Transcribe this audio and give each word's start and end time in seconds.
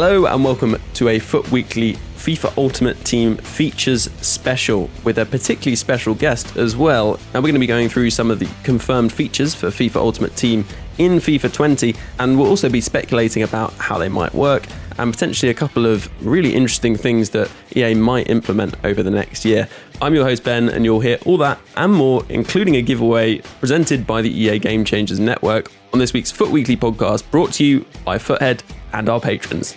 Hello 0.00 0.26
and 0.26 0.44
welcome 0.44 0.76
to 0.94 1.08
a 1.08 1.18
FUT 1.18 1.50
Weekly 1.50 1.94
FIFA 1.94 2.56
Ultimate 2.56 3.04
Team 3.04 3.36
features 3.36 4.02
special 4.24 4.88
with 5.02 5.18
a 5.18 5.26
particularly 5.26 5.74
special 5.74 6.14
guest 6.14 6.56
as 6.56 6.76
well. 6.76 7.14
And 7.34 7.42
we're 7.42 7.48
going 7.48 7.54
to 7.54 7.58
be 7.58 7.66
going 7.66 7.88
through 7.88 8.10
some 8.10 8.30
of 8.30 8.38
the 8.38 8.48
confirmed 8.62 9.12
features 9.12 9.56
for 9.56 9.70
FIFA 9.70 9.96
Ultimate 9.96 10.36
Team 10.36 10.64
in 10.98 11.14
FIFA 11.16 11.52
20, 11.52 11.96
and 12.20 12.38
we'll 12.38 12.46
also 12.46 12.68
be 12.68 12.80
speculating 12.80 13.42
about 13.42 13.72
how 13.72 13.98
they 13.98 14.08
might 14.08 14.32
work 14.34 14.68
and 14.98 15.12
potentially 15.12 15.50
a 15.50 15.54
couple 15.54 15.84
of 15.84 16.08
really 16.24 16.54
interesting 16.54 16.94
things 16.94 17.30
that 17.30 17.50
EA 17.74 17.94
might 17.94 18.30
implement 18.30 18.76
over 18.84 19.02
the 19.02 19.10
next 19.10 19.44
year. 19.44 19.68
I'm 20.00 20.14
your 20.14 20.24
host, 20.24 20.44
Ben, 20.44 20.68
and 20.68 20.84
you'll 20.84 21.00
hear 21.00 21.18
all 21.26 21.38
that 21.38 21.58
and 21.76 21.92
more, 21.92 22.24
including 22.28 22.76
a 22.76 22.82
giveaway 22.82 23.38
presented 23.58 24.06
by 24.06 24.22
the 24.22 24.30
EA 24.30 24.60
Game 24.60 24.84
Changers 24.84 25.18
Network 25.18 25.72
on 25.92 25.98
this 25.98 26.12
week's 26.12 26.30
FUT 26.30 26.50
Weekly 26.50 26.76
podcast, 26.76 27.28
brought 27.32 27.52
to 27.54 27.64
you 27.64 27.84
by 28.04 28.16
Futhead 28.16 28.60
and 28.92 29.08
our 29.08 29.20
patrons. 29.20 29.76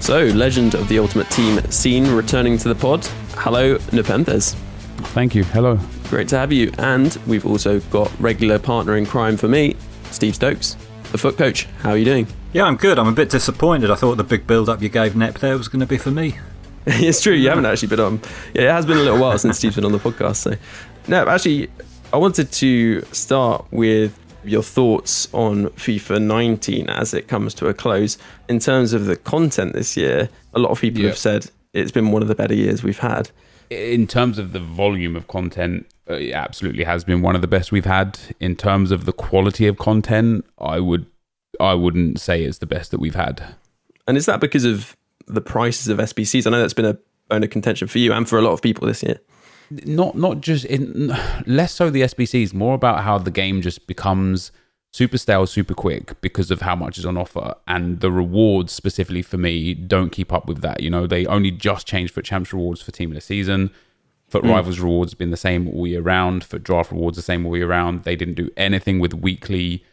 So, 0.00 0.24
legend 0.26 0.74
of 0.74 0.88
the 0.88 0.98
Ultimate 0.98 1.28
Team 1.30 1.60
scene 1.70 2.06
returning 2.10 2.56
to 2.58 2.68
the 2.68 2.74
pod. 2.74 3.04
Hello, 3.34 3.76
Nepenthez. 3.76 4.54
Thank 5.12 5.34
you. 5.34 5.44
Hello. 5.44 5.78
Great 6.04 6.28
to 6.28 6.38
have 6.38 6.50
you. 6.50 6.72
And 6.78 7.18
we've 7.26 7.44
also 7.44 7.80
got 7.80 8.10
regular 8.18 8.58
partner 8.58 8.96
in 8.96 9.04
crime 9.04 9.36
for 9.36 9.48
me, 9.48 9.76
Steve 10.10 10.34
Stokes, 10.34 10.76
the 11.12 11.18
FUT 11.18 11.36
Coach. 11.36 11.64
How 11.80 11.90
are 11.90 11.96
you 11.98 12.06
doing? 12.06 12.26
Yeah, 12.54 12.64
I'm 12.64 12.76
good. 12.76 12.98
I'm 12.98 13.08
a 13.08 13.12
bit 13.12 13.28
disappointed. 13.28 13.90
I 13.90 13.96
thought 13.96 14.16
the 14.16 14.24
big 14.24 14.46
build 14.46 14.70
up 14.70 14.80
you 14.80 14.88
gave 14.88 15.14
Nep 15.14 15.38
there 15.40 15.58
was 15.58 15.68
going 15.68 15.80
to 15.80 15.86
be 15.86 15.98
for 15.98 16.10
me. 16.10 16.38
it's 16.86 17.20
true, 17.20 17.34
you 17.34 17.50
haven't 17.50 17.66
actually 17.66 17.88
been 17.88 18.00
on. 18.00 18.20
Yeah, 18.54 18.62
it 18.62 18.70
has 18.70 18.86
been 18.86 18.96
a 18.96 19.00
little 19.00 19.18
while 19.18 19.38
since 19.38 19.58
Steve's 19.58 19.74
been 19.74 19.84
on 19.84 19.92
the 19.92 19.98
podcast. 19.98 20.36
So, 20.36 20.54
no, 21.06 21.28
actually, 21.28 21.68
I 22.12 22.16
wanted 22.16 22.50
to 22.52 23.02
start 23.12 23.66
with 23.70 24.18
your 24.48 24.62
thoughts 24.62 25.28
on 25.32 25.66
FIFA 25.70 26.22
19 26.22 26.88
as 26.90 27.14
it 27.14 27.28
comes 27.28 27.54
to 27.54 27.68
a 27.68 27.74
close. 27.74 28.18
In 28.48 28.58
terms 28.58 28.92
of 28.92 29.06
the 29.06 29.16
content 29.16 29.74
this 29.74 29.96
year, 29.96 30.28
a 30.54 30.58
lot 30.58 30.70
of 30.70 30.80
people 30.80 31.02
have 31.02 31.18
said 31.18 31.50
it's 31.72 31.92
been 31.92 32.10
one 32.10 32.22
of 32.22 32.28
the 32.28 32.34
better 32.34 32.54
years 32.54 32.82
we've 32.82 32.98
had. 32.98 33.30
In 33.70 34.06
terms 34.06 34.38
of 34.38 34.52
the 34.52 34.60
volume 34.60 35.14
of 35.14 35.28
content, 35.28 35.86
uh, 36.08 36.14
it 36.14 36.32
absolutely 36.32 36.84
has 36.84 37.04
been 37.04 37.20
one 37.20 37.34
of 37.34 37.42
the 37.42 37.46
best 37.46 37.70
we've 37.70 37.84
had. 37.84 38.18
In 38.40 38.56
terms 38.56 38.90
of 38.90 39.04
the 39.04 39.12
quality 39.12 39.66
of 39.66 39.76
content, 39.76 40.46
I 40.58 40.80
would 40.80 41.06
I 41.60 41.74
wouldn't 41.74 42.20
say 42.20 42.44
it's 42.44 42.58
the 42.58 42.66
best 42.66 42.90
that 42.92 43.00
we've 43.00 43.14
had. 43.14 43.42
And 44.06 44.16
is 44.16 44.26
that 44.26 44.40
because 44.40 44.64
of 44.64 44.96
the 45.26 45.40
prices 45.40 45.88
of 45.88 45.98
SBCs? 45.98 46.46
I 46.46 46.50
know 46.50 46.60
that's 46.60 46.72
been 46.72 46.84
a 46.84 46.98
bone 47.28 47.44
of 47.44 47.50
contention 47.50 47.88
for 47.88 47.98
you 47.98 48.12
and 48.12 48.28
for 48.28 48.38
a 48.38 48.42
lot 48.42 48.52
of 48.52 48.62
people 48.62 48.86
this 48.86 49.02
year. 49.02 49.20
Not 49.70 50.16
not 50.16 50.40
just 50.40 50.64
in 50.64 51.14
less 51.46 51.74
so 51.74 51.90
the 51.90 52.02
SBCs, 52.02 52.54
more 52.54 52.74
about 52.74 53.04
how 53.04 53.18
the 53.18 53.30
game 53.30 53.60
just 53.60 53.86
becomes 53.86 54.50
super 54.92 55.18
stale, 55.18 55.46
super 55.46 55.74
quick 55.74 56.18
because 56.20 56.50
of 56.50 56.62
how 56.62 56.74
much 56.74 56.98
is 56.98 57.04
on 57.04 57.16
offer, 57.16 57.54
and 57.66 58.00
the 58.00 58.10
rewards 58.10 58.72
specifically 58.72 59.22
for 59.22 59.36
me 59.36 59.74
don't 59.74 60.10
keep 60.10 60.32
up 60.32 60.46
with 60.46 60.60
that. 60.62 60.82
You 60.82 60.90
know, 60.90 61.06
they 61.06 61.26
only 61.26 61.50
just 61.50 61.86
changed 61.86 62.14
for 62.14 62.22
champs 62.22 62.52
rewards 62.52 62.80
for 62.80 62.92
team 62.92 63.10
of 63.10 63.14
the 63.14 63.20
season. 63.20 63.70
FUT 64.28 64.42
mm. 64.42 64.50
Rivals 64.50 64.78
rewards 64.78 65.14
been 65.14 65.30
the 65.30 65.36
same 65.36 65.68
all 65.68 65.86
year 65.86 66.02
round. 66.02 66.44
FUT 66.44 66.62
Draft 66.62 66.90
rewards 66.90 67.16
the 67.16 67.22
same 67.22 67.46
all 67.46 67.56
year 67.56 67.68
round. 67.68 68.04
They 68.04 68.16
didn't 68.16 68.34
do 68.34 68.50
anything 68.56 68.98
with 68.98 69.14
weekly 69.14 69.84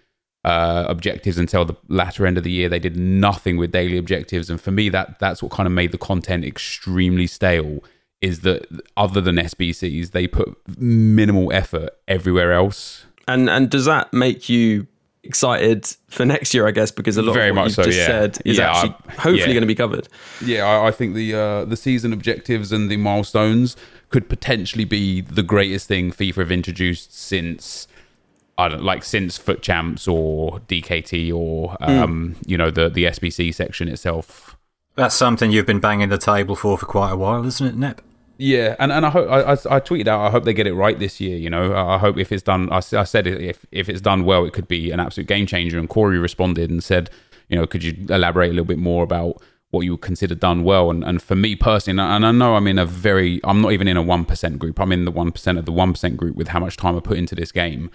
uh, 0.43 0.85
objectives 0.87 1.37
until 1.37 1.65
the 1.65 1.75
latter 1.87 2.25
end 2.25 2.37
of 2.37 2.43
the 2.43 2.51
year. 2.51 2.69
They 2.69 2.79
did 2.79 2.95
nothing 2.97 3.57
with 3.57 3.71
daily 3.71 3.97
objectives, 3.97 4.49
and 4.49 4.61
for 4.61 4.71
me, 4.71 4.89
that 4.89 5.19
that's 5.19 5.41
what 5.41 5.51
kind 5.51 5.67
of 5.67 5.73
made 5.73 5.91
the 5.91 5.97
content 5.97 6.45
extremely 6.45 7.27
stale. 7.27 7.83
Is 8.25 8.39
that 8.41 8.65
other 8.97 9.21
than 9.21 9.35
SBCs, 9.35 10.11
they 10.11 10.25
put 10.25 10.57
minimal 10.79 11.53
effort 11.53 11.91
everywhere 12.07 12.53
else. 12.53 13.05
And 13.27 13.49
and 13.49 13.69
does 13.69 13.85
that 13.85 14.11
make 14.13 14.49
you 14.49 14.87
excited 15.23 15.85
for 16.07 16.25
next 16.25 16.53
year? 16.53 16.67
I 16.67 16.71
guess 16.71 16.91
because 16.91 17.17
a 17.17 17.21
lot 17.21 17.33
Very 17.33 17.49
of 17.49 17.55
what 17.55 17.65
you've 17.65 17.73
so, 17.73 17.83
just 17.83 17.99
yeah. 17.99 18.07
said 18.07 18.37
is 18.43 18.57
yeah, 18.57 18.71
actually 18.71 18.95
I, 19.07 19.11
hopefully 19.11 19.39
yeah. 19.39 19.45
going 19.47 19.61
to 19.61 19.67
be 19.67 19.75
covered. 19.75 20.07
Yeah, 20.43 20.65
I, 20.65 20.87
I 20.87 20.91
think 20.91 21.13
the 21.13 21.35
uh, 21.35 21.65
the 21.65 21.77
season 21.77 22.13
objectives 22.13 22.71
and 22.71 22.89
the 22.89 22.97
milestones 22.97 23.77
could 24.09 24.27
potentially 24.27 24.85
be 24.85 25.21
the 25.21 25.43
greatest 25.43 25.87
thing 25.87 26.11
FIFA 26.11 26.35
have 26.35 26.51
introduced 26.51 27.15
since 27.15 27.87
I 28.57 28.69
don't 28.69 28.83
like 28.83 29.03
since 29.03 29.37
FUT 29.37 29.61
Champs 29.61 30.07
or 30.07 30.61
DKT 30.61 31.31
or 31.33 31.73
hmm. 31.73 31.83
um, 31.83 32.35
mm. 32.35 32.49
you 32.49 32.57
know 32.57 32.71
the 32.71 32.89
the 32.89 33.05
SBC 33.05 33.53
section 33.53 33.87
itself. 33.87 34.55
That's 34.95 35.15
something 35.15 35.51
you've 35.51 35.65
been 35.65 35.81
banging 35.81 36.09
the 36.09 36.17
table 36.17 36.55
for 36.55 36.77
for 36.77 36.85
quite 36.85 37.11
a 37.11 37.17
while, 37.17 37.45
isn't 37.45 37.67
it, 37.67 37.75
Nep? 37.75 38.01
Yeah, 38.37 38.75
and, 38.79 38.91
and 38.91 39.05
I 39.05 39.09
hope 39.09 39.29
I, 39.29 39.41
I, 39.41 39.51
I, 39.53 39.79
tweeted 39.79 40.07
out. 40.07 40.21
I 40.21 40.29
hope 40.29 40.43
they 40.43 40.53
get 40.53 40.67
it 40.67 40.73
right 40.73 40.99
this 40.99 41.21
year. 41.21 41.37
You 41.37 41.49
know, 41.49 41.75
I 41.75 41.97
hope 41.97 42.17
if 42.17 42.31
it's 42.31 42.43
done. 42.43 42.69
I, 42.71 42.77
I 42.77 43.03
said 43.03 43.27
if 43.27 43.65
if 43.71 43.87
it's 43.87 44.01
done 44.01 44.25
well, 44.25 44.45
it 44.45 44.53
could 44.53 44.67
be 44.67 44.91
an 44.91 44.99
absolute 44.99 45.27
game 45.27 45.45
changer. 45.45 45.79
And 45.79 45.87
Corey 45.87 46.19
responded 46.19 46.69
and 46.69 46.83
said, 46.83 47.09
you 47.47 47.57
know, 47.57 47.65
could 47.65 47.83
you 47.83 47.95
elaborate 48.09 48.49
a 48.49 48.53
little 48.53 48.65
bit 48.65 48.77
more 48.77 49.03
about 49.03 49.41
what 49.71 49.81
you 49.81 49.91
would 49.91 50.01
consider 50.01 50.35
done 50.35 50.63
well? 50.63 50.91
And 50.91 51.03
and 51.03 51.21
for 51.21 51.35
me 51.35 51.55
personally, 51.55 52.03
and 52.03 52.25
I 52.25 52.31
know 52.31 52.55
I'm 52.55 52.67
in 52.67 52.77
a 52.77 52.85
very, 52.85 53.39
I'm 53.43 53.61
not 53.61 53.71
even 53.71 53.87
in 53.87 53.95
a 53.95 54.01
one 54.03 54.25
percent 54.25 54.59
group. 54.59 54.79
I'm 54.79 54.91
in 54.91 55.05
the 55.05 55.11
one 55.11 55.31
percent 55.31 55.57
of 55.57 55.65
the 55.65 55.71
one 55.71 55.93
percent 55.93 56.17
group 56.17 56.35
with 56.35 56.49
how 56.49 56.59
much 56.59 56.75
time 56.75 56.97
I 56.97 56.99
put 56.99 57.17
into 57.17 57.35
this 57.35 57.51
game 57.51 57.89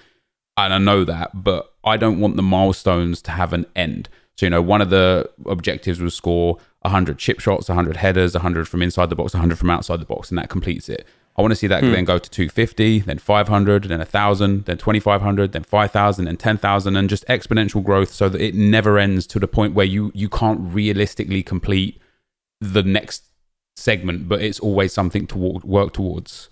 and 0.65 0.75
I 0.75 0.79
know 0.79 1.05
that, 1.05 1.43
but 1.43 1.75
I 1.85 1.97
don't 1.97 2.21
want 2.21 2.37
the 2.37 2.43
milestones 2.43 3.23
to 3.23 3.31
have 3.33 3.53
an 3.53 3.67
end. 3.75 4.09
So, 4.41 4.47
you 4.47 4.51
know, 4.51 4.63
one 4.63 4.81
of 4.81 4.89
the 4.89 5.29
objectives 5.45 6.01
was 6.01 6.15
score 6.15 6.57
100 6.81 7.19
chip 7.19 7.41
shots, 7.41 7.69
100 7.69 7.99
headers, 7.99 8.33
100 8.33 8.67
from 8.67 8.81
inside 8.81 9.11
the 9.11 9.15
box, 9.15 9.35
100 9.35 9.59
from 9.59 9.69
outside 9.69 10.01
the 10.01 10.07
box, 10.07 10.31
and 10.31 10.39
that 10.39 10.49
completes 10.49 10.89
it. 10.89 11.07
I 11.37 11.43
want 11.43 11.53
to 11.53 11.57
see 11.57 11.67
that 11.67 11.83
mm. 11.83 11.93
then 11.93 12.07
go 12.07 12.17
to 12.17 12.31
250, 12.31 13.01
then 13.01 13.19
500, 13.19 13.85
then 13.85 13.99
1,000, 13.99 14.65
then 14.65 14.79
2,500, 14.79 15.53
then 15.53 15.63
5,000, 15.63 16.25
then 16.25 16.39
10,000, 16.39 16.97
and 16.97 17.11
just 17.11 17.27
exponential 17.27 17.85
growth 17.85 18.15
so 18.15 18.31
that 18.31 18.41
it 18.41 18.55
never 18.55 18.99
ends 18.99 19.27
to 19.27 19.39
the 19.39 19.47
point 19.47 19.75
where 19.75 19.85
you, 19.85 20.11
you 20.15 20.31
can't 20.31 20.73
realistically 20.73 21.43
complete 21.43 22.01
the 22.63 22.83
next 22.83 23.25
segment, 23.77 24.27
but 24.27 24.41
it's 24.41 24.61
always 24.61 24.95
something 24.95 25.27
to 25.27 25.37
work 25.37 25.93
towards. 25.93 26.49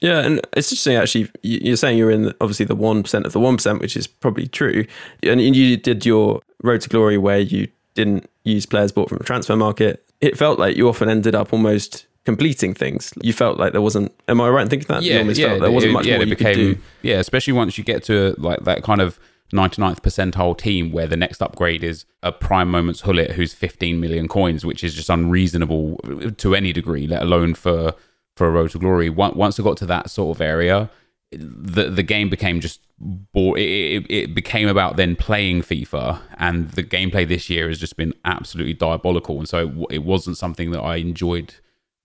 Yeah, 0.00 0.20
and 0.20 0.40
it's 0.56 0.70
interesting 0.70 0.96
actually. 0.96 1.30
You're 1.42 1.76
saying 1.76 1.98
you're 1.98 2.10
in 2.10 2.34
obviously 2.40 2.66
the 2.66 2.74
one 2.74 3.02
percent 3.02 3.26
of 3.26 3.32
the 3.32 3.40
one 3.40 3.56
percent, 3.56 3.80
which 3.80 3.96
is 3.96 4.06
probably 4.06 4.46
true. 4.46 4.86
And 5.22 5.40
you 5.40 5.76
did 5.76 6.04
your 6.04 6.42
road 6.62 6.82
to 6.82 6.88
glory 6.88 7.18
where 7.18 7.38
you 7.38 7.68
didn't 7.94 8.28
use 8.44 8.66
players 8.66 8.92
bought 8.92 9.08
from 9.08 9.18
the 9.18 9.24
transfer 9.24 9.56
market. 9.56 10.04
It 10.20 10.36
felt 10.36 10.58
like 10.58 10.76
you 10.76 10.88
often 10.88 11.08
ended 11.08 11.34
up 11.34 11.52
almost 11.52 12.06
completing 12.24 12.74
things. 12.74 13.12
You 13.22 13.32
felt 13.32 13.58
like 13.58 13.72
there 13.72 13.80
wasn't. 13.80 14.12
Am 14.28 14.40
I 14.40 14.48
right 14.50 14.62
in 14.62 14.68
thinking 14.68 14.88
that? 14.88 15.02
Yeah, 15.02 15.22
yeah. 15.22 15.58
there 15.58 15.70
wasn't 15.70 15.94
much 15.94 16.06
yeah, 16.06 16.16
more 16.16 16.26
you 16.26 16.36
became. 16.36 16.82
Yeah, 17.02 17.16
especially 17.16 17.54
once 17.54 17.78
you 17.78 17.84
get 17.84 18.04
to 18.04 18.34
like 18.38 18.64
that 18.64 18.82
kind 18.82 19.00
of 19.00 19.18
99th 19.52 20.00
percentile 20.00 20.58
team 20.58 20.90
where 20.92 21.06
the 21.06 21.16
next 21.16 21.40
upgrade 21.40 21.84
is 21.84 22.04
a 22.22 22.32
prime 22.32 22.70
moments 22.70 23.02
Gullit 23.02 23.32
who's 23.32 23.54
15 23.54 24.00
million 24.00 24.28
coins, 24.28 24.64
which 24.64 24.82
is 24.82 24.94
just 24.94 25.08
unreasonable 25.08 25.98
to 26.36 26.54
any 26.54 26.72
degree, 26.72 27.06
let 27.06 27.22
alone 27.22 27.54
for 27.54 27.94
for 28.36 28.46
a 28.46 28.50
Road 28.50 28.70
to 28.70 28.78
Glory. 28.78 29.10
Once 29.10 29.58
I 29.58 29.62
got 29.62 29.76
to 29.78 29.86
that 29.86 30.10
sort 30.10 30.36
of 30.36 30.40
area, 30.40 30.90
the 31.32 31.90
the 31.90 32.02
game 32.02 32.28
became 32.28 32.60
just 32.60 32.80
bore. 32.98 33.58
It, 33.58 34.06
it, 34.08 34.34
became 34.34 34.68
about 34.68 34.96
then 34.96 35.16
playing 35.16 35.62
FIFA, 35.62 36.20
and 36.38 36.70
the 36.72 36.84
gameplay 36.84 37.26
this 37.26 37.50
year 37.50 37.68
has 37.68 37.78
just 37.78 37.96
been 37.96 38.12
absolutely 38.24 38.74
diabolical. 38.74 39.38
And 39.38 39.48
so 39.48 39.58
it, 39.90 39.96
it 39.96 40.04
wasn't 40.04 40.36
something 40.36 40.70
that 40.70 40.80
I 40.80 40.96
enjoyed 40.96 41.54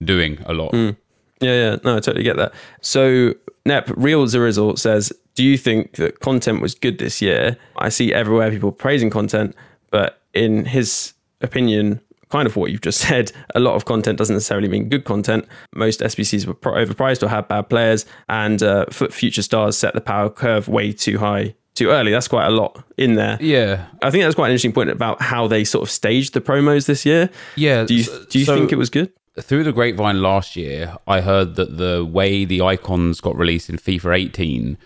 doing 0.04 0.40
a 0.46 0.54
lot. 0.54 0.72
Mm. 0.72 0.98
Yeah, 1.40 1.54
yeah, 1.54 1.76
no, 1.84 1.98
I 1.98 2.00
totally 2.00 2.24
get 2.24 2.38
that. 2.38 2.54
So 2.82 3.34
Nep 3.66 3.90
Real 3.96 4.26
Zerizzle 4.26 4.78
says, 4.80 5.14
"Do 5.36 5.44
you 5.44 5.58
think 5.58 5.96
that 5.96 6.20
content 6.20 6.62
was 6.62 6.74
good 6.74 6.98
this 6.98 7.22
year? 7.22 7.58
I 7.78 7.90
see 7.90 8.14
everywhere 8.14 8.50
people 8.50 8.72
praising 8.72 9.10
content, 9.10 9.56
but 9.92 10.22
in 10.34 10.66
his 10.66 11.14
opinion, 11.42 12.02
kind 12.32 12.48
of 12.48 12.56
what 12.56 12.72
you've 12.72 12.82
just 12.82 13.02
said. 13.08 13.32
A 13.56 13.60
lot 13.60 13.76
of 13.76 13.86
content 13.86 14.18
doesn't 14.18 14.36
necessarily 14.36 14.68
mean 14.68 14.90
good 14.90 15.06
content. 15.06 15.48
Most 15.76 16.00
SBCs 16.00 16.46
were 16.46 16.56
overpriced 16.56 17.24
or 17.24 17.28
had 17.28 17.48
bad 17.48 17.70
players, 17.70 18.06
and 18.30 18.64
uh, 18.64 18.86
future 18.90 19.42
stars 19.42 19.78
set 19.78 19.94
the 19.94 20.02
power 20.02 20.30
curve 20.30 20.68
way 20.68 20.92
too 20.92 21.18
high 21.20 21.56
too 21.76 21.90
early. 21.90 22.12
That's 22.12 22.28
quite 22.28 22.48
a 22.48 22.52
lot 22.52 22.84
in 22.98 23.16
there. 23.16 23.38
Yeah, 23.42 23.88
I 24.02 24.12
think 24.12 24.24
that's 24.24 24.36
quite 24.36 24.48
an 24.48 24.52
interesting 24.52 24.74
point 24.74 24.90
about 24.90 25.22
how 25.22 25.48
they 25.48 25.64
sort 25.64 25.84
of 25.84 25.90
staged 25.90 26.34
the 26.34 26.42
promos 26.42 26.86
this 26.86 27.06
year. 27.06 27.30
Yeah, 27.56 27.86
do 27.86 27.96
you 27.96 28.04
do 28.30 28.40
you 28.40 28.46
so, 28.46 28.58
think 28.58 28.72
it 28.72 28.78
was 28.78 28.90
good? 28.90 29.12
Through 29.40 29.64
the 29.64 29.72
grapevine 29.72 30.22
last 30.22 30.56
year, 30.56 30.98
I 31.08 31.22
heard 31.22 31.56
that 31.56 31.78
the 31.78 32.04
way 32.06 32.44
the 32.44 32.62
icons 32.62 33.22
got 33.22 33.38
released 33.38 33.70
in 33.70 33.78
FIFA 33.78 34.20
18 34.26 34.78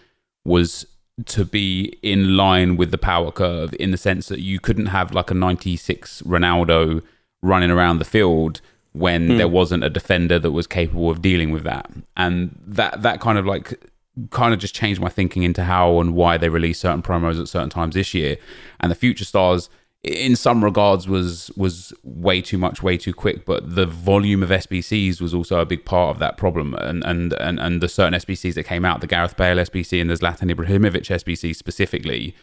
was 0.45 0.85
to 1.25 1.45
be 1.45 1.97
in 2.03 2.37
line 2.37 2.77
with 2.77 2.91
the 2.91 2.97
power 2.97 3.31
curve 3.31 3.73
in 3.79 3.91
the 3.91 3.97
sense 3.97 4.27
that 4.27 4.41
you 4.41 4.59
couldn't 4.59 4.87
have 4.87 5.13
like 5.13 5.31
a 5.31 5.33
96 5.33 6.21
Ronaldo 6.23 7.01
running 7.45 7.71
around 7.71 7.99
the 7.99 8.05
field 8.05 8.61
when 8.93 9.29
mm. 9.29 9.37
there 9.37 9.47
wasn't 9.47 9.83
a 9.83 9.89
defender 9.89 10.39
that 10.39 10.51
was 10.51 10.67
capable 10.67 11.09
of 11.09 11.21
dealing 11.21 11.51
with 11.51 11.63
that. 11.63 11.89
And 12.15 12.57
that 12.65 13.01
that 13.01 13.19
kind 13.19 13.37
of 13.37 13.45
like 13.45 13.89
kind 14.29 14.53
of 14.53 14.59
just 14.59 14.73
changed 14.73 15.01
my 15.01 15.09
thinking 15.09 15.43
into 15.43 15.63
how 15.63 15.99
and 15.99 16.13
why 16.13 16.37
they 16.37 16.49
release 16.49 16.79
certain 16.79 17.01
promos 17.01 17.39
at 17.39 17.47
certain 17.47 17.69
times 17.69 17.95
this 17.95 18.13
year. 18.13 18.37
And 18.79 18.89
the 18.89 18.95
future 18.95 19.25
stars 19.25 19.69
in 20.03 20.35
some 20.35 20.63
regards 20.63 21.07
was 21.07 21.51
was 21.57 21.91
way 22.03 22.39
too 22.39 22.59
much 22.59 22.83
way 22.83 22.95
too 22.95 23.13
quick 23.13 23.43
but 23.43 23.75
the 23.75 23.87
volume 23.87 24.43
of 24.43 24.49
SBCs 24.49 25.19
was 25.19 25.33
also 25.33 25.59
a 25.59 25.65
big 25.65 25.83
part 25.83 26.11
of 26.11 26.19
that 26.19 26.37
problem 26.37 26.75
and 26.75 27.03
and 27.03 27.33
and, 27.33 27.59
and 27.59 27.81
the 27.81 27.89
certain 27.89 28.13
SBCs 28.13 28.53
that 28.53 28.63
came 28.63 28.85
out 28.85 29.01
the 29.01 29.07
Gareth 29.07 29.35
Bale 29.35 29.57
SBC 29.57 29.99
and 29.99 30.09
the 30.09 30.13
Zlatan 30.13 30.53
Ibrahimovic 30.53 31.07
SBC 31.07 31.55
specifically 31.55 32.35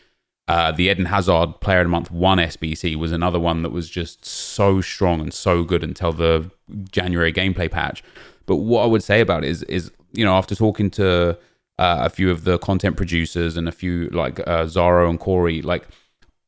Uh, 0.48 0.72
the 0.72 0.84
Eden 0.84 1.06
Hazard 1.06 1.60
Player 1.60 1.80
of 1.80 1.86
the 1.86 1.90
Month 1.90 2.10
one 2.10 2.38
SBC 2.38 2.96
was 2.96 3.12
another 3.12 3.38
one 3.38 3.62
that 3.62 3.70
was 3.70 3.88
just 3.88 4.24
so 4.24 4.80
strong 4.80 5.20
and 5.20 5.32
so 5.32 5.62
good 5.62 5.84
until 5.84 6.12
the 6.12 6.50
January 6.90 7.32
gameplay 7.32 7.70
patch. 7.70 8.02
But 8.46 8.56
what 8.56 8.82
I 8.82 8.86
would 8.86 9.02
say 9.02 9.20
about 9.20 9.44
it 9.44 9.50
is, 9.50 9.62
is 9.64 9.92
you 10.12 10.24
know, 10.24 10.34
after 10.34 10.54
talking 10.54 10.90
to 10.90 11.38
uh, 11.78 11.98
a 12.02 12.10
few 12.10 12.30
of 12.30 12.44
the 12.44 12.58
content 12.58 12.96
producers 12.96 13.56
and 13.56 13.68
a 13.68 13.72
few 13.72 14.08
like 14.10 14.40
uh, 14.40 14.64
Zaro 14.64 15.08
and 15.08 15.18
Corey, 15.18 15.62
like 15.62 15.86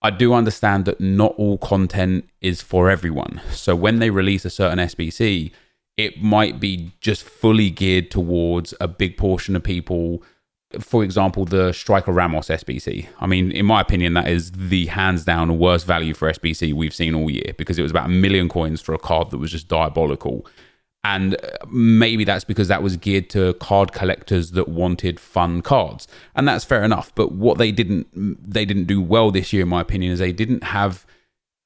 I 0.03 0.11
do 0.11 0.35
understand 0.35 0.85
that 0.85 1.01
not 1.01 1.35
all 1.39 1.57
content 1.57 2.29
is 2.41 2.61
for 2.61 2.91
everyone. 2.91 3.41
So 3.53 3.75
when 3.75 4.01
they 4.01 4.11
release 4.11 4.45
a 4.45 4.51
certain 4.51 4.79
SBC, 4.79 5.51
it 5.97 6.23
might 6.23 6.61
be 6.61 6.93
just 7.01 7.23
fully 7.23 7.71
geared 7.71 8.11
towards 8.11 8.75
a 8.81 8.89
big 8.89 9.17
portion 9.17 9.57
of 9.57 9.63
people. 9.63 10.23
For 10.81 11.05
example, 11.05 11.45
the 11.45 11.73
Striker 11.73 12.13
Ramos 12.13 12.49
SBC. 12.49 13.07
I 13.21 13.27
mean, 13.27 13.51
in 13.51 13.67
my 13.67 13.81
opinion, 13.81 14.15
that 14.15 14.29
is 14.29 14.53
the 14.53 14.87
hands 14.87 15.25
down 15.25 15.59
worst 15.59 15.87
value 15.87 16.15
for 16.15 16.31
SBC 16.31 16.73
we've 16.73 16.95
seen 16.95 17.15
all 17.15 17.31
year 17.31 17.55
because 17.57 17.79
it 17.79 17.83
was 17.83 17.91
about 17.91 18.07
a 18.07 18.11
million 18.11 18.49
coins 18.49 18.81
for 18.81 18.95
a 18.95 18.99
card 18.99 19.31
that 19.31 19.39
was 19.39 19.51
just 19.51 19.69
diabolical. 19.69 20.47
And 21.05 21.35
uh, 21.35 21.67
maybe 21.69 22.25
that's 22.25 22.45
because 22.45 22.69
that 22.69 22.83
was 22.83 22.97
geared 22.97 23.29
to 23.31 23.55
card 23.55 23.93
collectors 23.93 24.53
that 24.53 24.69
wanted 24.69 25.21
fun 25.21 25.61
cards. 25.61 26.09
And 26.35 26.49
that's 26.49 26.65
fair 26.65 26.83
enough. 26.83 27.15
But 27.15 27.33
what 27.33 27.59
they 27.59 27.73
didn't 27.73 28.09
they 28.15 28.65
didn't 28.65 28.85
do 28.85 29.01
well 29.01 29.31
this 29.31 29.53
year 29.53 29.63
in 29.63 29.69
my 29.69 29.83
opinion 29.83 30.13
is 30.13 30.19
they 30.19 30.33
didn't 30.33 30.65
have 30.65 31.07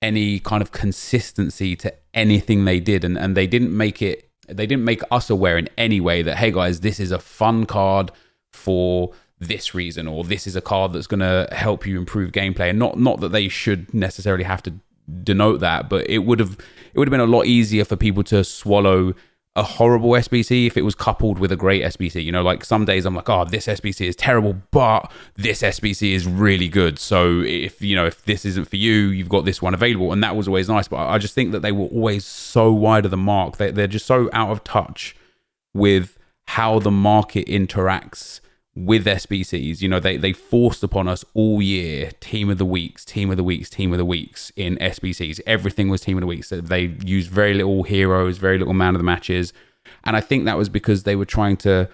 any 0.03 0.41
kind 0.41 0.63
of 0.63 0.73
consistency 0.73 1.77
to 1.77 1.95
anything 2.15 2.65
they 2.65 2.81
did. 2.81 3.05
And, 3.05 3.17
and 3.17 3.37
they 3.37 3.47
didn't 3.47 3.77
make 3.77 4.03
it 4.03 4.29
they 4.49 4.67
didn't 4.67 4.85
make 4.85 5.03
us 5.11 5.31
aware 5.31 5.59
in 5.59 5.69
any 5.77 6.01
way 6.01 6.23
that 6.23 6.39
hey 6.39 6.51
guys 6.51 6.81
this 6.81 6.99
is 6.99 7.13
a 7.13 7.19
fun 7.19 7.67
card 7.67 8.11
for 8.53 9.13
this 9.41 9.75
reason 9.75 10.09
or 10.09 10.25
this 10.25 10.47
is 10.47 10.57
a 10.57 10.61
card 10.61 10.93
that's 10.93 11.07
going 11.07 11.21
to 11.21 11.49
help 11.53 11.87
you 11.87 11.97
improve 11.97 12.33
gameplay 12.33 12.71
and 12.71 12.79
not 12.79 12.99
not 12.99 13.21
that 13.21 13.29
they 13.29 13.49
should 13.49 13.93
necessarily 13.95 14.43
have 14.43 14.63
to 14.63 14.75
denote 15.23 15.61
that 15.61 15.89
but 15.89 16.09
it 16.11 16.19
would 16.19 16.41
have 16.41 16.59
it 16.93 16.99
would 16.99 17.07
have 17.07 17.13
been 17.13 17.21
a 17.21 17.27
lot 17.27 17.47
easier 17.47 17.85
for 17.85 17.95
people 17.95 18.25
to 18.25 18.43
swallow 18.43 19.15
a 19.59 19.63
horrible 19.65 20.11
SBC 20.11 20.69
if 20.69 20.77
it 20.77 20.83
was 20.83 20.95
coupled 20.95 21.41
with 21.41 21.51
a 21.51 21.57
great 21.57 21.83
SBC. 21.83 22.23
You 22.23 22.31
know, 22.31 22.43
like 22.43 22.65
some 22.65 22.85
days 22.85 23.05
I'm 23.05 23.15
like, 23.17 23.29
oh, 23.29 23.45
this 23.45 23.67
SBC 23.67 24.07
is 24.07 24.15
terrible, 24.15 24.57
but 24.71 25.11
this 25.35 25.63
SBC 25.63 26.13
is 26.13 26.29
really 26.29 26.69
good. 26.69 26.99
So 26.99 27.41
if 27.41 27.83
you 27.83 27.97
know 27.97 28.07
if 28.07 28.25
this 28.25 28.45
isn't 28.45 28.69
for 28.69 28.77
you, 28.77 29.09
you've 29.09 29.29
got 29.29 29.45
this 29.45 29.61
one 29.61 29.75
available, 29.75 30.13
and 30.13 30.23
that 30.23 30.37
was 30.37 30.47
always 30.47 30.69
nice. 30.69 30.87
But 30.87 31.09
I 31.09 31.19
just 31.19 31.35
think 31.35 31.51
that 31.53 31.61
they 31.61 31.73
were 31.73 31.87
always 31.87 32.25
so 32.25 32.73
wide 32.73 33.05
of 33.05 33.11
the 33.11 33.17
mark. 33.17 33.57
They, 33.57 33.73
they're 33.73 33.89
just 33.89 34.07
so 34.07 34.31
out 34.33 34.51
of 34.51 34.63
touch 34.63 35.17
with 35.75 36.18
how 36.49 36.79
the 36.79 36.91
market 36.91 37.47
interacts 37.47 38.41
with 38.75 39.05
SBCs. 39.05 39.83
You 39.83 39.89
know, 39.89 40.01
they 40.01 40.17
they 40.17 40.33
forced 40.33 40.83
upon 40.83 41.07
us 41.07 41.23
all 41.35 41.61
year 41.61 42.11
team 42.21 42.49
of 42.49 42.57
the 42.57 42.65
weeks, 42.65 43.05
team 43.05 43.31
of 43.31 43.37
the 43.37 43.45
weeks, 43.45 43.69
team 43.69 43.93
of 43.93 43.99
the 43.99 44.05
weeks 44.05 44.51
in 44.57 44.77
SBCs. 44.79 45.41
Everything 45.47 45.91
was 45.91 46.01
team 46.01 46.17
of 46.17 46.23
the 46.23 46.27
weeks. 46.27 46.49
So 46.49 46.63
They 46.63 46.97
used 47.05 47.31
very 47.31 47.53
little 47.53 47.83
heroes, 47.83 48.39
very 48.39 48.57
little 48.57 48.73
man 48.73 48.95
of 48.95 48.99
the 48.99 49.05
matches, 49.05 49.53
and 50.05 50.17
I 50.17 50.23
think 50.23 50.47
that 50.47 50.57
was 50.57 50.71
because 50.71 51.03
they 51.03 51.17
were 51.17 51.27
trying 51.27 51.59
to 51.59 51.91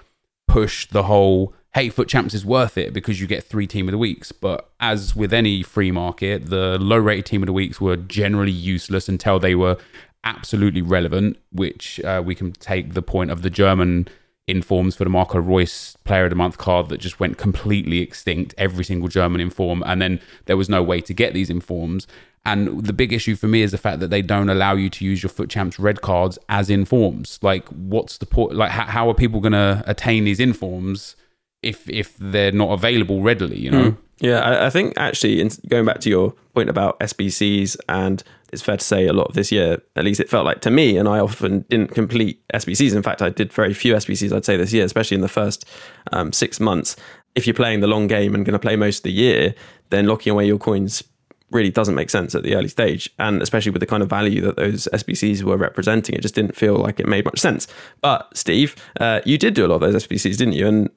push 0.46 0.86
the 0.86 1.04
whole. 1.04 1.52
Hey, 1.74 1.88
FUT 1.88 2.06
Champs 2.06 2.34
is 2.34 2.46
worth 2.46 2.78
it 2.78 2.92
because 2.92 3.20
you 3.20 3.26
get 3.26 3.42
three 3.42 3.66
team 3.66 3.88
of 3.88 3.92
the 3.92 3.98
weeks. 3.98 4.30
But 4.30 4.70
as 4.78 5.16
with 5.16 5.32
any 5.32 5.64
free 5.64 5.90
market, 5.90 6.46
the 6.46 6.78
low 6.78 6.98
rated 6.98 7.26
team 7.26 7.42
of 7.42 7.46
the 7.46 7.52
weeks 7.52 7.80
were 7.80 7.96
generally 7.96 8.52
useless 8.52 9.08
until 9.08 9.40
they 9.40 9.56
were 9.56 9.78
absolutely 10.22 10.82
relevant, 10.82 11.38
which 11.50 11.98
uh, 12.04 12.22
we 12.24 12.36
can 12.36 12.52
take 12.52 12.94
the 12.94 13.02
point 13.02 13.32
of 13.32 13.42
the 13.42 13.50
German 13.50 14.06
informs 14.46 14.94
for 14.94 15.04
the 15.04 15.10
Marco 15.10 15.38
Reus 15.38 15.96
Player 16.04 16.24
of 16.24 16.30
the 16.30 16.36
Month 16.36 16.58
card 16.58 16.88
that 16.90 16.98
just 16.98 17.18
went 17.18 17.38
completely 17.38 18.00
extinct. 18.00 18.54
Every 18.58 18.84
single 18.84 19.08
German 19.08 19.40
inform, 19.40 19.82
and 19.86 20.00
then 20.00 20.20
there 20.46 20.56
was 20.56 20.68
no 20.68 20.82
way 20.82 21.00
to 21.00 21.14
get 21.14 21.34
these 21.34 21.50
informs. 21.50 22.06
And 22.46 22.84
the 22.84 22.92
big 22.92 23.12
issue 23.12 23.36
for 23.36 23.48
me 23.48 23.62
is 23.62 23.70
the 23.70 23.78
fact 23.78 24.00
that 24.00 24.10
they 24.10 24.20
don't 24.20 24.50
allow 24.50 24.74
you 24.74 24.90
to 24.90 25.04
use 25.04 25.22
your 25.22 25.30
FUT 25.30 25.48
Champs 25.48 25.78
red 25.78 26.02
cards 26.02 26.38
as 26.50 26.68
informs. 26.68 27.38
Like, 27.40 27.66
what's 27.68 28.18
the 28.18 28.26
point? 28.26 28.54
Like, 28.54 28.70
how, 28.70 28.84
how 28.84 29.08
are 29.08 29.14
people 29.14 29.40
going 29.40 29.52
to 29.52 29.82
attain 29.86 30.24
these 30.24 30.40
informs 30.40 31.16
if 31.62 31.88
if 31.88 32.16
they're 32.18 32.52
not 32.52 32.70
available 32.72 33.22
readily? 33.22 33.58
You 33.58 33.70
know. 33.70 33.90
Mm. 33.92 33.98
Yeah, 34.20 34.40
I, 34.40 34.66
I 34.66 34.70
think 34.70 34.94
actually, 34.96 35.40
in, 35.40 35.50
going 35.68 35.86
back 35.86 36.00
to 36.00 36.10
your 36.10 36.34
point 36.54 36.68
about 36.68 37.00
SBCs 37.00 37.76
and 37.88 38.22
it's 38.54 38.62
fair 38.62 38.76
to 38.76 38.84
say 38.84 39.06
a 39.06 39.12
lot 39.12 39.26
of 39.26 39.34
this 39.34 39.50
year, 39.50 39.82
at 39.96 40.04
least 40.04 40.20
it 40.20 40.30
felt 40.30 40.46
like 40.46 40.60
to 40.62 40.70
me, 40.70 40.96
and 40.96 41.08
I 41.08 41.18
often 41.18 41.66
didn't 41.68 41.92
complete 41.92 42.40
SBCs. 42.54 42.94
In 42.94 43.02
fact, 43.02 43.20
I 43.20 43.28
did 43.28 43.52
very 43.52 43.74
few 43.74 43.94
SBCs, 43.94 44.32
I'd 44.32 44.44
say, 44.44 44.56
this 44.56 44.72
year, 44.72 44.84
especially 44.84 45.16
in 45.16 45.20
the 45.20 45.28
first 45.28 45.66
um, 46.12 46.32
six 46.32 46.60
months. 46.60 46.96
If 47.34 47.46
you're 47.46 47.54
playing 47.54 47.80
the 47.80 47.88
long 47.88 48.06
game 48.06 48.34
and 48.34 48.46
going 48.46 48.52
to 48.52 48.58
play 48.60 48.76
most 48.76 48.98
of 48.98 49.02
the 49.02 49.12
year, 49.12 49.54
then 49.90 50.06
locking 50.06 50.30
away 50.30 50.46
your 50.46 50.58
coins 50.58 51.02
really 51.50 51.70
doesn't 51.70 51.96
make 51.96 52.10
sense 52.10 52.34
at 52.34 52.44
the 52.44 52.54
early 52.54 52.68
stage. 52.68 53.10
And 53.18 53.42
especially 53.42 53.72
with 53.72 53.80
the 53.80 53.86
kind 53.86 54.02
of 54.02 54.08
value 54.08 54.40
that 54.42 54.56
those 54.56 54.88
SBCs 54.92 55.42
were 55.42 55.56
representing, 55.56 56.14
it 56.14 56.22
just 56.22 56.36
didn't 56.36 56.56
feel 56.56 56.76
like 56.76 57.00
it 57.00 57.08
made 57.08 57.24
much 57.24 57.40
sense. 57.40 57.66
But 58.00 58.36
Steve, 58.36 58.76
uh, 59.00 59.20
you 59.24 59.36
did 59.36 59.54
do 59.54 59.66
a 59.66 59.68
lot 59.68 59.82
of 59.82 59.92
those 59.92 60.06
SBCs, 60.06 60.38
didn't 60.38 60.54
you? 60.54 60.68
And 60.68 60.90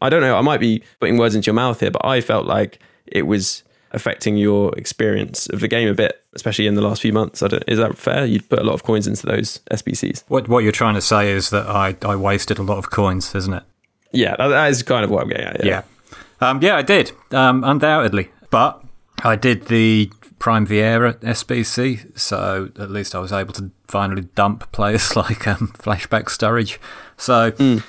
I 0.00 0.08
don't 0.08 0.22
know, 0.22 0.36
I 0.36 0.40
might 0.40 0.60
be 0.60 0.82
putting 0.98 1.18
words 1.18 1.34
into 1.34 1.46
your 1.46 1.54
mouth 1.54 1.80
here, 1.80 1.90
but 1.90 2.04
I 2.04 2.20
felt 2.22 2.46
like 2.46 2.78
it 3.06 3.26
was 3.26 3.62
affecting 3.92 4.36
your 4.36 4.74
experience 4.76 5.48
of 5.48 5.60
the 5.60 5.68
game 5.68 5.88
a 5.88 5.94
bit, 5.94 6.24
especially 6.34 6.66
in 6.66 6.74
the 6.74 6.80
last 6.80 7.02
few 7.02 7.12
months. 7.12 7.42
is 7.42 7.78
that 7.78 7.96
fair? 7.96 8.24
You'd 8.24 8.48
put 8.48 8.58
a 8.58 8.64
lot 8.64 8.74
of 8.74 8.82
coins 8.82 9.06
into 9.06 9.26
those 9.26 9.60
SBCs. 9.70 10.24
What 10.28 10.48
what 10.48 10.60
you're 10.60 10.72
trying 10.72 10.94
to 10.94 11.00
say 11.00 11.30
is 11.30 11.50
that 11.50 11.66
I, 11.66 11.96
I 12.02 12.16
wasted 12.16 12.58
a 12.58 12.62
lot 12.62 12.78
of 12.78 12.90
coins, 12.90 13.34
isn't 13.34 13.52
it? 13.52 13.62
Yeah, 14.12 14.36
that, 14.36 14.48
that 14.48 14.70
is 14.70 14.82
kind 14.82 15.04
of 15.04 15.10
what 15.10 15.22
I'm 15.22 15.28
getting 15.28 15.46
at. 15.46 15.64
Yeah, 15.64 15.82
yeah, 16.40 16.50
um, 16.50 16.62
yeah 16.62 16.76
I 16.76 16.82
did, 16.82 17.12
um, 17.30 17.64
undoubtedly. 17.64 18.30
But 18.50 18.82
I 19.22 19.36
did 19.36 19.66
the 19.66 20.10
Prime 20.38 20.66
Vieira 20.66 21.14
SBC, 21.20 22.18
so 22.18 22.70
at 22.78 22.90
least 22.90 23.14
I 23.14 23.20
was 23.20 23.32
able 23.32 23.52
to 23.54 23.70
finally 23.88 24.22
dump 24.34 24.70
players 24.72 25.16
like 25.16 25.46
um, 25.46 25.68
Flashback 25.78 26.24
Sturridge. 26.24 26.78
So 27.16 27.52
mm. 27.52 27.84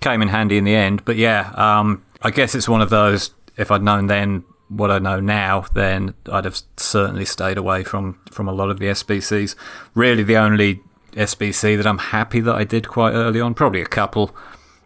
came 0.00 0.22
in 0.22 0.28
handy 0.28 0.58
in 0.58 0.64
the 0.64 0.74
end. 0.74 1.04
But 1.04 1.16
yeah, 1.16 1.52
um, 1.54 2.04
I 2.22 2.30
guess 2.30 2.54
it's 2.54 2.68
one 2.68 2.82
of 2.82 2.90
those. 2.90 3.30
If 3.56 3.70
I'd 3.70 3.82
known 3.82 4.06
then 4.06 4.44
what 4.76 4.90
I 4.90 4.98
know 4.98 5.20
now, 5.20 5.66
then 5.74 6.14
I'd 6.30 6.44
have 6.44 6.60
certainly 6.76 7.24
stayed 7.24 7.58
away 7.58 7.84
from, 7.84 8.20
from 8.30 8.48
a 8.48 8.52
lot 8.52 8.70
of 8.70 8.78
the 8.78 8.86
SBCs. 8.86 9.54
Really, 9.94 10.22
the 10.22 10.36
only 10.36 10.80
SBC 11.12 11.76
that 11.76 11.86
I'm 11.86 11.98
happy 11.98 12.40
that 12.40 12.54
I 12.54 12.64
did 12.64 12.88
quite 12.88 13.12
early 13.12 13.40
on, 13.40 13.54
probably 13.54 13.82
a 13.82 13.86
couple, 13.86 14.34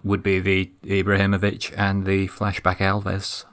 would 0.02 0.22
be 0.22 0.40
the 0.40 0.70
Ibrahimovic 0.84 1.72
and 1.76 2.04
the 2.04 2.28
Flashback 2.28 2.78
Alves. 2.78 3.44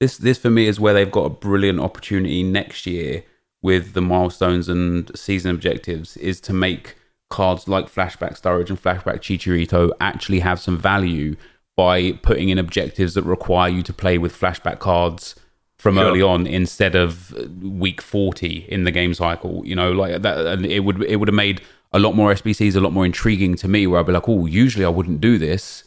This, 0.00 0.16
this 0.16 0.38
for 0.38 0.50
me 0.50 0.66
is 0.66 0.80
where 0.80 0.94
they've 0.94 1.10
got 1.10 1.24
a 1.24 1.30
brilliant 1.30 1.80
opportunity 1.80 2.42
next 2.42 2.86
year 2.86 3.24
with 3.60 3.92
the 3.92 4.02
milestones 4.02 4.68
and 4.68 5.10
season 5.16 5.52
objectives 5.52 6.16
is 6.16 6.40
to 6.40 6.52
make 6.52 6.96
cards 7.30 7.68
like 7.68 7.86
Flashback 7.86 8.40
Sturridge 8.40 8.68
and 8.68 8.82
Flashback 8.82 9.18
Chicharito 9.20 9.90
actually 10.00 10.40
have 10.40 10.60
some 10.60 10.76
value 10.76 11.36
by 11.76 12.12
putting 12.12 12.48
in 12.48 12.58
objectives 12.58 13.14
that 13.14 13.22
require 13.22 13.70
you 13.70 13.82
to 13.82 13.92
play 13.92 14.18
with 14.18 14.38
flashback 14.38 14.78
cards 14.78 15.34
from 15.82 15.96
sure. 15.96 16.04
early 16.04 16.22
on 16.22 16.46
instead 16.46 16.94
of 16.94 17.34
week 17.60 18.00
40 18.00 18.66
in 18.68 18.84
the 18.84 18.92
game 18.92 19.14
cycle 19.14 19.66
you 19.66 19.74
know 19.74 19.90
like 19.90 20.22
that 20.22 20.46
and 20.46 20.64
it 20.64 20.84
would 20.84 21.02
it 21.02 21.16
would 21.16 21.26
have 21.26 21.34
made 21.34 21.60
a 21.92 21.98
lot 21.98 22.14
more 22.14 22.32
SBCs 22.32 22.76
a 22.76 22.80
lot 22.80 22.92
more 22.92 23.04
intriguing 23.04 23.56
to 23.56 23.66
me 23.66 23.88
where 23.88 23.98
I'd 23.98 24.06
be 24.06 24.12
like 24.12 24.28
oh 24.28 24.46
usually 24.46 24.84
I 24.84 24.90
wouldn't 24.90 25.20
do 25.20 25.38
this 25.38 25.82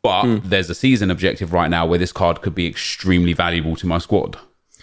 but 0.00 0.22
mm. 0.22 0.44
there's 0.44 0.70
a 0.70 0.76
season 0.76 1.10
objective 1.10 1.52
right 1.52 1.68
now 1.68 1.84
where 1.84 1.98
this 1.98 2.12
card 2.12 2.40
could 2.40 2.54
be 2.54 2.68
extremely 2.68 3.32
valuable 3.32 3.74
to 3.74 3.86
my 3.88 3.98
squad 3.98 4.38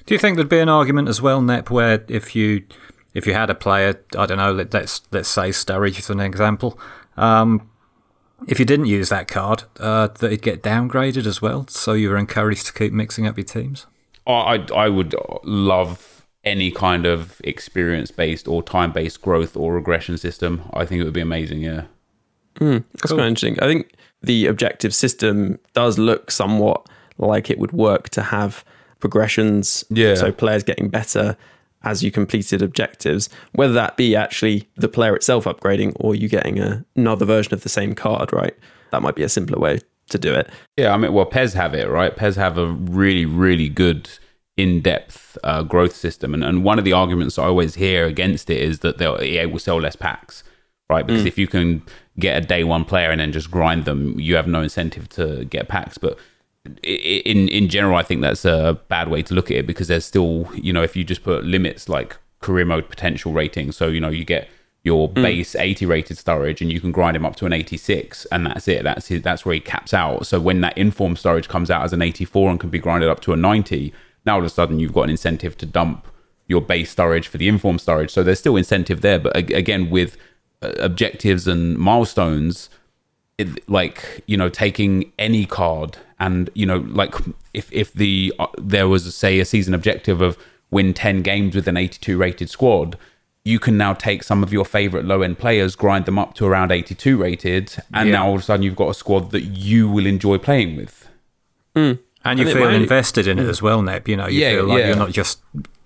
do 0.05 0.13
you 0.13 0.19
think 0.19 0.35
there'd 0.35 0.49
be 0.49 0.59
an 0.59 0.67
argument 0.67 1.07
as 1.07 1.21
well 1.21 1.41
Nep 1.41 1.69
where 1.69 2.03
if 2.09 2.35
you 2.35 2.65
if 3.13 3.25
you 3.25 3.33
had 3.33 3.49
a 3.49 3.55
player 3.55 4.03
I 4.17 4.25
don't 4.25 4.39
know 4.39 4.51
let, 4.51 4.75
us 4.75 5.03
let's 5.11 5.29
say 5.29 5.51
Sturridge 5.51 5.99
as 5.99 6.09
an 6.09 6.19
example 6.19 6.77
um, 7.15 7.69
if 8.45 8.59
you 8.59 8.65
didn't 8.65 8.87
use 8.87 9.07
that 9.07 9.29
card, 9.29 9.63
uh, 9.79 10.07
that 10.07 10.25
it'd 10.25 10.41
get 10.41 10.61
downgraded 10.61 11.25
as 11.25 11.41
well. 11.41 11.65
So 11.69 11.93
you 11.93 12.09
were 12.09 12.17
encouraged 12.17 12.65
to 12.65 12.73
keep 12.73 12.91
mixing 12.91 13.25
up 13.25 13.37
your 13.37 13.45
teams. 13.45 13.85
I 14.27 14.65
I 14.75 14.89
would 14.89 15.15
love 15.43 16.25
any 16.43 16.71
kind 16.71 17.05
of 17.05 17.39
experience 17.43 18.11
based 18.11 18.47
or 18.47 18.61
time 18.61 18.91
based 18.91 19.21
growth 19.21 19.55
or 19.55 19.73
regression 19.73 20.17
system. 20.17 20.63
I 20.73 20.85
think 20.85 21.01
it 21.01 21.05
would 21.05 21.13
be 21.13 21.21
amazing. 21.21 21.61
Yeah, 21.61 21.83
mm, 22.55 22.83
that's 22.93 23.11
cool. 23.11 23.17
kind 23.17 23.21
of 23.21 23.27
interesting. 23.27 23.59
I 23.61 23.67
think 23.67 23.93
the 24.21 24.47
objective 24.47 24.93
system 24.93 25.59
does 25.73 25.97
look 25.97 26.31
somewhat 26.31 26.87
like 27.17 27.49
it 27.49 27.59
would 27.59 27.71
work 27.71 28.09
to 28.09 28.21
have 28.21 28.63
progressions. 28.99 29.83
Yeah. 29.89 30.15
So 30.15 30.31
players 30.31 30.63
getting 30.63 30.89
better 30.89 31.37
as 31.83 32.01
you 32.01 32.11
completed 32.11 32.61
objectives, 32.61 33.29
whether 33.51 33.73
that 33.73 33.97
be 33.97 34.15
actually 34.15 34.69
the 34.75 34.87
player 34.87 35.15
itself 35.15 35.43
upgrading 35.43 35.93
or 35.99 36.15
you 36.15 36.29
getting 36.29 36.59
a, 36.59 36.85
another 36.95 37.25
version 37.25 37.53
of 37.53 37.61
the 37.61 37.69
same 37.69 37.93
card, 37.93 38.31
right? 38.31 38.57
That 38.91 39.01
might 39.01 39.15
be 39.15 39.23
a 39.23 39.29
simpler 39.29 39.59
way 39.59 39.79
to 40.09 40.17
do 40.17 40.33
it. 40.33 40.49
Yeah, 40.77 40.93
I 40.93 40.97
mean, 40.97 41.13
well, 41.13 41.25
PES 41.25 41.53
have 41.53 41.73
it, 41.73 41.89
right? 41.89 42.15
PES 42.15 42.35
have 42.35 42.57
a 42.57 42.67
really, 42.67 43.25
really 43.25 43.69
good 43.69 44.09
in-depth 44.57 45.37
uh, 45.43 45.63
growth 45.63 45.95
system, 45.95 46.33
and, 46.33 46.43
and 46.43 46.63
one 46.63 46.77
of 46.77 46.85
the 46.85 46.93
arguments 46.93 47.39
I 47.39 47.45
always 47.45 47.75
hear 47.75 48.05
against 48.05 48.49
it 48.49 48.61
is 48.61 48.79
that 48.79 48.97
they'll 48.97 49.21
EA 49.21 49.45
will 49.47 49.59
sell 49.59 49.79
less 49.79 49.95
packs, 49.95 50.43
right? 50.89 51.05
Because 51.05 51.23
mm. 51.23 51.27
if 51.27 51.37
you 51.37 51.47
can 51.47 51.83
get 52.19 52.43
a 52.43 52.45
day 52.45 52.63
one 52.63 52.85
player 52.85 53.09
and 53.09 53.19
then 53.19 53.31
just 53.31 53.49
grind 53.49 53.85
them, 53.85 54.19
you 54.19 54.35
have 54.35 54.47
no 54.47 54.61
incentive 54.61 55.09
to 55.09 55.45
get 55.45 55.67
packs. 55.67 55.97
But 55.97 56.17
in 56.83 57.47
in 57.49 57.67
general, 57.67 57.95
I 57.95 58.03
think 58.03 58.21
that's 58.21 58.45
a 58.45 58.79
bad 58.87 59.09
way 59.09 59.21
to 59.23 59.33
look 59.33 59.49
at 59.51 59.57
it 59.57 59.67
because 59.67 59.87
there's 59.87 60.05
still, 60.05 60.49
you 60.55 60.71
know, 60.71 60.83
if 60.83 60.95
you 60.95 61.03
just 61.03 61.23
put 61.23 61.43
limits 61.43 61.89
like 61.89 62.17
career 62.39 62.65
mode 62.65 62.89
potential 62.89 63.33
rating, 63.33 63.71
so 63.71 63.87
you 63.87 63.99
know 63.99 64.09
you 64.09 64.25
get 64.25 64.47
your 64.83 65.09
Mm. 65.09 65.21
base 65.23 65.55
80 65.55 65.85
rated 65.85 66.17
Sturridge 66.17 66.59
and 66.61 66.71
you 66.71 66.81
can 66.81 66.91
grind 66.91 67.15
him 67.15 67.25
up 67.25 67.35
to 67.37 67.45
an 67.45 67.53
86 67.53 68.25
and 68.31 68.45
that's 68.45 68.67
it. 68.67 68.83
That's 68.83 69.09
it 69.11 69.23
that's 69.23 69.45
where 69.45 69.53
he 69.53 69.59
caps 69.61 69.93
out. 69.93 70.25
So 70.27 70.39
when 70.39 70.61
that 70.61 70.77
informed 70.77 71.17
Sturridge 71.17 71.47
comes 71.47 71.71
out 71.71 71.83
as 71.83 71.93
an 71.93 72.01
84 72.01 72.51
and 72.51 72.59
can 72.59 72.69
be 72.69 72.79
grinded 72.79 73.09
up 73.09 73.21
to 73.21 73.33
a 73.33 73.37
90 73.37 73.93
now 74.25 74.33
all 74.33 74.39
of 74.39 74.45
a 74.45 74.49
sudden 74.49 74.79
you've 74.79 74.93
got 74.93 75.03
an 75.03 75.09
incentive 75.09 75.57
to 75.59 75.65
dump 75.65 76.05
your 76.47 76.59
base 76.61 76.93
Sturridge 76.93 77.25
for 77.27 77.37
the 77.37 77.47
informed 77.47 77.79
Sturridge. 77.79 78.09
So 78.11 78.23
there's 78.23 78.39
still 78.39 78.57
incentive 78.57 78.99
there 79.01 79.19
but 79.19 79.35
ag- 79.37 79.53
again 79.53 79.89
with 79.89 80.17
uh, 80.61 80.73
objectives 80.79 81.47
and 81.47 81.77
milestones 81.77 82.69
it, 83.37 83.67
like 83.69 84.21
you 84.27 84.35
know 84.37 84.49
taking 84.49 85.11
any 85.17 85.45
card 85.45 85.97
and 86.19 86.49
you 86.53 86.65
know 86.65 86.77
like 86.89 87.15
if 87.53 87.71
if 87.71 87.93
the 87.93 88.33
uh, 88.37 88.47
there 88.57 88.87
was 88.89 89.15
say 89.15 89.39
a 89.39 89.45
season 89.45 89.73
objective 89.73 90.19
of 90.21 90.37
win 90.71 90.93
10 90.93 91.21
games 91.21 91.55
with 91.55 91.67
an 91.69 91.77
82 91.77 92.17
rated 92.17 92.49
squad 92.49 92.97
you 93.45 93.59
can 93.59 93.77
now 93.77 93.93
take 93.93 94.23
some 94.23 94.41
of 94.41 94.53
your 94.53 94.63
favorite 94.63 95.03
low 95.05 95.21
end 95.21 95.37
players 95.37 95.75
grind 95.75 96.05
them 96.05 96.17
up 96.17 96.33
to 96.35 96.45
around 96.45 96.71
82 96.71 97.17
rated 97.17 97.75
and 97.93 98.07
Yeah. 98.09 98.15
now 98.15 98.27
all 98.27 98.35
of 98.35 98.41
a 98.41 98.43
sudden 98.43 98.63
you've 98.63 98.75
got 98.75 98.89
a 98.89 98.93
squad 98.93 99.31
that 99.31 99.41
you 99.43 99.89
will 99.89 100.05
enjoy 100.05 100.37
playing 100.37 100.77
with 100.77 101.09
And 101.75 101.89
you 101.89 101.99
And 102.23 102.39
it 102.39 102.53
feel 102.53 102.63
might- 102.65 102.75
invested 102.75 103.27
in 103.27 103.37
it 103.39 103.49
as 103.49 103.61
well, 103.61 103.81
Nep. 103.81 104.07
You 104.07 104.15
know, 104.15 104.27
you 104.27 104.39
Yeah, 104.41 104.51
feel 104.51 104.65
like 104.65 104.79
yeah. 104.79 104.87
you're 104.87 104.95
not 104.95 105.11
just 105.11 105.39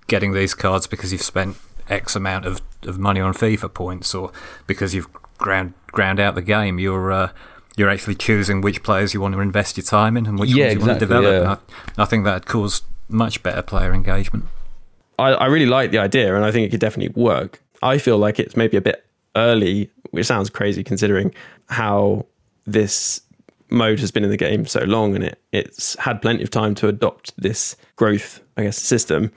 getting 0.07 0.33
these 0.33 0.53
cards 0.53 0.85
because 0.85 1.11
you've 1.11 1.23
spent 1.23 1.57
X 1.89 2.15
amount 2.15 2.45
of, 2.45 2.61
of 2.83 2.99
money 2.99 3.19
on 3.21 3.33
FIFA 3.33 3.73
points 3.73 4.13
or 4.13 4.31
because 4.67 4.93
you've 4.93 5.07
ground 5.39 5.73
ground 5.91 6.19
out 6.19 6.35
the 6.35 6.41
game. 6.43 6.77
You're 6.77 7.11
uh, 7.11 7.29
you're 7.75 7.89
actually 7.89 8.15
choosing 8.15 8.61
which 8.61 8.83
players 8.83 9.15
you 9.15 9.21
want 9.21 9.33
to 9.33 9.39
invest 9.39 9.77
your 9.77 9.83
time 9.85 10.15
in 10.15 10.27
and 10.27 10.37
which 10.37 10.51
Yeah, 10.51 10.65
ones 10.65 10.73
you 10.75 10.79
want 10.81 10.93
to 10.93 10.99
develop. 10.99 11.31
yeah. 11.31 11.39
And 11.39 11.59
I, 11.97 12.03
I 12.03 12.05
think 12.05 12.23
that 12.25 12.33
would 12.35 12.45
cause 12.45 12.83
much 13.09 13.41
better 13.41 13.63
player 13.63 13.91
engagement. 13.93 14.45
I, 15.19 15.29
I 15.31 15.45
really 15.47 15.65
like 15.65 15.91
the 15.91 15.97
idea 15.97 16.35
and 16.35 16.45
I 16.45 16.51
think 16.51 16.67
it 16.67 16.71
could 16.71 16.79
definitely 16.79 17.21
work. 17.21 17.61
I 17.81 17.97
feel 17.97 18.17
like 18.17 18.39
it's 18.39 18.55
maybe 18.55 18.77
a 18.77 18.81
bit 18.81 19.05
early, 19.35 19.89
which 20.11 20.25
sounds 20.25 20.49
crazy 20.49 20.83
considering 20.83 21.33
how 21.69 22.25
this 22.65 23.21
mode 23.69 23.99
has 23.99 24.11
been 24.11 24.23
in 24.23 24.29
the 24.29 24.37
game 24.37 24.65
so 24.65 24.83
long 24.83 25.15
and 25.15 25.23
it, 25.23 25.41
it's 25.51 25.95
had 25.95 26.21
plenty 26.21 26.43
of 26.43 26.49
time 26.49 26.73
to 26.75 26.87
adopt 26.87 27.33
this 27.41 27.75
growth, 27.95 28.41
I 28.55 28.63
guess, 28.63 28.77
system 28.77 29.31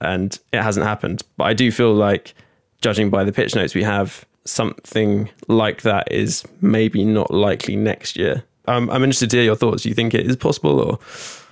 and 0.00 0.38
it 0.52 0.62
hasn't 0.62 0.86
happened. 0.86 1.22
But 1.36 1.44
I 1.44 1.54
do 1.54 1.70
feel 1.72 1.94
like, 1.94 2.34
judging 2.80 3.10
by 3.10 3.24
the 3.24 3.32
pitch 3.32 3.54
notes 3.54 3.74
we 3.74 3.82
have, 3.84 4.26
something 4.44 5.30
like 5.48 5.82
that 5.82 6.10
is 6.10 6.44
maybe 6.60 7.04
not 7.04 7.30
likely 7.30 7.76
next 7.76 8.16
year. 8.16 8.42
Um, 8.66 8.90
I'm 8.90 9.02
interested 9.04 9.30
to 9.30 9.36
hear 9.36 9.44
your 9.44 9.56
thoughts. 9.56 9.84
Do 9.84 9.88
you 9.88 9.94
think 9.94 10.14
it 10.14 10.26
is 10.26 10.36
possible 10.36 10.80
or? 10.80 10.98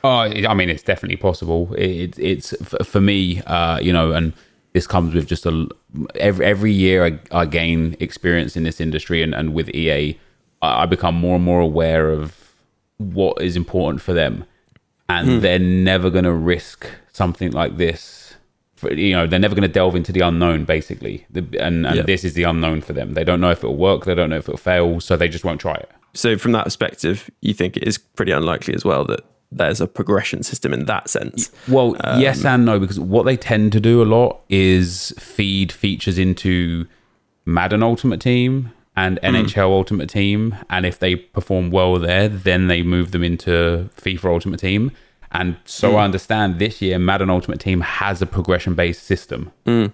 Oh, 0.03 0.09
I 0.21 0.55
mean, 0.55 0.71
it's 0.71 0.83
definitely 0.83 1.17
possible. 1.17 1.75
It, 1.77 2.19
it's 2.19 2.55
for 2.85 3.01
me, 3.01 3.43
uh, 3.43 3.79
you 3.81 3.93
know, 3.93 4.13
and 4.13 4.33
this 4.73 4.87
comes 4.87 5.15
with 5.15 5.27
just 5.27 5.47
a 5.47 5.69
every 6.15 6.47
every 6.47 6.73
year 6.73 7.05
I, 7.05 7.19
I 7.33 7.45
gain 7.47 7.97
experience 8.01 8.57
in 8.57 8.63
this 8.63 8.81
industry, 8.81 9.23
and, 9.23 9.35
and 9.35 9.53
with 9.53 9.69
EA, 9.75 10.19
I 10.63 10.87
become 10.87 11.15
more 11.17 11.37
and 11.37 11.45
more 11.45 11.61
aware 11.61 12.11
of 12.11 12.37
what 12.99 13.41
is 13.43 13.57
important 13.57 14.01
for 14.03 14.13
them, 14.13 14.45
and 15.09 15.43
they're 15.43 15.59
never 15.59 16.09
going 16.11 16.25
to 16.25 16.33
risk 16.33 16.87
something 17.13 17.51
like 17.53 17.77
this. 17.77 18.35
For, 18.77 18.93
you 18.95 19.15
know, 19.15 19.27
they're 19.27 19.39
never 19.39 19.55
going 19.55 19.69
to 19.69 19.73
delve 19.73 19.95
into 19.95 20.11
the 20.13 20.21
unknown, 20.21 20.65
basically, 20.65 21.27
the, 21.29 21.41
and, 21.61 21.87
and 21.87 21.97
Yeah. 21.97 22.03
this 22.03 22.25
is 22.25 22.33
the 22.33 22.45
unknown 22.45 22.81
for 22.81 22.95
them. 22.95 23.13
They 23.13 23.25
don't 23.25 23.39
know 23.41 23.51
if 23.51 23.59
it'll 23.59 23.77
work. 23.77 24.07
They 24.07 24.15
don't 24.15 24.31
know 24.31 24.39
if 24.39 24.49
it'll 24.49 24.57
fail, 24.57 25.01
so 25.01 25.19
they 25.19 25.29
just 25.29 25.45
won't 25.45 25.61
try 25.61 25.75
it. 25.75 25.91
So, 26.15 26.39
from 26.39 26.53
that 26.53 26.65
perspective, 26.65 27.31
you 27.43 27.53
think 27.53 27.77
it 27.77 27.85
is 27.85 27.99
pretty 27.99 28.33
unlikely 28.33 28.73
as 28.75 28.83
well 28.85 29.05
that 29.05 29.21
there's 29.53 29.81
a 29.81 29.87
progression 29.87 30.43
system 30.43 30.73
in 30.73 30.87
that 30.87 31.09
sense. 31.09 31.51
Well, 31.69 31.97
um, 32.01 32.21
yes 32.21 32.45
and 32.45 32.65
no, 32.65 32.79
because 32.79 33.01
what 33.01 33.25
they 33.25 33.37
tend 33.37 33.73
to 33.73 33.81
do 33.81 34.03
a 34.03 34.05
lot 34.05 34.41
is 34.49 35.13
feed 35.19 35.73
features 35.73 36.19
into 36.19 36.87
Madden 37.45 37.83
Ultimate 37.83 38.21
Team 38.21 38.73
and 38.97 39.19
hmm. 39.19 39.35
NHL 39.35 39.71
Ultimate 39.71 40.09
Team, 40.09 40.57
and 40.69 40.87
if 40.87 40.99
they 40.99 41.17
perform 41.17 41.71
well 41.71 41.99
there, 41.99 42.29
then 42.29 42.69
they 42.69 42.83
move 42.83 43.13
them 43.13 43.25
into 43.25 43.89
FIFA 43.97 44.25
Ultimate 44.25 44.61
Team. 44.61 44.93
And 45.33 45.57
so 45.65 45.93
hmm. 45.93 45.97
I 45.97 46.05
understand 46.05 46.59
this 46.59 46.83
year 46.83 46.99
Madden 46.99 47.31
Ultimate 47.31 47.61
Team 47.61 47.81
has 47.81 48.21
a 48.21 48.27
progression 48.27 48.75
based 48.75 49.05
system. 49.05 49.53
Hmm. 49.65 49.87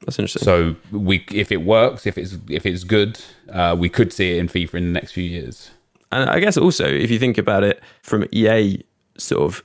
That's 0.00 0.18
interesting. 0.18 0.42
So 0.42 0.74
we, 0.90 1.24
if 1.32 1.52
it 1.52 1.62
works, 1.62 2.06
if 2.06 2.18
it's 2.18 2.36
if 2.48 2.66
it's 2.66 2.82
good, 2.84 3.20
uh, 3.50 3.76
we 3.78 3.88
could 3.88 4.12
see 4.12 4.36
it 4.36 4.40
in 4.40 4.48
FIFA 4.48 4.74
in 4.74 4.84
the 4.86 4.92
next 4.92 5.12
few 5.12 5.24
years. 5.24 5.70
And 6.10 6.28
I 6.28 6.40
guess 6.40 6.56
also, 6.56 6.86
if 6.86 7.10
you 7.10 7.18
think 7.18 7.38
about 7.38 7.62
it 7.62 7.80
from 8.02 8.26
EA 8.32 8.82
sort 9.18 9.42
of 9.42 9.62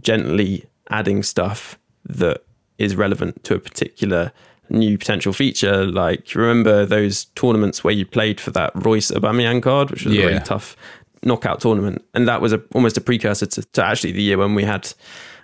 gently 0.00 0.64
adding 0.90 1.22
stuff 1.22 1.78
that 2.04 2.42
is 2.78 2.96
relevant 2.96 3.42
to 3.44 3.54
a 3.54 3.58
particular 3.58 4.32
new 4.70 4.96
potential 4.98 5.32
feature, 5.32 5.84
like 5.84 6.34
remember 6.34 6.86
those 6.86 7.26
tournaments 7.36 7.84
where 7.84 7.94
you 7.94 8.06
played 8.06 8.40
for 8.40 8.50
that 8.52 8.72
Reus 8.74 9.10
Aubameyang 9.10 9.62
card, 9.62 9.90
which 9.90 10.04
was 10.04 10.16
a 10.16 10.26
really 10.26 10.40
tough 10.40 10.76
knockout 11.22 11.60
tournament, 11.60 12.04
and 12.14 12.26
that 12.26 12.40
was 12.40 12.52
a, 12.52 12.62
almost 12.74 12.96
a 12.96 13.00
precursor 13.00 13.46
to, 13.46 13.62
to 13.62 13.84
actually 13.84 14.12
the 14.12 14.22
year 14.22 14.38
when 14.38 14.54
we 14.54 14.64
had 14.64 14.92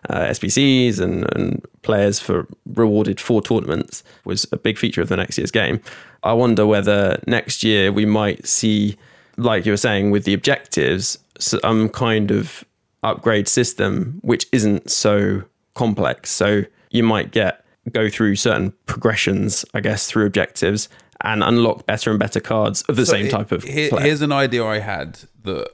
uh, 0.09 0.21
SBCs 0.21 1.01
and, 1.01 1.31
and 1.35 1.65
players 1.83 2.21
for 2.21 2.47
rewarded 2.67 3.21
for 3.21 3.43
tournaments 3.43 4.03
was 4.25 4.47
a 4.53 4.57
big 4.57 4.79
feature 4.79 5.03
of 5.03 5.09
the 5.09 5.17
next 5.17 5.39
year's 5.39 5.51
game. 5.51 5.81
I 6.23 6.33
wonder 6.33 6.67
whether 6.67 7.21
next 7.27 7.63
year 7.63 7.93
we 7.93 8.07
might 8.07 8.47
see, 8.47 8.97
like 9.37 9.67
you 9.67 9.73
were 9.73 9.77
saying, 9.77 10.11
with 10.11 10.25
the 10.25 10.35
objectives, 10.35 11.19
some 11.39 11.89
kind 11.89 12.31
of 12.31 12.65
upgrade 13.03 13.49
system 13.49 14.19
which 14.23 14.47
isn't 14.53 14.91
so 14.91 15.43
complex. 15.75 16.31
So 16.31 16.63
you 16.91 17.03
might 17.03 17.31
get 17.31 17.65
go 17.93 18.09
through 18.11 18.37
certain 18.37 18.73
progressions, 18.87 19.65
I 19.75 19.81
guess, 19.81 20.07
through 20.07 20.27
objectives 20.27 20.89
and 21.23 21.43
unlock 21.43 21.87
better 21.87 22.11
and 22.11 22.19
better 22.19 22.39
cards 22.41 22.83
of 22.83 22.97
the 22.97 23.07
So 23.07 23.13
same 23.13 23.25
he- 23.27 23.31
type 23.31 23.51
of 23.53 23.65
here- 23.65 23.91
here's 24.01 24.21
an 24.23 24.33
idea 24.33 24.65
I 24.65 24.79
had 24.81 25.19
that, 25.45 25.69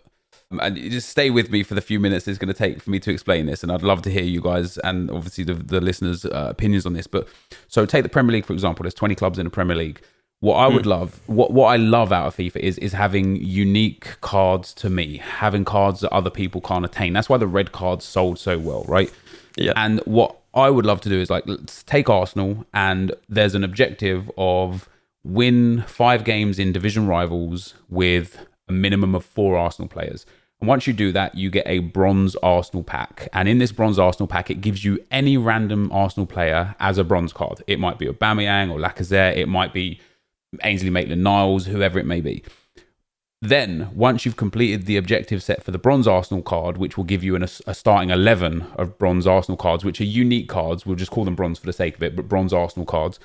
and 0.60 0.78
you 0.78 0.90
just 0.90 1.08
stay 1.08 1.30
with 1.30 1.50
me 1.50 1.62
for 1.64 1.74
the 1.74 1.80
few 1.80 1.98
minutes 1.98 2.28
it's 2.28 2.38
going 2.38 2.52
to 2.52 2.54
take 2.54 2.80
for 2.82 2.90
me 2.90 3.00
to 3.00 3.10
explain 3.10 3.46
this, 3.46 3.62
and 3.62 3.72
I'd 3.72 3.82
love 3.82 4.02
to 4.02 4.10
hear 4.10 4.22
you 4.22 4.40
guys 4.40 4.78
and 4.78 5.10
obviously 5.10 5.42
the, 5.44 5.54
the 5.54 5.80
listeners' 5.80 6.24
uh, 6.24 6.46
opinions 6.50 6.86
on 6.86 6.92
this. 6.92 7.06
But 7.08 7.26
so 7.68 7.84
take 7.86 8.04
the 8.04 8.08
Premier 8.08 8.32
League 8.32 8.46
for 8.46 8.52
example. 8.52 8.84
There's 8.84 8.94
20 8.94 9.14
clubs 9.16 9.38
in 9.38 9.44
the 9.44 9.50
Premier 9.50 9.76
League. 9.76 10.00
What 10.44 10.56
I 10.56 10.68
would 10.68 10.84
hmm. 10.84 10.90
love, 10.90 11.20
what 11.24 11.52
what 11.52 11.68
I 11.68 11.76
love 11.76 12.12
out 12.12 12.26
of 12.26 12.36
FIFA 12.36 12.56
is 12.56 12.76
is 12.76 12.92
having 12.92 13.36
unique 13.36 14.20
cards 14.20 14.74
to 14.74 14.90
me, 14.90 15.16
having 15.16 15.64
cards 15.64 16.02
that 16.02 16.12
other 16.12 16.28
people 16.28 16.60
can't 16.60 16.84
attain. 16.84 17.14
That's 17.14 17.30
why 17.30 17.38
the 17.38 17.46
red 17.46 17.72
cards 17.72 18.04
sold 18.04 18.38
so 18.38 18.58
well, 18.58 18.84
right? 18.86 19.10
Yeah. 19.56 19.72
And 19.74 20.00
what 20.00 20.36
I 20.52 20.68
would 20.68 20.84
love 20.84 21.00
to 21.00 21.08
do 21.08 21.18
is 21.18 21.30
like 21.30 21.44
let's 21.46 21.82
take 21.84 22.10
Arsenal 22.10 22.66
and 22.74 23.14
there's 23.26 23.54
an 23.54 23.64
objective 23.64 24.30
of 24.36 24.86
win 25.22 25.82
five 25.86 26.24
games 26.24 26.58
in 26.58 26.72
division 26.72 27.06
rivals 27.06 27.72
with 27.88 28.46
a 28.68 28.72
minimum 28.74 29.14
of 29.14 29.24
four 29.24 29.56
Arsenal 29.56 29.88
players. 29.88 30.26
And 30.60 30.68
once 30.68 30.86
you 30.86 30.92
do 30.92 31.10
that, 31.12 31.34
you 31.36 31.48
get 31.48 31.66
a 31.66 31.78
bronze 31.78 32.36
Arsenal 32.42 32.82
pack. 32.82 33.30
And 33.32 33.48
in 33.48 33.60
this 33.60 33.72
bronze 33.72 33.98
Arsenal 33.98 34.26
pack, 34.26 34.50
it 34.50 34.60
gives 34.60 34.84
you 34.84 35.02
any 35.10 35.38
random 35.38 35.90
Arsenal 35.90 36.26
player 36.26 36.74
as 36.80 36.98
a 36.98 37.04
bronze 37.04 37.32
card. 37.32 37.62
It 37.66 37.80
might 37.80 37.98
be 37.98 38.06
a 38.06 38.12
Aubameyang 38.12 38.70
or 38.70 38.78
Lacazette. 38.78 39.38
It 39.38 39.48
might 39.48 39.72
be 39.72 40.00
Ainsley 40.62 40.90
Maitland-Niles, 40.90 41.66
whoever 41.66 41.98
it 41.98 42.06
may 42.06 42.20
be. 42.20 42.44
Then, 43.44 43.90
once 43.94 44.24
you've 44.24 44.38
completed 44.38 44.86
the 44.86 44.96
objective 44.96 45.42
set 45.42 45.62
for 45.62 45.70
the 45.70 45.78
bronze 45.78 46.08
Arsenal 46.08 46.42
card, 46.42 46.78
which 46.78 46.96
will 46.96 47.04
give 47.04 47.22
you 47.22 47.36
an, 47.36 47.42
a 47.42 47.74
starting 47.74 48.08
11 48.08 48.66
of 48.76 48.96
bronze 48.96 49.26
Arsenal 49.26 49.58
cards, 49.58 49.84
which 49.84 50.00
are 50.00 50.04
unique 50.04 50.48
cards, 50.48 50.86
we'll 50.86 50.96
just 50.96 51.10
call 51.10 51.26
them 51.26 51.34
bronze 51.34 51.58
for 51.58 51.66
the 51.66 51.72
sake 51.74 51.96
of 51.96 52.02
it, 52.02 52.16
but 52.16 52.26
bronze 52.26 52.54
Arsenal 52.54 52.86
cards, 52.86 53.20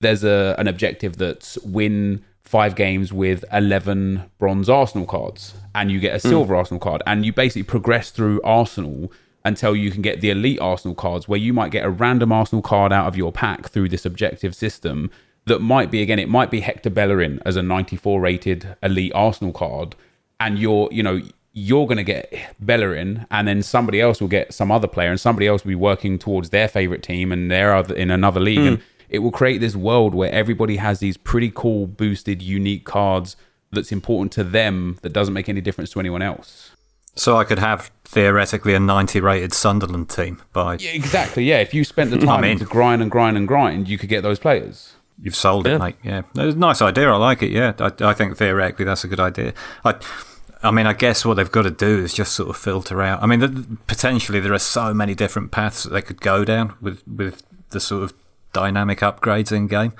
there's 0.00 0.24
a, 0.24 0.54
an 0.58 0.68
objective 0.68 1.18
that's 1.18 1.58
win 1.58 2.24
five 2.40 2.76
games 2.76 3.12
with 3.12 3.44
11 3.52 4.30
bronze 4.38 4.70
Arsenal 4.70 5.06
cards, 5.06 5.52
and 5.74 5.90
you 5.90 6.00
get 6.00 6.16
a 6.16 6.22
hmm. 6.22 6.30
silver 6.30 6.56
Arsenal 6.56 6.80
card, 6.80 7.02
and 7.06 7.26
you 7.26 7.32
basically 7.34 7.62
progress 7.62 8.10
through 8.10 8.40
Arsenal 8.42 9.12
until 9.44 9.76
you 9.76 9.90
can 9.90 10.00
get 10.00 10.22
the 10.22 10.30
elite 10.30 10.60
Arsenal 10.60 10.94
cards, 10.94 11.28
where 11.28 11.38
you 11.38 11.52
might 11.52 11.72
get 11.72 11.84
a 11.84 11.90
random 11.90 12.32
Arsenal 12.32 12.62
card 12.62 12.90
out 12.90 13.06
of 13.06 13.18
your 13.18 13.32
pack 13.32 13.68
through 13.68 13.90
this 13.90 14.06
objective 14.06 14.54
system 14.54 15.10
that 15.48 15.60
might 15.60 15.90
be 15.90 16.02
again 16.02 16.18
it 16.18 16.28
might 16.28 16.50
be 16.50 16.60
Hector 16.60 16.90
Bellerin 16.90 17.40
as 17.44 17.56
a 17.56 17.62
94 17.62 18.20
rated 18.20 18.76
elite 18.82 19.12
Arsenal 19.14 19.52
card 19.52 19.94
and 20.40 20.58
you're 20.58 20.88
you 20.92 21.02
know 21.02 21.20
you're 21.52 21.86
going 21.86 21.96
to 21.96 22.04
get 22.04 22.32
Bellerin 22.60 23.26
and 23.30 23.48
then 23.48 23.62
somebody 23.62 24.00
else 24.00 24.20
will 24.20 24.28
get 24.28 24.54
some 24.54 24.70
other 24.70 24.86
player 24.86 25.10
and 25.10 25.18
somebody 25.18 25.46
else 25.46 25.64
will 25.64 25.70
be 25.70 25.74
working 25.74 26.18
towards 26.18 26.50
their 26.50 26.68
favorite 26.68 27.02
team 27.02 27.32
and 27.32 27.50
they're 27.50 27.74
other, 27.74 27.94
in 27.94 28.10
another 28.10 28.38
league 28.38 28.60
hmm. 28.60 28.66
and 28.66 28.82
it 29.08 29.20
will 29.20 29.32
create 29.32 29.58
this 29.58 29.74
world 29.74 30.14
where 30.14 30.30
everybody 30.30 30.76
has 30.76 31.00
these 31.00 31.16
pretty 31.16 31.50
cool 31.52 31.86
boosted 31.86 32.42
unique 32.42 32.84
cards 32.84 33.36
that's 33.72 33.90
important 33.90 34.32
to 34.32 34.44
them 34.44 34.98
that 35.02 35.12
doesn't 35.12 35.34
make 35.34 35.48
any 35.48 35.60
difference 35.60 35.90
to 35.90 36.00
anyone 36.00 36.22
else. 36.22 36.70
So 37.14 37.36
I 37.36 37.44
could 37.44 37.58
have 37.58 37.90
theoretically 38.04 38.74
a 38.74 38.80
90 38.80 39.20
rated 39.20 39.52
Sunderland 39.52 40.08
team 40.08 40.40
by 40.52 40.76
Yeah, 40.76 40.90
exactly. 40.90 41.44
Yeah, 41.44 41.58
if 41.58 41.74
you 41.74 41.84
spent 41.84 42.10
the 42.10 42.18
time 42.26 42.44
in. 42.44 42.58
to 42.58 42.64
grind 42.64 43.02
and 43.02 43.10
grind 43.10 43.36
and 43.36 43.48
grind, 43.48 43.88
you 43.88 43.98
could 43.98 44.08
get 44.08 44.22
those 44.22 44.38
players. 44.38 44.94
You've 45.20 45.34
sold 45.36 45.66
it, 45.66 45.70
Yeah. 45.70 45.78
mate. 45.78 45.96
Yeah, 46.02 46.22
it's 46.36 46.54
a 46.54 46.58
nice 46.58 46.80
idea. 46.80 47.10
I 47.10 47.16
like 47.16 47.42
it. 47.42 47.50
Yeah, 47.50 47.72
I, 47.80 47.92
I 48.00 48.14
think 48.14 48.36
theoretically 48.36 48.84
that's 48.84 49.04
a 49.04 49.08
good 49.08 49.20
idea. 49.20 49.52
I, 49.84 49.94
I 50.62 50.70
mean, 50.70 50.86
I 50.86 50.92
guess 50.92 51.24
what 51.24 51.34
they've 51.34 51.50
got 51.50 51.62
to 51.62 51.70
do 51.70 51.98
is 52.02 52.14
just 52.14 52.32
sort 52.32 52.48
of 52.50 52.56
filter 52.56 53.02
out. 53.02 53.22
I 53.22 53.26
mean, 53.26 53.40
the, 53.40 53.78
potentially 53.86 54.40
there 54.40 54.52
are 54.52 54.58
so 54.58 54.94
many 54.94 55.14
different 55.14 55.50
paths 55.50 55.82
that 55.84 55.90
they 55.90 56.02
could 56.02 56.20
go 56.20 56.44
down 56.44 56.74
with 56.80 57.02
with 57.06 57.42
the 57.70 57.80
sort 57.80 58.02
of 58.04 58.12
dynamic 58.52 59.00
upgrades 59.00 59.52
in 59.52 59.66
game. 59.66 59.92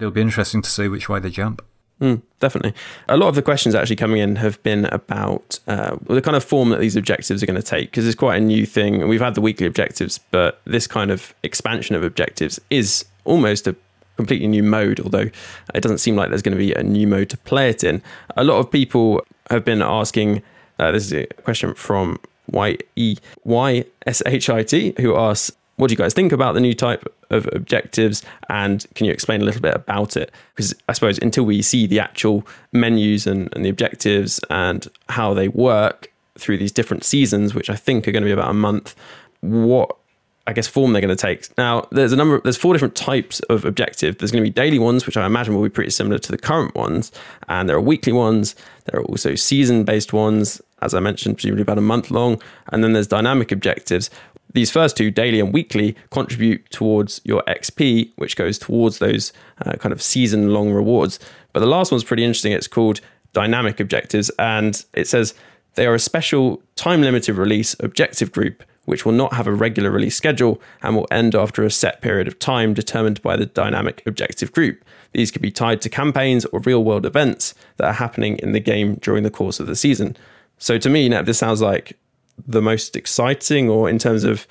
It'll 0.00 0.10
be 0.10 0.20
interesting 0.20 0.62
to 0.62 0.70
see 0.70 0.88
which 0.88 1.08
way 1.08 1.20
they 1.20 1.30
jump. 1.30 1.62
Mm, 2.00 2.20
definitely. 2.40 2.74
A 3.08 3.16
lot 3.16 3.28
of 3.28 3.36
the 3.36 3.42
questions 3.42 3.76
actually 3.76 3.94
coming 3.94 4.18
in 4.18 4.34
have 4.36 4.60
been 4.64 4.86
about 4.86 5.60
uh, 5.68 5.96
the 6.08 6.20
kind 6.20 6.36
of 6.36 6.42
form 6.42 6.70
that 6.70 6.80
these 6.80 6.96
objectives 6.96 7.42
are 7.42 7.46
going 7.46 7.60
to 7.60 7.62
take 7.62 7.90
because 7.90 8.06
it's 8.06 8.16
quite 8.16 8.38
a 8.38 8.44
new 8.44 8.66
thing. 8.66 9.06
We've 9.06 9.20
had 9.20 9.36
the 9.36 9.40
weekly 9.40 9.66
objectives, 9.66 10.18
but 10.32 10.60
this 10.64 10.88
kind 10.88 11.12
of 11.12 11.32
expansion 11.44 11.94
of 11.94 12.02
objectives 12.02 12.60
is 12.70 13.04
almost 13.24 13.68
a 13.68 13.76
completely 14.16 14.46
new 14.46 14.62
mode, 14.62 15.00
although 15.00 15.30
it 15.74 15.80
doesn't 15.80 15.98
seem 15.98 16.16
like 16.16 16.28
there's 16.28 16.42
going 16.42 16.56
to 16.56 16.58
be 16.58 16.72
a 16.74 16.82
new 16.82 17.06
mode 17.06 17.30
to 17.30 17.36
play 17.38 17.70
it 17.70 17.82
in. 17.84 18.02
A 18.36 18.44
lot 18.44 18.58
of 18.58 18.70
people 18.70 19.24
have 19.50 19.64
been 19.64 19.82
asking 19.82 20.42
uh, 20.78 20.90
this 20.90 21.06
is 21.06 21.12
a 21.12 21.26
question 21.42 21.74
from 21.74 22.18
Y 22.50 22.76
E 22.96 23.16
Y 23.44 23.84
S 24.06 24.22
H 24.26 24.50
I 24.50 24.62
T 24.62 24.94
who 24.98 25.16
asks, 25.16 25.52
what 25.76 25.88
do 25.88 25.92
you 25.92 25.98
guys 25.98 26.14
think 26.14 26.32
about 26.32 26.54
the 26.54 26.60
new 26.60 26.74
type 26.74 27.06
of 27.30 27.48
objectives? 27.52 28.22
And 28.48 28.84
can 28.94 29.06
you 29.06 29.12
explain 29.12 29.40
a 29.40 29.44
little 29.44 29.60
bit 29.60 29.74
about 29.74 30.16
it? 30.16 30.30
Because 30.54 30.74
I 30.88 30.92
suppose 30.92 31.18
until 31.18 31.44
we 31.44 31.62
see 31.62 31.86
the 31.86 32.00
actual 32.00 32.46
menus 32.72 33.26
and, 33.26 33.48
and 33.54 33.64
the 33.64 33.70
objectives 33.70 34.38
and 34.50 34.86
how 35.08 35.34
they 35.34 35.48
work 35.48 36.12
through 36.38 36.58
these 36.58 36.72
different 36.72 37.04
seasons, 37.04 37.54
which 37.54 37.70
I 37.70 37.76
think 37.76 38.06
are 38.06 38.12
going 38.12 38.22
to 38.22 38.28
be 38.28 38.32
about 38.32 38.50
a 38.50 38.54
month, 38.54 38.94
what 39.40 39.96
I 40.46 40.52
guess 40.52 40.66
form 40.66 40.92
they're 40.92 41.02
going 41.02 41.16
to 41.16 41.20
take. 41.20 41.56
Now, 41.56 41.86
there's 41.92 42.12
a 42.12 42.16
number. 42.16 42.40
There's 42.40 42.56
four 42.56 42.74
different 42.74 42.96
types 42.96 43.40
of 43.40 43.64
objective. 43.64 44.18
There's 44.18 44.32
going 44.32 44.42
to 44.42 44.50
be 44.50 44.52
daily 44.52 44.78
ones, 44.78 45.06
which 45.06 45.16
I 45.16 45.24
imagine 45.24 45.54
will 45.54 45.62
be 45.62 45.68
pretty 45.68 45.90
similar 45.90 46.18
to 46.18 46.32
the 46.32 46.38
current 46.38 46.74
ones, 46.74 47.12
and 47.48 47.68
there 47.68 47.76
are 47.76 47.80
weekly 47.80 48.12
ones. 48.12 48.56
There 48.86 49.00
are 49.00 49.04
also 49.04 49.36
season-based 49.36 50.12
ones, 50.12 50.60
as 50.80 50.94
I 50.94 51.00
mentioned, 51.00 51.36
presumably 51.36 51.62
about 51.62 51.78
a 51.78 51.82
month 51.82 52.10
long, 52.10 52.42
and 52.72 52.82
then 52.82 52.92
there's 52.92 53.06
dynamic 53.06 53.52
objectives, 53.52 54.10
these 54.54 54.70
first 54.70 54.96
two, 54.96 55.10
daily 55.10 55.40
and 55.40 55.52
weekly, 55.52 55.96
contribute 56.10 56.68
towards 56.70 57.20
your 57.24 57.42
XP, 57.44 58.12
which 58.16 58.36
goes 58.36 58.58
towards 58.58 58.98
those 58.98 59.32
uh, 59.64 59.72
kind 59.74 59.92
of 59.92 60.02
season 60.02 60.52
long 60.52 60.72
rewards. 60.72 61.18
But 61.52 61.60
the 61.60 61.66
last 61.66 61.90
one's 61.90 62.04
pretty 62.04 62.24
interesting. 62.24 62.52
It's 62.52 62.68
called 62.68 63.00
Dynamic 63.32 63.80
Objectives, 63.80 64.30
and 64.38 64.84
it 64.92 65.08
says 65.08 65.34
they 65.74 65.86
are 65.86 65.94
a 65.94 65.98
special 65.98 66.62
time 66.76 67.00
limited 67.00 67.36
release 67.36 67.74
objective 67.80 68.32
group 68.32 68.62
which 68.84 69.04
will 69.04 69.12
not 69.12 69.34
have 69.34 69.46
a 69.46 69.52
regular 69.52 69.90
release 69.90 70.16
schedule 70.16 70.60
and 70.82 70.96
will 70.96 71.06
end 71.10 71.34
after 71.34 71.64
a 71.64 71.70
set 71.70 72.00
period 72.00 72.26
of 72.26 72.38
time 72.38 72.74
determined 72.74 73.22
by 73.22 73.36
the 73.36 73.46
dynamic 73.46 74.02
objective 74.06 74.52
group. 74.52 74.84
These 75.12 75.30
could 75.30 75.42
be 75.42 75.50
tied 75.50 75.80
to 75.82 75.88
campaigns 75.88 76.44
or 76.46 76.60
real 76.60 76.82
world 76.84 77.06
events 77.06 77.54
that 77.76 77.86
are 77.86 77.92
happening 77.92 78.38
in 78.38 78.52
the 78.52 78.60
game 78.60 78.94
during 78.96 79.22
the 79.22 79.30
course 79.30 79.60
of 79.60 79.66
the 79.66 79.76
season. 79.76 80.16
So 80.58 80.78
to 80.78 80.88
me, 80.88 81.08
this 81.08 81.38
sounds 81.38 81.60
like 81.60 81.98
the 82.46 82.62
most 82.62 82.96
exciting, 82.96 83.68
or 83.68 83.88
in 83.88 83.98
terms 83.98 84.24
of 84.24 84.46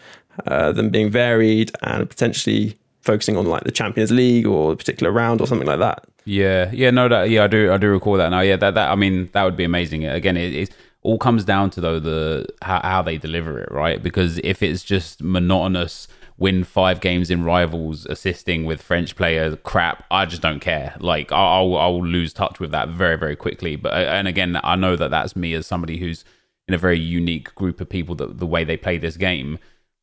uh, 0.45 0.71
them 0.71 0.89
being 0.89 1.09
varied 1.09 1.71
and 1.81 2.09
potentially 2.09 2.77
focusing 3.01 3.35
on 3.35 3.45
like 3.45 3.63
the 3.63 3.71
Champions 3.71 4.11
League 4.11 4.45
or 4.45 4.73
a 4.73 4.75
particular 4.75 5.11
round 5.11 5.41
or 5.41 5.47
something 5.47 5.67
like 5.67 5.79
that. 5.79 6.05
Yeah, 6.23 6.69
yeah, 6.71 6.91
no, 6.91 7.09
that 7.09 7.29
yeah, 7.29 7.45
I 7.45 7.47
do, 7.47 7.71
I 7.71 7.77
do 7.77 7.89
recall 7.89 8.17
that 8.17 8.29
now. 8.29 8.41
Yeah, 8.41 8.55
that, 8.57 8.75
that 8.75 8.91
I 8.91 8.95
mean, 8.95 9.29
that 9.33 9.43
would 9.43 9.57
be 9.57 9.63
amazing. 9.63 10.05
Again, 10.05 10.38
it, 10.38 10.53
it 10.53 10.75
all 11.03 11.17
comes 11.17 11.43
down 11.43 11.70
to 11.72 11.81
though 11.81 12.00
the 12.00 12.46
how, 12.62 12.79
how 12.84 13.01
they 13.01 13.17
deliver 13.17 13.60
it, 13.60 13.72
right? 13.72 14.01
Because 14.01 14.39
if 14.39 14.62
it's 14.62 14.84
just 14.84 15.22
monotonous, 15.22 16.08
win 16.38 16.63
five 16.63 17.01
games 17.01 17.29
in 17.29 17.43
rivals, 17.43 18.05
assisting 18.05 18.65
with 18.65 18.81
French 18.81 19.15
players, 19.15 19.58
crap, 19.63 20.05
I 20.12 20.25
just 20.25 20.41
don't 20.41 20.60
care. 20.60 20.96
Like 21.00 21.31
I'll 21.31 21.75
I'll 21.77 22.05
lose 22.05 22.34
touch 22.34 22.60
with 22.60 22.72
that 22.72 22.89
very 22.89 23.17
very 23.17 23.36
quickly. 23.36 23.75
But 23.75 23.93
uh, 23.93 24.12
and 24.12 24.27
again, 24.27 24.60
I 24.63 24.75
know 24.75 24.96
that 24.96 25.12
that's 25.12 25.36
me 25.36 25.53
as 25.53 25.65
somebody 25.65 25.98
who's 25.98 26.24
in 26.67 26.74
a 26.74 26.77
very 26.77 27.00
unique 27.00 27.53
group 27.55 27.81
of 27.81 27.89
people 27.89 28.15
that 28.15 28.39
the 28.39 28.48
way 28.48 28.63
they 28.63 28.77
play 28.77 28.98
this 28.98 29.17
game. 29.17 29.58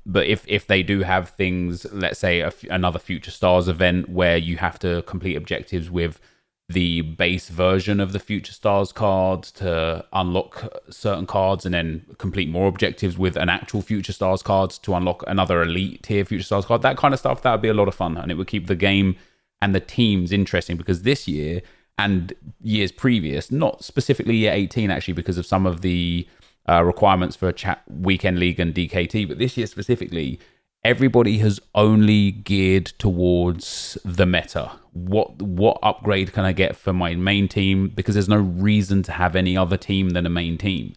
But 0.05 0.26
if 0.26 0.45
if 0.49 0.67
they 0.67 0.83
do 0.83 1.02
have 1.02 1.31
things, 1.31 1.87
let's 1.93 2.19
say 2.19 2.50
another 2.71 2.99
Future 2.99 3.31
Stars 3.31 3.69
event 3.69 4.09
where 4.09 4.37
you 4.37 4.57
have 4.57 4.78
to 4.81 5.02
complete 5.02 5.37
objectives 5.37 5.90
with 5.90 6.21
the 6.68 7.00
base 7.00 7.48
version 7.48 7.98
of 7.98 8.12
the 8.12 8.18
Future 8.18 8.52
Stars 8.52 8.92
card 8.92 9.42
to 9.42 10.04
unlock 10.12 10.83
certain 10.90 11.24
cards 11.24 11.64
and 11.64 11.74
then 11.74 12.04
complete 12.18 12.48
more 12.48 12.68
objectives 12.68 13.16
with 13.16 13.37
an 13.37 13.48
actual 13.48 13.81
Future 13.81 14.12
Stars 14.12 14.42
card 14.42 14.70
to 14.70 14.94
unlock 14.94 15.24
another 15.26 15.62
elite 15.62 16.02
tier 16.02 16.26
Future 16.26 16.44
Stars 16.44 16.66
card. 16.66 16.83
That 16.83 16.98
kind 16.98 17.14
of 17.14 17.20
stuff, 17.20 17.40
that 17.42 17.52
would 17.52 17.62
be 17.62 17.68
a 17.68 17.74
lot 17.74 17.88
of 17.88 17.94
fun 17.94 18.18
and 18.18 18.31
it 18.31 18.35
would 18.35 18.48
keep 18.48 18.66
the 18.66 18.76
game 18.76 19.16
and 19.62 19.74
the 19.74 19.81
teams 19.81 20.31
interesting 20.31 20.76
because 20.76 21.02
this 21.02 21.26
year 21.26 21.62
and 21.96 22.35
years 22.62 22.92
previous, 22.92 23.50
not 23.50 23.83
specifically 23.83 24.37
year 24.37 24.52
18 24.52 24.90
actually, 24.90 25.14
because 25.14 25.38
of 25.38 25.46
some 25.46 25.64
of 25.64 25.81
the 25.81 26.28
uh, 26.68 26.85
requirements 26.85 27.35
for 27.35 27.50
chat 27.50 27.83
weekend 27.88 28.38
league 28.38 28.61
and 28.61 28.74
DKT, 28.74 29.26
but 29.26 29.38
this 29.38 29.57
year 29.57 29.66
specifically, 29.66 30.38
everybody 30.85 31.38
has 31.38 31.61
only 31.75 32.31
geared 32.31 32.87
towards 32.87 33.99
the 34.05 34.27
meta. 34.27 34.73
What 34.93 35.41
what 35.43 35.79
upgrade 35.83 36.33
can 36.33 36.45
I 36.45 36.53
get 36.53 36.77
for 36.77 36.93
my 36.93 37.14
main 37.14 37.49
team? 37.49 37.88
Because 37.88 38.14
there's 38.14 38.29
no 38.29 38.38
reason 38.38 39.03
to 39.05 39.12
have 39.12 39.37
any 39.37 39.57
other 39.57 39.77
team 39.77 40.11
than 40.11 40.27
a 40.27 40.31
main 40.31 40.59
team. 40.59 40.95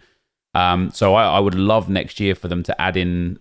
Um, 0.54 0.92
so 0.92 1.16
I, 1.16 1.38
I, 1.38 1.40
would 1.40 1.56
love 1.56 1.88
next 1.88 2.20
year 2.20 2.36
for 2.36 2.50
them 2.50 2.62
to 2.64 2.82
add 2.82 2.98
in 2.98 3.40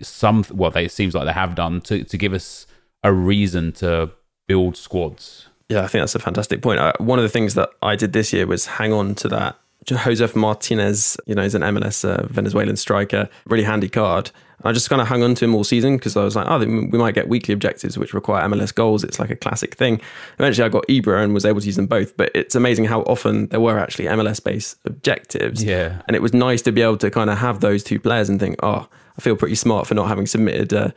some. 0.00 0.42
Well, 0.50 0.70
they, 0.70 0.86
it 0.86 0.92
seems 0.92 1.14
like 1.14 1.26
they 1.26 1.32
have 1.32 1.54
done 1.54 1.82
to 1.82 2.02
to 2.04 2.16
give 2.16 2.32
us 2.32 2.66
a 3.02 3.12
reason 3.12 3.72
to 3.72 4.10
build 4.48 4.76
squads. 4.76 5.48
Yeah, 5.68 5.82
I 5.82 5.88
think 5.88 6.02
that's 6.02 6.14
a 6.14 6.20
fantastic 6.20 6.62
point. 6.62 6.80
One 7.00 7.18
of 7.18 7.24
the 7.24 7.28
things 7.28 7.54
that 7.54 7.70
I 7.82 7.96
did 7.96 8.12
this 8.12 8.32
year 8.32 8.46
was 8.46 8.66
hang 8.66 8.92
on 8.92 9.14
to 9.16 9.28
that 9.28 9.58
Josef 9.86 10.34
Martinez, 10.34 11.16
you 11.26 11.34
know, 11.34 11.42
he's 11.42 11.54
an 11.54 11.62
MLS 11.62 12.04
uh, 12.04 12.26
Venezuelan 12.26 12.76
striker, 12.76 13.28
really 13.46 13.62
handy 13.62 13.88
card. 13.88 14.30
I 14.64 14.72
just 14.72 14.88
kind 14.88 15.02
of 15.02 15.08
hung 15.08 15.22
on 15.22 15.34
to 15.36 15.44
him 15.44 15.54
all 15.54 15.64
season 15.64 15.96
because 15.96 16.16
I 16.16 16.24
was 16.24 16.34
like, 16.34 16.46
oh, 16.48 16.58
we 16.58 16.98
might 16.98 17.14
get 17.14 17.28
weekly 17.28 17.52
objectives 17.52 17.98
which 17.98 18.14
require 18.14 18.48
MLS 18.48 18.74
goals. 18.74 19.04
It's 19.04 19.18
like 19.18 19.30
a 19.30 19.36
classic 19.36 19.74
thing. 19.74 20.00
Eventually, 20.38 20.64
I 20.64 20.68
got 20.70 20.86
Ibra 20.88 21.22
and 21.22 21.34
was 21.34 21.44
able 21.44 21.60
to 21.60 21.66
use 21.66 21.76
them 21.76 21.86
both. 21.86 22.16
But 22.16 22.32
it's 22.34 22.54
amazing 22.54 22.86
how 22.86 23.02
often 23.02 23.48
there 23.48 23.60
were 23.60 23.78
actually 23.78 24.06
MLS 24.06 24.42
based 24.42 24.78
objectives. 24.84 25.62
Yeah. 25.62 26.02
And 26.08 26.16
it 26.16 26.22
was 26.22 26.32
nice 26.32 26.62
to 26.62 26.72
be 26.72 26.82
able 26.82 26.96
to 26.98 27.10
kind 27.10 27.30
of 27.30 27.38
have 27.38 27.60
those 27.60 27.84
two 27.84 28.00
players 28.00 28.28
and 28.28 28.40
think, 28.40 28.56
oh, 28.62 28.88
I 29.16 29.20
feel 29.20 29.36
pretty 29.36 29.54
smart 29.54 29.86
for 29.86 29.94
not 29.94 30.08
having 30.08 30.26
submitted 30.26 30.72
uh, 30.72 30.90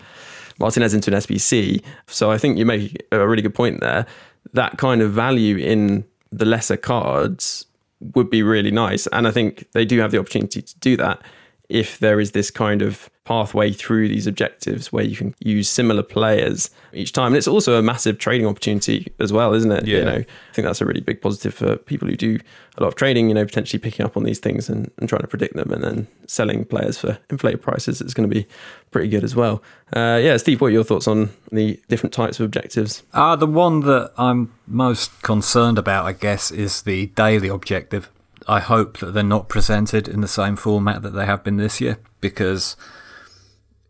Martinez 0.58 0.93
into 0.93 1.12
an 1.12 1.17
SBC. 1.17 1.84
So 2.08 2.32
I 2.32 2.38
think 2.38 2.58
you 2.58 2.65
make 2.65 3.06
a 3.12 3.28
really 3.28 3.41
good 3.41 3.56
point 3.56 3.82
there. 3.82 4.06
That 4.54 4.78
kind 4.78 5.02
of 5.02 5.12
value 5.12 5.58
in 5.58 6.06
the 6.32 6.45
lesser 6.45 6.78
cards 6.78 7.65
would 7.99 8.29
be 8.29 8.43
really 8.43 8.71
nice. 8.71 9.07
And 9.07 9.27
I 9.27 9.31
think 9.31 9.71
they 9.73 9.85
do 9.85 9.99
have 9.99 10.12
the 10.12 10.19
opportunity 10.19 10.62
to 10.62 10.79
do 10.79 10.97
that 10.97 11.21
if 11.69 11.99
there 11.99 12.19
is 12.19 12.32
this 12.32 12.49
kind 12.49 12.82
of 12.82 13.10
pathway 13.29 13.71
through 13.71 14.08
these 14.08 14.25
objectives 14.25 14.91
where 14.91 15.03
you 15.03 15.15
can 15.15 15.36
use 15.39 15.69
similar 15.69 16.01
players 16.01 16.71
each 16.93 17.13
time. 17.13 17.27
And 17.27 17.36
it's 17.38 17.47
also 17.47 17.77
a 17.77 17.82
massive 17.84 18.17
trading 18.17 18.47
opportunity 18.47 19.13
as 19.19 19.32
well, 19.32 19.53
isn't 19.53 19.71
it? 19.71 19.86
Yeah. 19.86 19.99
You 19.99 20.05
know, 20.05 20.15
I 20.15 20.53
think 20.53 20.65
that's 20.65 20.82
a 20.82 20.86
really 20.86 20.99
big 20.99 21.21
positive 21.21 21.53
for 21.53 21.77
people 21.77 22.08
who 22.08 22.15
do 22.15 22.39
a 22.77 22.82
lot 22.82 22.88
of 22.88 22.95
trading, 22.95 23.27
you 23.27 23.36
know, 23.36 23.45
potentially 23.45 23.79
picking 23.79 24.03
up 24.03 24.17
on 24.17 24.23
these 24.23 24.39
things 24.39 24.67
and, 24.67 24.89
and 24.97 25.08
trying 25.08 25.21
to 25.21 25.27
predict 25.27 25.55
them 25.55 25.71
and 25.71 25.84
then 25.84 26.08
selling 26.25 26.65
players 26.65 26.97
for 26.97 27.19
inflated 27.29 27.62
prices. 27.62 28.01
It's 28.01 28.15
going 28.15 28.27
to 28.27 28.34
be 28.34 28.47
pretty 28.89 29.08
good 29.08 29.23
as 29.23 29.36
well. 29.36 29.62
Uh, 29.95 30.19
yeah, 30.19 30.38
Steve, 30.38 30.60
what 30.62 30.67
are 30.67 30.71
your 30.71 30.84
thoughts 30.84 31.08
on 31.08 31.29
the 31.51 31.79
different 31.88 32.13
types 32.13 32.39
of 32.39 32.47
objectives? 32.47 33.03
Uh, 33.13 33.36
the 33.36 33.45
one 33.45 33.82
that 33.82 34.12
I'm 34.17 34.51
most 34.65 35.21
concerned 35.21 35.77
about, 35.77 36.05
I 36.05 36.13
guess, 36.13 36.49
is 36.49 36.82
the 36.82 37.05
daily 37.08 37.47
objective. 37.47 38.10
I 38.49 38.59
hope 38.59 38.97
that 38.97 39.13
they're 39.13 39.23
not 39.23 39.47
presented 39.47 40.07
in 40.07 40.21
the 40.21 40.27
same 40.27 40.55
format 40.55 41.03
that 41.03 41.12
they 41.12 41.27
have 41.27 41.43
been 41.43 41.57
this 41.57 41.79
year 41.79 41.99
because 42.19 42.75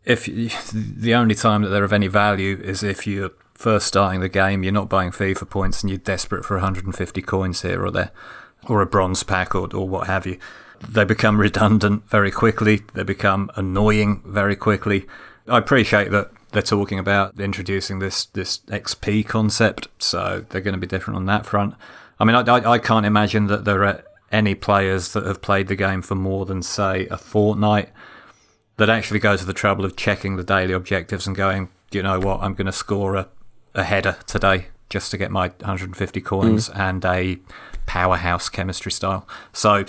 if 0.04 0.26
the 0.72 1.14
only 1.14 1.34
time 1.34 1.62
that 1.62 1.68
they're 1.68 1.82
of 1.82 1.94
any 1.94 2.08
value 2.08 2.60
is 2.62 2.82
if 2.82 3.06
you're 3.06 3.30
first 3.54 3.86
starting 3.86 4.20
the 4.20 4.28
game, 4.28 4.62
you're 4.62 4.72
not 4.72 4.90
buying 4.90 5.12
FIFA 5.12 5.48
points, 5.48 5.82
and 5.82 5.88
you're 5.88 5.98
desperate 5.98 6.44
for 6.44 6.56
150 6.56 7.22
coins 7.22 7.62
here 7.62 7.84
or 7.84 7.90
there, 7.90 8.10
or 8.68 8.82
a 8.82 8.86
bronze 8.86 9.22
pack 9.22 9.54
or, 9.54 9.74
or 9.74 9.88
what 9.88 10.06
have 10.08 10.26
you. 10.26 10.38
They 10.86 11.04
become 11.04 11.40
redundant 11.40 12.08
very 12.10 12.30
quickly. 12.30 12.82
They 12.92 13.02
become 13.02 13.50
annoying 13.56 14.22
very 14.26 14.56
quickly. 14.56 15.06
I 15.48 15.56
appreciate 15.56 16.10
that 16.10 16.32
they're 16.52 16.60
talking 16.60 16.98
about 16.98 17.40
introducing 17.40 17.98
this 17.98 18.26
this 18.26 18.58
XP 18.68 19.26
concept, 19.26 19.88
so 19.98 20.44
they're 20.50 20.60
going 20.60 20.74
to 20.74 20.80
be 20.80 20.86
different 20.86 21.16
on 21.16 21.26
that 21.26 21.46
front. 21.46 21.74
I 22.18 22.24
mean, 22.26 22.36
I, 22.36 22.40
I, 22.40 22.72
I 22.72 22.78
can't 22.78 23.06
imagine 23.06 23.46
that 23.46 23.64
there 23.64 23.84
are 23.84 24.02
any 24.30 24.54
players 24.54 25.12
that 25.12 25.26
have 25.26 25.42
played 25.42 25.68
the 25.68 25.76
game 25.76 26.02
for 26.02 26.14
more 26.14 26.46
than 26.46 26.62
say 26.62 27.06
a 27.08 27.16
fortnight 27.16 27.90
that 28.76 28.88
actually 28.88 29.20
go 29.20 29.36
to 29.36 29.44
the 29.44 29.52
trouble 29.52 29.84
of 29.84 29.96
checking 29.96 30.36
the 30.36 30.44
daily 30.44 30.72
objectives 30.72 31.26
and 31.26 31.36
going, 31.36 31.68
you 31.90 32.02
know 32.02 32.18
what, 32.18 32.40
I'm 32.40 32.54
going 32.54 32.66
to 32.66 32.72
score 32.72 33.16
a, 33.16 33.28
a 33.74 33.84
header 33.84 34.16
today 34.26 34.68
just 34.88 35.10
to 35.10 35.18
get 35.18 35.30
my 35.30 35.48
150 35.48 36.20
coins 36.20 36.68
mm. 36.68 36.78
and 36.78 37.04
a 37.04 37.38
powerhouse 37.86 38.48
chemistry 38.48 38.92
style. 38.92 39.26
So 39.52 39.84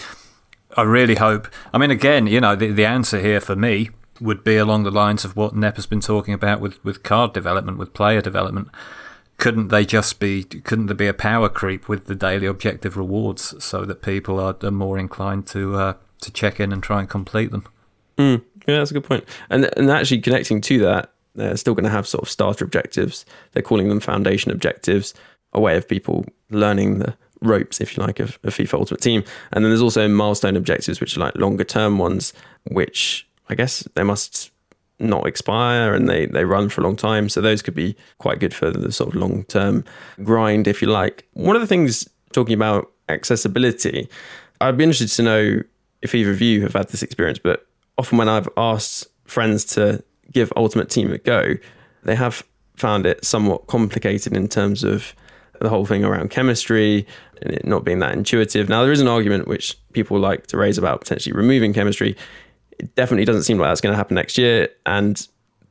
I 0.75 0.83
really 0.83 1.15
hope. 1.15 1.47
I 1.73 1.77
mean, 1.77 1.91
again, 1.91 2.27
you 2.27 2.41
know, 2.41 2.55
the, 2.55 2.71
the 2.71 2.85
answer 2.85 3.19
here 3.19 3.39
for 3.39 3.55
me 3.55 3.89
would 4.19 4.43
be 4.43 4.57
along 4.57 4.83
the 4.83 4.91
lines 4.91 5.25
of 5.25 5.35
what 5.35 5.55
Nep 5.55 5.75
has 5.75 5.85
been 5.85 6.01
talking 6.01 6.33
about 6.33 6.61
with, 6.61 6.83
with 6.85 7.03
card 7.03 7.33
development, 7.33 7.77
with 7.77 7.93
player 7.93 8.21
development. 8.21 8.69
Couldn't 9.41 9.69
they 9.69 9.83
just 9.83 10.19
be? 10.19 10.43
Couldn't 10.43 10.85
there 10.85 10.95
be 10.95 11.07
a 11.07 11.15
power 11.15 11.49
creep 11.49 11.89
with 11.89 12.05
the 12.05 12.13
daily 12.13 12.45
objective 12.45 12.95
rewards 12.95 13.55
so 13.61 13.85
that 13.85 14.03
people 14.03 14.39
are, 14.39 14.55
are 14.61 14.69
more 14.71 14.99
inclined 14.99 15.47
to 15.47 15.75
uh, 15.75 15.93
to 16.21 16.31
check 16.31 16.59
in 16.59 16.71
and 16.71 16.81
try 16.83 16.99
and 16.99 17.09
complete 17.09 17.49
them? 17.49 17.65
Mm, 18.19 18.43
yeah, 18.67 18.77
that's 18.77 18.91
a 18.91 18.93
good 18.93 19.03
point. 19.03 19.25
And 19.49 19.67
and 19.75 19.89
actually 19.89 20.21
connecting 20.21 20.61
to 20.61 20.77
that, 20.81 21.11
they're 21.33 21.57
still 21.57 21.73
going 21.73 21.85
to 21.85 21.89
have 21.89 22.07
sort 22.07 22.21
of 22.21 22.29
starter 22.29 22.63
objectives. 22.63 23.25
They're 23.53 23.63
calling 23.63 23.89
them 23.89 23.99
foundation 23.99 24.51
objectives, 24.51 25.15
a 25.53 25.59
way 25.59 25.75
of 25.75 25.89
people 25.89 26.23
learning 26.51 26.99
the 26.99 27.15
ropes, 27.41 27.81
if 27.81 27.97
you 27.97 28.03
like, 28.03 28.19
of, 28.19 28.37
of 28.43 28.53
FIFA 28.53 28.75
Ultimate 28.75 29.01
Team. 29.01 29.23
And 29.53 29.65
then 29.65 29.71
there's 29.71 29.81
also 29.81 30.07
milestone 30.07 30.55
objectives, 30.55 31.01
which 31.01 31.17
are 31.17 31.19
like 31.19 31.35
longer 31.35 31.63
term 31.63 31.97
ones, 31.97 32.31
which 32.69 33.27
I 33.49 33.55
guess 33.55 33.87
they 33.95 34.03
must 34.03 34.50
not 35.01 35.27
expire 35.27 35.93
and 35.93 36.07
they, 36.07 36.27
they 36.27 36.45
run 36.45 36.69
for 36.69 36.81
a 36.81 36.83
long 36.83 36.95
time. 36.95 37.29
So 37.29 37.41
those 37.41 37.61
could 37.61 37.75
be 37.75 37.95
quite 38.19 38.39
good 38.39 38.53
for 38.53 38.71
the 38.71 38.91
sort 38.91 39.09
of 39.09 39.15
long 39.15 39.43
term 39.45 39.83
grind, 40.23 40.67
if 40.67 40.81
you 40.81 40.87
like. 40.87 41.27
One 41.33 41.55
of 41.55 41.61
the 41.61 41.67
things 41.67 42.07
talking 42.31 42.53
about 42.53 42.91
accessibility, 43.09 44.07
I'd 44.59 44.77
be 44.77 44.83
interested 44.83 45.09
to 45.15 45.23
know 45.23 45.61
if 46.01 46.15
either 46.15 46.31
of 46.31 46.41
you 46.41 46.61
have 46.61 46.73
had 46.73 46.89
this 46.89 47.03
experience, 47.03 47.39
but 47.39 47.67
often 47.97 48.17
when 48.17 48.29
I've 48.29 48.49
asked 48.57 49.07
friends 49.25 49.65
to 49.65 50.03
give 50.31 50.51
Ultimate 50.55 50.89
Team 50.89 51.11
a 51.11 51.17
go, 51.17 51.55
they 52.03 52.15
have 52.15 52.43
found 52.75 53.05
it 53.05 53.23
somewhat 53.23 53.67
complicated 53.67 54.35
in 54.35 54.47
terms 54.47 54.83
of 54.83 55.13
the 55.59 55.69
whole 55.69 55.85
thing 55.85 56.03
around 56.03 56.31
chemistry 56.31 57.05
and 57.41 57.53
it 57.53 57.65
not 57.65 57.83
being 57.83 57.99
that 57.99 58.13
intuitive. 58.13 58.69
Now, 58.69 58.81
there 58.83 58.91
is 58.91 59.01
an 59.01 59.07
argument 59.07 59.47
which 59.47 59.77
people 59.93 60.19
like 60.19 60.47
to 60.47 60.57
raise 60.57 60.77
about 60.77 61.01
potentially 61.01 61.33
removing 61.33 61.73
chemistry. 61.73 62.15
It 62.81 62.95
definitely 62.95 63.25
doesn't 63.25 63.43
seem 63.43 63.57
like 63.57 63.69
that's 63.69 63.81
going 63.81 63.93
to 63.93 63.97
happen 63.97 64.15
next 64.15 64.37
year. 64.37 64.69
And 64.85 65.27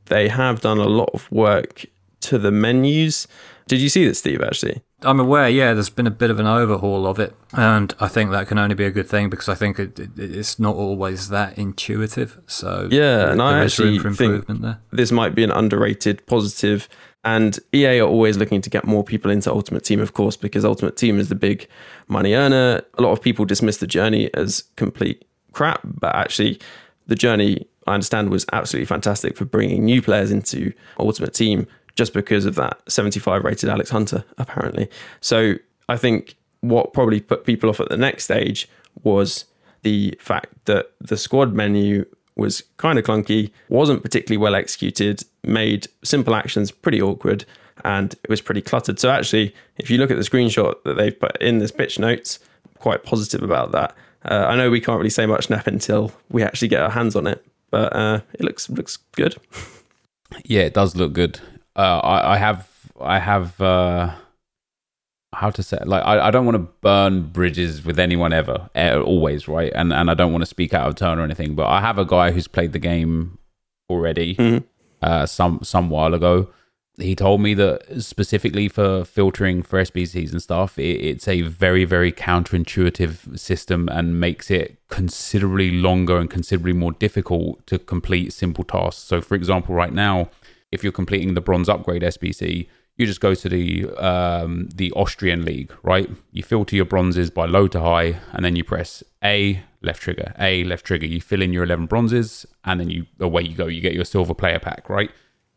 they 0.06 0.28
have 0.28 0.60
done 0.60 0.78
a 0.78 0.86
lot 0.86 1.10
of 1.14 1.30
work 1.30 1.84
to 2.22 2.38
the 2.38 2.50
menus. 2.50 3.26
Did 3.66 3.80
you 3.80 3.88
see 3.88 4.04
this, 4.04 4.18
Steve, 4.18 4.42
actually? 4.42 4.82
I'm 5.02 5.20
aware, 5.20 5.48
yeah, 5.48 5.72
there's 5.72 5.88
been 5.88 6.06
a 6.06 6.10
bit 6.10 6.30
of 6.30 6.38
an 6.38 6.46
overhaul 6.46 7.06
of 7.06 7.18
it. 7.18 7.34
And 7.52 7.94
I 8.00 8.08
think 8.08 8.30
that 8.32 8.48
can 8.48 8.58
only 8.58 8.74
be 8.74 8.84
a 8.84 8.90
good 8.90 9.08
thing 9.08 9.30
because 9.30 9.48
I 9.48 9.54
think 9.54 9.78
it, 9.78 9.98
it, 9.98 10.10
it's 10.18 10.58
not 10.58 10.76
always 10.76 11.30
that 11.30 11.56
intuitive. 11.56 12.38
So, 12.46 12.88
yeah, 12.90 13.30
and 13.30 13.40
I 13.40 13.64
actually 13.64 13.98
think 14.14 14.46
there. 14.46 14.78
this 14.90 15.10
might 15.10 15.34
be 15.34 15.42
an 15.42 15.50
underrated 15.50 16.26
positive. 16.26 16.88
positive 16.88 17.10
and 17.24 17.58
EA 17.74 18.00
are 18.00 18.08
always 18.08 18.38
looking 18.38 18.62
to 18.62 18.70
get 18.70 18.86
more 18.86 19.04
people 19.04 19.30
into 19.30 19.50
Ultimate 19.50 19.84
Team, 19.84 20.00
of 20.00 20.14
course, 20.14 20.36
because 20.36 20.64
Ultimate 20.64 20.96
Team 20.96 21.18
is 21.18 21.28
the 21.28 21.34
big 21.34 21.68
money 22.08 22.32
earner. 22.32 22.82
A 22.94 23.02
lot 23.02 23.12
of 23.12 23.20
people 23.20 23.44
dismiss 23.44 23.76
the 23.76 23.86
journey 23.86 24.32
as 24.34 24.64
complete 24.76 25.26
crap, 25.52 25.80
but 25.84 26.14
actually, 26.14 26.58
the 27.10 27.16
journey, 27.16 27.66
I 27.88 27.94
understand, 27.94 28.30
was 28.30 28.46
absolutely 28.52 28.86
fantastic 28.86 29.36
for 29.36 29.44
bringing 29.44 29.84
new 29.84 30.00
players 30.00 30.30
into 30.30 30.72
Ultimate 30.98 31.34
Team 31.34 31.66
just 31.96 32.14
because 32.14 32.46
of 32.46 32.54
that 32.54 32.80
75 32.88 33.42
rated 33.42 33.68
Alex 33.68 33.90
Hunter, 33.90 34.24
apparently. 34.38 34.88
So 35.20 35.54
I 35.88 35.96
think 35.96 36.36
what 36.60 36.92
probably 36.92 37.20
put 37.20 37.44
people 37.44 37.68
off 37.68 37.80
at 37.80 37.88
the 37.88 37.96
next 37.96 38.24
stage 38.24 38.68
was 39.02 39.44
the 39.82 40.16
fact 40.20 40.54
that 40.66 40.92
the 41.00 41.16
squad 41.16 41.52
menu 41.52 42.04
was 42.36 42.62
kind 42.76 42.96
of 42.96 43.04
clunky, 43.04 43.50
wasn't 43.68 44.04
particularly 44.04 44.38
well 44.38 44.54
executed, 44.54 45.24
made 45.42 45.88
simple 46.04 46.36
actions 46.36 46.70
pretty 46.70 47.02
awkward, 47.02 47.44
and 47.84 48.14
it 48.22 48.30
was 48.30 48.40
pretty 48.40 48.62
cluttered. 48.62 49.00
So 49.00 49.10
actually, 49.10 49.52
if 49.78 49.90
you 49.90 49.98
look 49.98 50.12
at 50.12 50.16
the 50.16 50.22
screenshot 50.22 50.80
that 50.84 50.96
they've 50.96 51.18
put 51.18 51.36
in 51.42 51.58
this 51.58 51.72
pitch 51.72 51.98
notes, 51.98 52.38
quite 52.78 53.02
positive 53.02 53.42
about 53.42 53.72
that. 53.72 53.96
Uh, 54.24 54.46
I 54.48 54.56
know 54.56 54.70
we 54.70 54.80
can't 54.80 54.98
really 54.98 55.11
say 55.11 55.26
much 55.26 55.48
now 55.48 55.62
until 55.66 56.12
we 56.30 56.42
actually 56.42 56.68
get 56.68 56.83
our 56.83 56.90
hands 56.90 57.16
on 57.16 57.26
it, 57.26 57.44
but 57.70 57.94
uh, 57.94 58.20
it 58.35 58.42
looks 58.42 58.68
looks 58.68 58.98
good. 59.12 59.37
yeah, 60.44 60.62
it 60.62 60.74
does 60.74 60.94
look 60.96 61.12
good. 61.12 61.40
Uh, 61.76 62.00
I, 62.02 62.35
I, 62.35 62.37
have 62.37 62.68
I 63.00 63.18
have 63.18 63.61
uh, 63.61 64.14
how 65.33 65.50
to 65.50 65.62
say 65.62 65.78
like 65.85 66.04
I, 66.04 66.28
I 66.28 66.30
don't 66.30 66.44
want 66.44 66.56
to 66.56 66.72
burn 66.80 67.22
bridges 67.22 67.85
with 67.85 67.98
anyone 67.98 68.33
ever 68.33 68.68
always 68.76 69.46
right 69.46 69.72
and 69.74 69.92
and 69.92 70.11
I 70.11 70.14
don't 70.14 70.33
want 70.33 70.42
to 70.42 70.46
speak 70.46 70.74
out 70.74 70.88
of 70.88 70.96
turn 70.96 71.18
or 71.18 71.22
anything 71.22 71.54
but 71.54 71.66
I 71.66 71.80
have 71.80 71.98
a 71.98 72.04
guy 72.04 72.33
who's 72.33 72.48
played 72.48 72.72
the 72.72 72.78
game 72.78 73.38
already 73.88 74.35
mm-hmm. 74.35 74.66
uh, 75.02 75.26
some 75.26 75.61
some 75.62 75.88
while 75.88 76.14
ago 76.14 76.48
he 77.02 77.14
told 77.14 77.40
me 77.40 77.54
that 77.54 78.02
specifically 78.02 78.68
for 78.68 79.04
filtering 79.04 79.62
for 79.62 79.80
SBCs 79.80 80.32
and 80.32 80.42
stuff 80.42 80.78
it, 80.78 81.00
it's 81.00 81.28
a 81.28 81.42
very 81.42 81.84
very 81.84 82.12
counterintuitive 82.12 83.38
system 83.38 83.88
and 83.88 84.20
makes 84.20 84.50
it 84.50 84.78
considerably 84.88 85.70
longer 85.70 86.18
and 86.18 86.30
considerably 86.30 86.72
more 86.72 86.92
difficult 86.92 87.66
to 87.66 87.78
complete 87.78 88.32
simple 88.32 88.64
tasks 88.64 89.02
so 89.02 89.20
for 89.20 89.34
example 89.34 89.74
right 89.74 89.92
now 89.92 90.28
if 90.72 90.82
you're 90.82 90.92
completing 90.92 91.34
the 91.34 91.40
bronze 91.40 91.68
upgrade 91.68 92.02
SBC 92.02 92.66
you 93.00 93.06
just 93.06 93.20
go 93.22 93.34
to 93.34 93.48
the 93.48 93.88
um, 93.96 94.68
the 94.74 94.92
Austrian 94.92 95.42
league, 95.42 95.72
right? 95.82 96.10
You 96.32 96.42
filter 96.42 96.76
your 96.76 96.84
bronzes 96.84 97.30
by 97.30 97.46
low 97.46 97.66
to 97.68 97.80
high, 97.80 98.20
and 98.32 98.44
then 98.44 98.56
you 98.56 98.62
press 98.62 99.02
A 99.24 99.62
left 99.80 100.02
trigger, 100.02 100.34
A 100.38 100.64
left 100.64 100.84
trigger. 100.84 101.06
You 101.06 101.22
fill 101.22 101.40
in 101.40 101.50
your 101.50 101.64
eleven 101.64 101.86
bronzes, 101.86 102.44
and 102.64 102.78
then 102.78 102.90
you 102.90 103.06
away 103.18 103.42
you 103.42 103.56
go. 103.56 103.68
You 103.68 103.80
get 103.80 103.94
your 103.94 104.04
silver 104.04 104.34
player 104.34 104.58
pack, 104.58 104.90
right? 104.90 105.10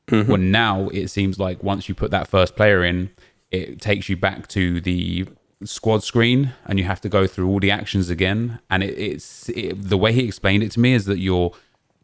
Mm-hmm. 0.08 0.30
Well, 0.30 0.42
now 0.42 0.90
it 0.90 1.08
seems 1.10 1.40
like 1.40 1.64
once 1.64 1.88
you 1.88 1.96
put 1.96 2.12
that 2.12 2.28
first 2.28 2.56
player 2.56 2.84
in, 2.84 3.12
it 3.52 3.80
takes 3.80 4.10
you 4.10 4.18
back 4.18 4.48
to 4.50 4.82
the 4.82 5.28
squad 5.64 6.04
screen, 6.04 6.54
and 6.66 6.78
you 6.78 6.86
have 6.86 7.02
to 7.02 7.10
go 7.10 7.28
through 7.28 7.48
all 7.48 7.60
the 7.60 7.72
actions 7.72 8.10
again. 8.10 8.60
And 8.70 8.84
it, 8.84 8.98
it's 8.98 9.50
it, 9.50 9.90
the 9.90 9.98
way 9.98 10.12
he 10.12 10.26
explained 10.26 10.64
it 10.64 10.72
to 10.72 10.80
me 10.80 10.94
is 10.94 11.06
that 11.06 11.20
you're 11.20 11.52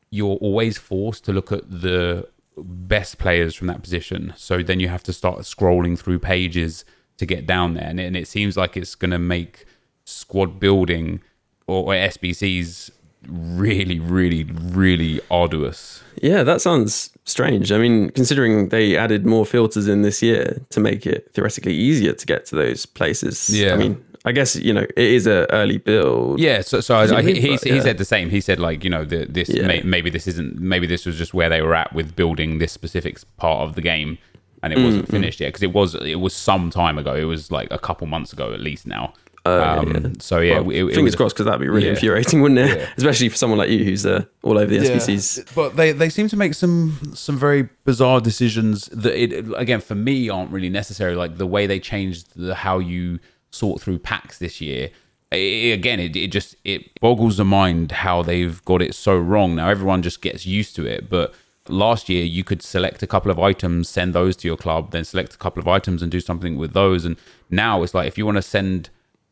you're 0.10 0.38
always 0.38 0.78
forced 0.78 1.26
to 1.26 1.34
look 1.34 1.52
at 1.52 1.70
the 1.70 2.28
best 2.58 3.18
players 3.18 3.56
from 3.56 3.68
that 3.68 3.84
position. 3.84 4.34
So 4.36 4.64
then 4.64 4.80
you 4.80 4.88
have 4.88 5.04
to 5.04 5.14
start 5.14 5.40
scrolling 5.40 5.98
through 5.98 6.20
pages 6.20 6.84
to 7.18 7.26
get 7.26 7.46
down 7.46 7.74
there, 7.74 7.86
and 7.86 8.00
it, 8.00 8.06
and 8.06 8.16
it 8.16 8.28
seems 8.28 8.56
like 8.56 8.78
it's 8.78 8.96
going 8.96 9.12
to 9.12 9.20
make 9.20 9.66
squad 10.06 10.60
building 10.60 11.22
or, 11.68 11.94
or 11.94 11.94
SBCs 11.94 12.92
really, 13.28 14.00
really, 14.00 14.44
really 14.44 15.20
arduous. 15.30 16.04
Yeah, 16.22 16.44
that 16.44 16.62
sounds 16.62 17.12
strange. 17.26 17.72
I 17.72 17.78
mean, 17.78 18.10
considering 18.10 18.70
they 18.70 18.98
added 18.98 19.26
more 19.26 19.46
filters 19.46 19.88
in 19.88 20.02
this 20.02 20.22
year 20.22 20.62
to 20.70 20.80
make 20.80 21.06
it 21.06 21.30
theoretically 21.34 21.74
easier 21.74 22.14
to 22.14 22.26
get 22.26 22.46
to 22.48 22.56
those 22.56 22.86
places. 22.86 23.50
Yeah. 23.50 23.74
I 23.74 23.78
mean, 23.78 24.04
I 24.26 24.32
guess 24.32 24.56
you 24.56 24.74
know 24.74 24.82
it 24.82 24.98
is 24.98 25.28
a 25.28 25.52
early 25.52 25.78
build. 25.78 26.40
Yeah, 26.40 26.62
so 26.62 26.82
so 26.82 26.96
I, 26.96 27.18
I, 27.18 27.22
he, 27.22 27.40
he, 27.40 27.52
he 27.52 27.82
said 27.82 27.98
the 27.98 28.06
same. 28.06 28.30
He 28.30 28.42
said 28.42 28.60
like 28.60 28.84
you 28.84 28.90
know 28.90 29.06
the, 29.06 29.26
this 29.26 29.50
yeah. 29.50 29.66
may, 29.66 29.82
maybe 29.82 30.10
this 30.10 30.28
isn't 30.28 30.60
maybe 30.60 30.88
this 30.88 31.06
was 31.06 31.18
just 31.18 31.34
where 31.34 31.50
they 31.50 31.62
were 31.62 31.74
at 31.74 31.94
with 31.94 32.16
building 32.16 32.60
this 32.60 32.72
specific 32.72 33.18
part 33.38 33.62
of 33.62 33.76
the 33.76 33.82
game, 33.82 34.18
and 34.62 34.74
it 34.74 34.80
wasn't 34.80 35.04
mm-hmm. 35.06 35.14
finished 35.14 35.40
yet 35.40 35.48
because 35.48 35.64
it 35.64 35.72
was 35.72 35.96
it 35.96 36.20
was 36.20 36.36
some 36.36 36.70
time 36.70 36.98
ago. 36.98 37.16
It 37.16 37.24
was 37.24 37.50
like 37.50 37.70
a 37.72 37.80
couple 37.80 38.08
months 38.08 38.34
ago 38.34 38.54
at 38.54 38.60
least 38.60 38.86
now. 38.86 39.14
Uh, 39.50 39.80
um, 39.80 39.92
yeah. 39.92 40.10
So 40.20 40.40
yeah, 40.40 40.60
well, 40.60 40.76
it, 40.76 40.84
it 40.84 40.96
fingers 40.96 41.16
crossed 41.16 41.36
because 41.36 41.46
that'd 41.46 41.60
be 41.60 41.68
really 41.68 41.88
yeah. 41.88 41.94
infuriating, 41.94 42.42
wouldn't 42.42 42.60
it? 42.60 42.78
Yeah. 42.78 42.90
Especially 42.98 43.30
for 43.30 43.38
someone 43.38 43.60
like 43.60 43.70
you 43.70 43.84
who's 43.84 44.06
uh, 44.06 44.26
all 44.44 44.58
over 44.58 44.68
the 44.68 44.78
SBCs. 44.78 45.54
But 45.56 45.76
they, 45.76 45.92
they 45.92 46.10
seem 46.10 46.28
to 46.30 46.38
make 46.38 46.54
some 46.54 47.14
some 47.14 47.38
very 47.38 47.70
bizarre 47.86 48.22
decisions 48.22 48.86
that 48.88 49.16
it 49.16 49.46
again 49.56 49.82
for 49.82 49.96
me 49.96 50.30
aren't 50.30 50.52
really 50.52 50.70
necessary. 50.70 51.16
Like 51.16 51.38
the 51.38 51.48
way 51.48 51.68
they 51.68 51.80
changed 51.80 52.36
the 52.36 52.56
how 52.56 52.80
you 52.80 53.20
sort 53.52 53.82
through 53.82 54.00
packs 54.00 54.38
this 54.38 54.62
year. 54.62 54.90
It, 55.32 55.74
again, 55.74 56.00
it, 56.00 56.16
it 56.16 56.32
just 56.32 56.56
it 56.64 57.00
boggles 57.00 57.38
the 57.38 57.46
mind 57.46 57.92
how 57.92 58.24
they've 58.24 58.64
got 58.66 58.82
it 58.82 58.96
so 58.96 59.18
wrong. 59.18 59.56
Now 59.56 59.70
everyone 59.70 60.02
just 60.02 60.22
gets 60.22 60.46
used 60.46 60.76
to 60.78 60.86
it, 60.86 61.10
but 61.10 61.34
last 61.70 62.10
year 62.10 62.24
you 62.24 62.44
could 62.44 62.62
select 62.62 63.04
a 63.04 63.08
couple 63.08 63.32
of 63.32 63.40
items, 63.40 63.88
send 63.88 64.14
those 64.14 64.36
to 64.38 64.48
your 64.48 64.58
club, 64.58 64.92
then 64.92 65.06
select 65.06 65.34
a 65.36 65.38
couple 65.38 65.62
of 65.62 65.68
items 65.68 66.02
and 66.02 66.12
do 66.12 66.20
something 66.20 66.58
with 66.58 66.74
those. 66.74 67.06
And 67.06 67.16
now 67.50 67.84
it's 67.84 67.94
like 67.94 68.08
if 68.08 68.18
you 68.18 68.26
want 68.26 68.38
to 68.38 68.42
send, 68.42 68.90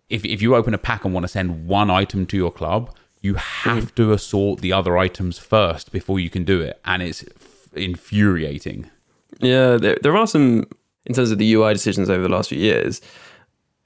if 0.09 0.25
if 0.25 0.41
you 0.41 0.55
open 0.55 0.73
a 0.73 0.77
pack 0.77 1.05
and 1.05 1.13
want 1.13 1.23
to 1.23 1.27
send 1.27 1.67
one 1.67 1.89
item 1.89 2.25
to 2.27 2.37
your 2.37 2.51
club, 2.51 2.95
you 3.21 3.35
have 3.35 3.93
to 3.95 4.13
assort 4.13 4.61
the 4.61 4.73
other 4.73 4.97
items 4.97 5.37
first 5.37 5.91
before 5.91 6.19
you 6.19 6.29
can 6.29 6.43
do 6.43 6.61
it, 6.61 6.79
and 6.85 7.01
it's 7.01 7.23
infuriating. 7.73 8.89
Yeah, 9.39 9.77
there, 9.77 9.97
there 10.01 10.17
are 10.17 10.27
some 10.27 10.67
in 11.05 11.13
terms 11.13 11.31
of 11.31 11.37
the 11.37 11.53
UI 11.53 11.73
decisions 11.73 12.09
over 12.09 12.23
the 12.23 12.29
last 12.29 12.49
few 12.49 12.59
years 12.59 13.01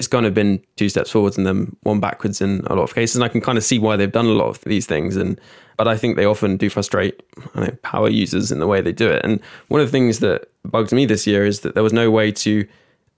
it's 0.01 0.07
kind 0.07 0.25
of 0.25 0.33
been 0.33 0.59
two 0.77 0.89
steps 0.89 1.11
forwards 1.11 1.37
and 1.37 1.45
then 1.45 1.75
one 1.83 1.99
backwards 1.99 2.41
in 2.41 2.61
a 2.65 2.73
lot 2.73 2.81
of 2.81 2.95
cases. 2.95 3.15
And 3.15 3.23
I 3.23 3.27
can 3.27 3.39
kind 3.39 3.55
of 3.55 3.63
see 3.63 3.77
why 3.77 3.95
they've 3.97 4.11
done 4.11 4.25
a 4.25 4.29
lot 4.29 4.47
of 4.47 4.59
these 4.61 4.87
things. 4.87 5.15
And 5.15 5.39
but 5.77 5.87
I 5.87 5.95
think 5.95 6.15
they 6.15 6.25
often 6.25 6.57
do 6.57 6.71
frustrate 6.71 7.21
know, 7.53 7.69
power 7.83 8.09
users 8.09 8.51
in 8.51 8.57
the 8.57 8.65
way 8.65 8.81
they 8.81 8.93
do 8.93 9.07
it. 9.11 9.23
And 9.23 9.39
one 9.67 9.79
of 9.79 9.85
the 9.85 9.91
things 9.91 10.17
that 10.17 10.49
bugged 10.65 10.91
me 10.91 11.05
this 11.05 11.27
year 11.27 11.45
is 11.45 11.59
that 11.59 11.75
there 11.75 11.83
was 11.83 11.93
no 11.93 12.09
way 12.09 12.31
to 12.31 12.67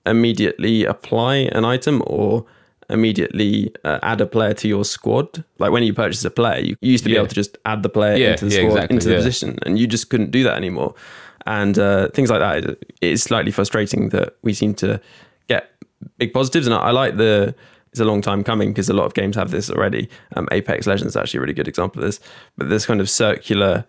immediately 0.06 0.84
apply 0.84 1.36
an 1.54 1.64
item 1.64 2.04
or 2.06 2.46
immediately 2.94 3.74
uh, 3.84 4.00
add 4.02 4.22
a 4.22 4.26
player 4.26 4.54
to 4.54 4.68
your 4.68 4.86
squad. 4.86 5.44
Like 5.60 5.72
when 5.72 5.84
you 5.84 5.94
purchase 5.94 6.24
a 6.24 6.32
player, 6.32 6.62
you 6.62 6.78
used 6.82 7.04
to 7.04 7.10
be 7.10 7.14
yeah. 7.14 7.20
able 7.20 7.30
to 7.30 7.36
just 7.36 7.58
add 7.66 7.84
the 7.84 7.90
player 7.90 8.16
yeah, 8.16 8.32
into 8.32 8.46
the 8.46 8.52
yeah, 8.52 8.62
squad, 8.62 8.74
exactly, 8.76 8.96
into 8.96 9.10
the 9.10 9.16
position, 9.16 9.60
and 9.64 9.78
you 9.78 9.88
just 9.88 10.10
couldn't 10.10 10.32
do 10.32 10.44
that 10.44 10.56
anymore. 10.56 10.96
And 11.46 11.78
uh, 11.78 12.10
things 12.10 12.30
like 12.30 12.40
that, 12.40 12.78
it's 13.02 13.24
slightly 13.24 13.52
frustrating 13.52 14.10
that 14.10 14.38
we 14.44 14.54
seem 14.54 14.74
to 14.76 15.02
get 15.48 15.72
big 16.18 16.34
positives, 16.34 16.68
and 16.68 16.76
I, 16.76 16.80
I 16.80 16.92
like 16.92 17.18
the. 17.18 17.54
It's 17.92 18.00
a 18.00 18.06
long 18.06 18.24
time 18.24 18.44
coming 18.44 18.72
because 18.72 18.90
a 18.90 18.94
lot 18.94 19.06
of 19.06 19.14
games 19.14 19.36
have 19.36 19.52
this 19.52 19.70
already. 19.70 20.10
Um, 20.36 20.48
Apex 20.52 20.88
Legends 20.88 21.14
is 21.14 21.16
actually 21.16 21.38
a 21.38 21.42
really 21.42 21.54
good 21.54 21.68
example 21.68 22.02
of 22.02 22.08
this. 22.08 22.20
But 22.58 22.70
this 22.70 22.88
kind 22.88 23.00
of 23.00 23.08
circular 23.08 23.86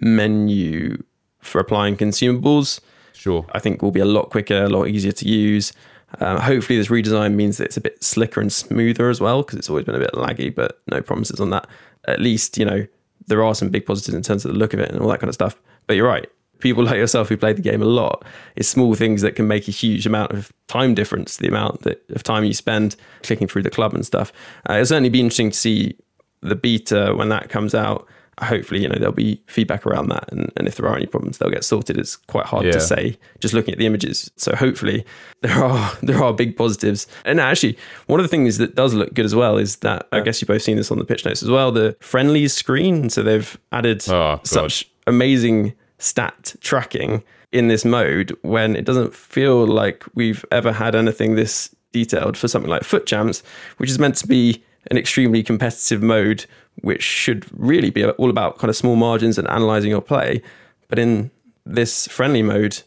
menu 0.00 1.02
for 1.42 1.60
applying 1.60 1.98
consumables 1.98 2.80
Sure. 3.20 3.44
I 3.52 3.58
think 3.58 3.82
will 3.82 3.90
be 3.90 4.00
a 4.00 4.06
lot 4.06 4.30
quicker, 4.30 4.64
a 4.64 4.68
lot 4.70 4.88
easier 4.88 5.12
to 5.12 5.28
use. 5.28 5.74
Um, 6.18 6.38
hopefully, 6.38 6.78
this 6.78 6.88
redesign 6.88 7.34
means 7.34 7.58
that 7.58 7.64
it's 7.64 7.76
a 7.76 7.80
bit 7.80 8.02
slicker 8.02 8.40
and 8.40 8.52
smoother 8.52 9.08
as 9.08 9.20
well, 9.20 9.42
because 9.42 9.58
it's 9.58 9.70
always 9.70 9.84
been 9.84 9.94
a 9.94 10.00
bit 10.00 10.12
laggy, 10.12 10.54
but 10.54 10.80
no 10.90 11.00
promises 11.00 11.40
on 11.40 11.50
that. 11.50 11.68
At 12.06 12.20
least, 12.20 12.58
you 12.58 12.64
know, 12.64 12.86
there 13.26 13.44
are 13.44 13.54
some 13.54 13.68
big 13.68 13.86
positives 13.86 14.14
in 14.14 14.22
terms 14.22 14.44
of 14.44 14.52
the 14.52 14.58
look 14.58 14.74
of 14.74 14.80
it 14.80 14.90
and 14.90 15.00
all 15.00 15.08
that 15.08 15.20
kind 15.20 15.28
of 15.28 15.34
stuff. 15.34 15.60
But 15.86 15.96
you're 15.96 16.08
right. 16.08 16.28
People 16.58 16.84
like 16.86 16.96
yourself 16.96 17.28
who 17.28 17.36
play 17.36 17.52
the 17.52 17.62
game 17.62 17.80
a 17.80 17.86
lot, 17.86 18.24
it's 18.56 18.68
small 18.68 18.94
things 18.94 19.22
that 19.22 19.36
can 19.36 19.46
make 19.46 19.68
a 19.68 19.70
huge 19.70 20.06
amount 20.06 20.32
of 20.32 20.52
time 20.66 20.94
difference, 20.94 21.36
the 21.36 21.48
amount 21.48 21.82
that, 21.82 22.04
of 22.10 22.22
time 22.22 22.44
you 22.44 22.52
spend 22.52 22.96
clicking 23.22 23.46
through 23.46 23.62
the 23.62 23.70
club 23.70 23.94
and 23.94 24.04
stuff. 24.04 24.32
Uh, 24.68 24.74
it'll 24.74 24.86
certainly 24.86 25.08
be 25.08 25.20
interesting 25.20 25.50
to 25.50 25.56
see 25.56 25.96
the 26.42 26.56
beta 26.56 27.14
when 27.14 27.28
that 27.28 27.48
comes 27.48 27.74
out 27.74 28.08
hopefully, 28.42 28.82
you 28.82 28.88
know, 28.88 28.96
there'll 28.98 29.12
be 29.12 29.42
feedback 29.46 29.86
around 29.86 30.08
that. 30.08 30.30
And, 30.32 30.50
and 30.56 30.66
if 30.66 30.76
there 30.76 30.86
are 30.88 30.96
any 30.96 31.06
problems, 31.06 31.38
they'll 31.38 31.50
get 31.50 31.64
sorted. 31.64 31.96
It's 31.98 32.16
quite 32.16 32.46
hard 32.46 32.64
Yeah. 32.66 32.72
to 32.72 32.80
say 32.80 33.18
just 33.40 33.54
looking 33.54 33.72
at 33.72 33.78
the 33.78 33.86
images. 33.86 34.30
So 34.36 34.54
hopefully 34.56 35.04
there 35.42 35.62
are 35.62 35.92
there 36.02 36.22
are 36.22 36.32
big 36.32 36.56
positives. 36.56 37.06
And 37.24 37.40
actually, 37.40 37.76
one 38.06 38.20
of 38.20 38.24
the 38.24 38.28
things 38.28 38.58
that 38.58 38.74
does 38.74 38.94
look 38.94 39.14
good 39.14 39.24
as 39.24 39.34
well 39.34 39.56
is 39.58 39.76
that 39.76 40.08
I 40.12 40.20
guess 40.20 40.40
you've 40.40 40.48
both 40.48 40.62
seen 40.62 40.76
this 40.76 40.90
on 40.90 40.98
the 40.98 41.04
pitch 41.04 41.24
notes 41.24 41.42
as 41.42 41.50
well, 41.50 41.72
the 41.72 41.96
friendlies 42.00 42.52
screen. 42.52 43.10
So 43.10 43.22
they've 43.22 43.58
added 43.72 44.08
Oh, 44.08 44.40
such 44.44 44.90
amazing 45.06 45.74
stat 45.98 46.54
tracking 46.60 47.22
in 47.52 47.68
this 47.68 47.84
mode 47.84 48.36
when 48.42 48.76
it 48.76 48.84
doesn't 48.84 49.12
feel 49.14 49.66
like 49.66 50.04
we've 50.14 50.44
ever 50.52 50.72
had 50.72 50.94
anything 50.94 51.34
this 51.34 51.74
detailed 51.92 52.36
for 52.36 52.46
something 52.48 52.70
like 52.70 52.84
FUT 52.84 53.04
champs, 53.06 53.42
which 53.78 53.90
is 53.90 53.98
meant 53.98 54.14
to 54.16 54.26
be 54.26 54.62
an 54.90 54.96
extremely 54.96 55.42
competitive 55.42 56.00
mode, 56.02 56.46
which 56.82 57.02
should 57.02 57.46
really 57.52 57.90
be 57.90 58.04
all 58.04 58.30
about 58.30 58.58
kind 58.58 58.68
of 58.68 58.76
small 58.76 58.96
margins 58.96 59.38
and 59.38 59.48
analyzing 59.48 59.90
your 59.90 60.00
play. 60.00 60.42
But 60.88 60.98
in 60.98 61.30
this 61.64 62.06
friendly 62.08 62.42
mode, 62.42 62.82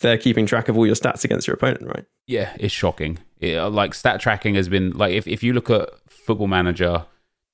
they're 0.00 0.18
keeping 0.18 0.46
track 0.46 0.68
of 0.68 0.76
all 0.76 0.86
your 0.86 0.94
stats 0.94 1.24
against 1.24 1.46
your 1.46 1.54
opponent, 1.54 1.86
right? 1.86 2.04
Yeah, 2.26 2.54
it's 2.58 2.72
shocking. 2.72 3.18
It, 3.40 3.56
uh, 3.56 3.70
like 3.70 3.94
stat 3.94 4.20
tracking 4.20 4.54
has 4.54 4.68
been 4.68 4.90
like 4.92 5.12
if, 5.12 5.26
if 5.26 5.42
you 5.42 5.52
look 5.52 5.70
at 5.70 5.88
Football 6.08 6.46
Manager, 6.46 7.04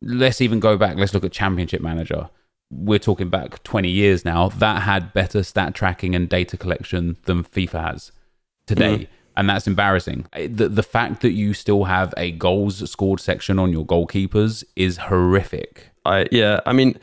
let's 0.02 0.40
even 0.40 0.60
go 0.60 0.76
back. 0.76 0.96
Let's 0.96 1.14
look 1.14 1.24
at 1.24 1.32
Championship 1.32 1.80
Manager. 1.80 2.28
We're 2.70 2.98
talking 2.98 3.30
back 3.30 3.62
20 3.62 3.88
years 3.88 4.24
now. 4.24 4.48
That 4.48 4.82
had 4.82 5.12
better 5.12 5.42
stat 5.42 5.74
tracking 5.74 6.14
and 6.14 6.28
data 6.28 6.56
collection 6.56 7.16
than 7.24 7.44
FIFA 7.44 7.92
has 7.92 8.12
today. 8.66 9.08
And 9.36 9.48
that's 9.48 9.66
embarrassing. 9.66 10.26
The, 10.32 10.68
the 10.68 10.82
fact 10.82 11.22
that 11.22 11.32
you 11.32 11.54
still 11.54 11.84
have 11.84 12.14
a 12.16 12.30
goals 12.32 12.88
scored 12.88 13.20
section 13.20 13.58
on 13.58 13.72
your 13.72 13.84
goalkeepers 13.84 14.64
is 14.76 14.96
horrific. 14.96 15.90
I 16.04 16.26
yeah, 16.30 16.60
I 16.66 16.72
mean, 16.72 16.98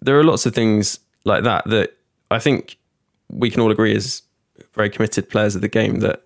there 0.00 0.18
are 0.18 0.24
lots 0.24 0.46
of 0.46 0.54
things 0.54 0.98
like 1.24 1.44
that 1.44 1.64
that 1.66 1.96
I 2.30 2.38
think 2.38 2.76
we 3.28 3.50
can 3.50 3.60
all 3.60 3.70
agree 3.70 3.94
as 3.94 4.22
very 4.72 4.88
committed 4.88 5.28
players 5.28 5.54
of 5.54 5.60
the 5.60 5.68
game 5.68 6.00
that 6.00 6.22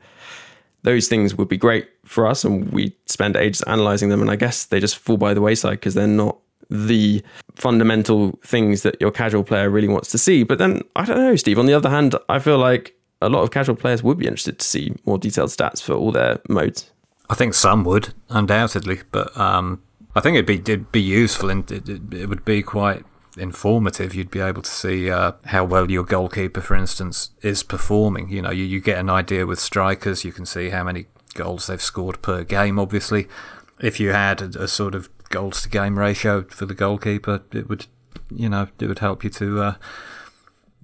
those 0.83 1.09
things 1.09 1.35
would 1.35 1.49
be 1.49 1.57
great 1.57 1.89
for 2.05 2.27
us, 2.27 2.45
and 2.45 2.71
we 2.71 2.97
spend 3.07 3.37
ages 3.37 3.63
analyzing 3.63 4.11
them, 4.11 4.21
and 4.21 4.31
I 4.31 4.37
guess 4.37 4.67
they 4.67 4.81
just 4.81 4.97
fall 4.97 5.17
by 5.17 5.35
the 5.35 5.41
wayside 5.41 5.73
because 5.73 5.95
they're 5.95 6.07
not 6.07 6.39
the 6.71 7.23
fundamental 7.55 8.39
things 8.45 8.83
that 8.83 9.01
your 9.01 9.11
casual 9.11 9.43
player 9.43 9.71
really 9.71 9.89
wants 9.89 10.11
to 10.11 10.19
see. 10.19 10.43
But 10.43 10.59
then 10.59 10.83
I 10.97 11.05
don't 11.05 11.17
know, 11.17 11.37
Steve. 11.37 11.59
On 11.59 11.67
the 11.67 11.75
other 11.75 11.89
hand, 11.91 12.15
I 12.29 12.39
feel 12.39 12.59
like 12.59 12.95
a 13.21 13.29
lot 13.29 13.43
of 13.43 13.51
casual 13.51 13.77
players 13.77 14.03
would 14.03 14.19
be 14.19 14.27
interested 14.27 14.59
to 14.59 14.67
see 14.67 14.95
more 15.05 15.19
detailed 15.19 15.51
stats 15.51 15.83
for 15.83 15.95
all 15.95 16.13
their 16.13 16.41
modes. 16.49 16.91
I 17.31 17.35
think 17.35 17.55
some 17.55 17.85
would, 17.85 18.15
undoubtedly, 18.31 19.01
but 19.11 19.37
um, 19.37 19.83
I 20.15 20.21
think 20.21 20.35
it'd 20.35 20.47
be 20.47 20.59
it'd 20.73 20.93
be 20.93 21.01
useful 21.01 21.51
and 21.51 21.71
it, 21.71 21.89
it, 21.89 22.15
it 22.15 22.27
would 22.29 22.45
be 22.45 22.63
quite 22.63 23.05
informative. 23.37 24.15
You'd 24.15 24.31
be 24.31 24.41
able 24.41 24.63
to 24.63 24.71
see 24.71 25.11
uh, 25.11 25.33
how 25.47 25.65
well 25.65 25.91
your 25.91 26.05
goalkeeper, 26.05 26.61
for 26.61 26.75
instance, 26.75 27.31
is 27.43 27.63
performing. 27.63 28.31
You 28.31 28.43
know, 28.43 28.51
you, 28.51 28.65
you 28.65 28.81
get 28.81 28.99
an 28.99 29.11
idea 29.11 29.47
with 29.47 29.61
strikers. 29.61 30.25
You 30.25 30.33
can 30.33 30.47
see 30.47 30.71
how 30.71 30.85
many 30.85 31.07
goals 31.35 31.67
they've 31.67 31.83
scored 31.83 32.23
per 32.23 32.45
game. 32.45 32.79
Obviously, 32.79 33.29
if 33.81 34.01
you 34.01 34.11
had 34.11 34.41
a, 34.41 34.63
a 34.65 34.69
sort 34.69 34.95
of 34.95 35.09
goals 35.29 35.63
to 35.63 35.69
game 35.69 35.99
ratio 35.99 36.43
for 36.45 36.67
the 36.67 36.75
goalkeeper, 36.75 37.43
it 37.53 37.69
would, 37.69 37.87
you 38.31 38.49
know, 38.49 38.69
it 38.81 38.87
would 38.87 39.01
help 39.01 39.23
you 39.23 39.31
to 39.31 39.63
uh, 39.63 39.75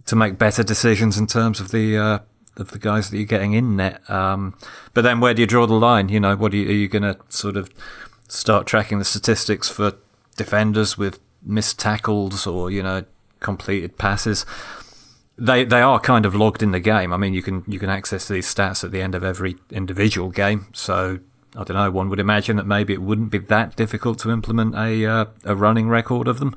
to 0.06 0.16
make 0.16 0.38
better 0.38 0.62
decisions 0.62 1.18
in 1.18 1.26
terms 1.26 1.60
of 1.60 1.70
the 1.70 1.96
uh, 1.96 2.18
of 2.56 2.70
the 2.70 2.78
guys 2.78 3.10
that 3.10 3.16
you're 3.16 3.26
getting 3.26 3.52
in 3.52 3.76
net. 3.76 4.08
Um, 4.08 4.56
but 4.92 5.02
then 5.02 5.20
where 5.20 5.34
do 5.34 5.42
you 5.42 5.46
draw 5.46 5.66
the 5.66 5.74
line? 5.74 6.08
You 6.08 6.20
know, 6.20 6.36
what 6.36 6.52
are 6.52 6.56
you, 6.56 6.68
you 6.70 6.88
going 6.88 7.02
to 7.02 7.18
sort 7.28 7.56
of 7.56 7.70
start 8.28 8.66
tracking 8.66 8.98
the 8.98 9.04
statistics 9.04 9.68
for 9.68 9.94
defenders 10.36 10.96
with 10.96 11.20
missed 11.42 11.78
tackles 11.78 12.46
or 12.46 12.70
you 12.70 12.82
know 12.82 13.04
completed 13.40 13.98
passes? 13.98 14.46
They 15.36 15.64
they 15.64 15.80
are 15.80 15.98
kind 15.98 16.26
of 16.26 16.34
logged 16.34 16.62
in 16.62 16.70
the 16.70 16.80
game. 16.80 17.12
I 17.12 17.16
mean, 17.16 17.34
you 17.34 17.42
can 17.42 17.64
you 17.66 17.78
can 17.78 17.90
access 17.90 18.28
these 18.28 18.52
stats 18.52 18.84
at 18.84 18.92
the 18.92 19.00
end 19.00 19.14
of 19.14 19.24
every 19.24 19.56
individual 19.70 20.30
game. 20.30 20.66
So 20.72 21.18
I 21.56 21.64
don't 21.64 21.76
know. 21.76 21.90
One 21.90 22.08
would 22.08 22.20
imagine 22.20 22.56
that 22.56 22.66
maybe 22.66 22.92
it 22.92 23.02
wouldn't 23.02 23.30
be 23.30 23.38
that 23.38 23.74
difficult 23.74 24.18
to 24.20 24.30
implement 24.30 24.76
a 24.76 25.06
uh, 25.06 25.24
a 25.44 25.56
running 25.56 25.88
record 25.88 26.28
of 26.28 26.38
them. 26.38 26.56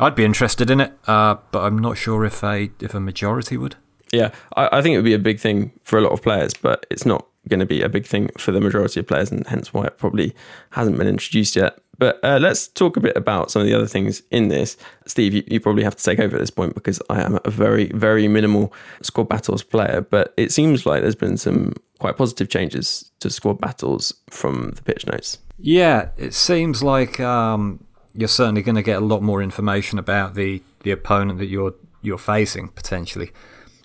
I'd 0.00 0.14
be 0.14 0.24
interested 0.24 0.70
in 0.70 0.80
it, 0.80 0.92
uh, 1.06 1.36
but 1.50 1.64
I'm 1.64 1.78
not 1.78 1.96
sure 1.96 2.24
if 2.24 2.42
a 2.42 2.70
if 2.80 2.94
a 2.94 3.00
majority 3.00 3.56
would. 3.56 3.76
Yeah, 4.12 4.32
I, 4.56 4.78
I 4.78 4.82
think 4.82 4.94
it 4.94 4.98
would 4.98 5.04
be 5.04 5.14
a 5.14 5.18
big 5.18 5.38
thing 5.38 5.72
for 5.82 5.98
a 5.98 6.02
lot 6.02 6.12
of 6.12 6.22
players, 6.22 6.54
but 6.54 6.86
it's 6.90 7.04
not 7.04 7.26
going 7.48 7.60
to 7.60 7.66
be 7.66 7.82
a 7.82 7.88
big 7.88 8.06
thing 8.06 8.30
for 8.38 8.52
the 8.52 8.60
majority 8.60 9.00
of 9.00 9.06
players, 9.06 9.30
and 9.30 9.46
hence 9.46 9.72
why 9.72 9.86
it 9.86 9.98
probably 9.98 10.34
hasn't 10.70 10.96
been 10.98 11.08
introduced 11.08 11.56
yet. 11.56 11.78
But 11.98 12.22
uh, 12.22 12.38
let's 12.40 12.68
talk 12.68 12.96
a 12.96 13.00
bit 13.00 13.16
about 13.16 13.50
some 13.50 13.60
of 13.60 13.66
the 13.66 13.74
other 13.74 13.86
things 13.86 14.22
in 14.30 14.48
this. 14.48 14.76
Steve, 15.06 15.34
you, 15.34 15.42
you 15.48 15.58
probably 15.58 15.82
have 15.82 15.96
to 15.96 16.04
take 16.04 16.20
over 16.20 16.36
at 16.36 16.40
this 16.40 16.50
point 16.50 16.74
because 16.74 17.02
I 17.10 17.22
am 17.22 17.40
a 17.44 17.50
very, 17.50 17.86
very 17.88 18.28
minimal 18.28 18.72
squad 19.02 19.28
battles 19.28 19.64
player. 19.64 20.00
But 20.00 20.32
it 20.36 20.52
seems 20.52 20.86
like 20.86 21.02
there's 21.02 21.16
been 21.16 21.36
some 21.36 21.74
quite 21.98 22.16
positive 22.16 22.48
changes 22.48 23.10
to 23.18 23.30
squad 23.30 23.60
battles 23.60 24.14
from 24.30 24.70
the 24.76 24.82
pitch 24.82 25.06
notes. 25.08 25.38
Yeah, 25.58 26.10
it 26.16 26.34
seems 26.34 26.84
like 26.84 27.18
um, 27.18 27.84
you're 28.18 28.28
certainly 28.28 28.62
going 28.62 28.74
to 28.74 28.82
get 28.82 28.96
a 29.02 29.04
lot 29.04 29.22
more 29.22 29.40
information 29.42 29.98
about 29.98 30.34
the, 30.34 30.62
the 30.82 30.90
opponent 30.90 31.38
that 31.38 31.46
you're 31.46 31.74
you're 32.02 32.18
facing 32.18 32.68
potentially. 32.68 33.30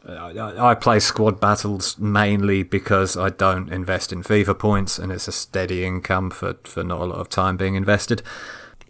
I, 0.08 0.72
I 0.72 0.76
play 0.76 1.00
squad 1.00 1.40
battles 1.40 1.98
mainly 1.98 2.64
because 2.64 3.16
I 3.16 3.30
don't 3.30 3.72
invest 3.72 4.12
in 4.12 4.22
FIFA 4.22 4.60
points, 4.60 5.00
and 5.00 5.12
it's 5.14 5.28
a 5.30 5.32
steady 5.32 5.86
income 5.86 6.30
for, 6.30 6.56
for 6.66 6.84
not 6.84 7.00
a 7.00 7.06
lot 7.06 7.20
of 7.20 7.30
time 7.30 7.56
being 7.56 7.76
invested. 7.76 8.22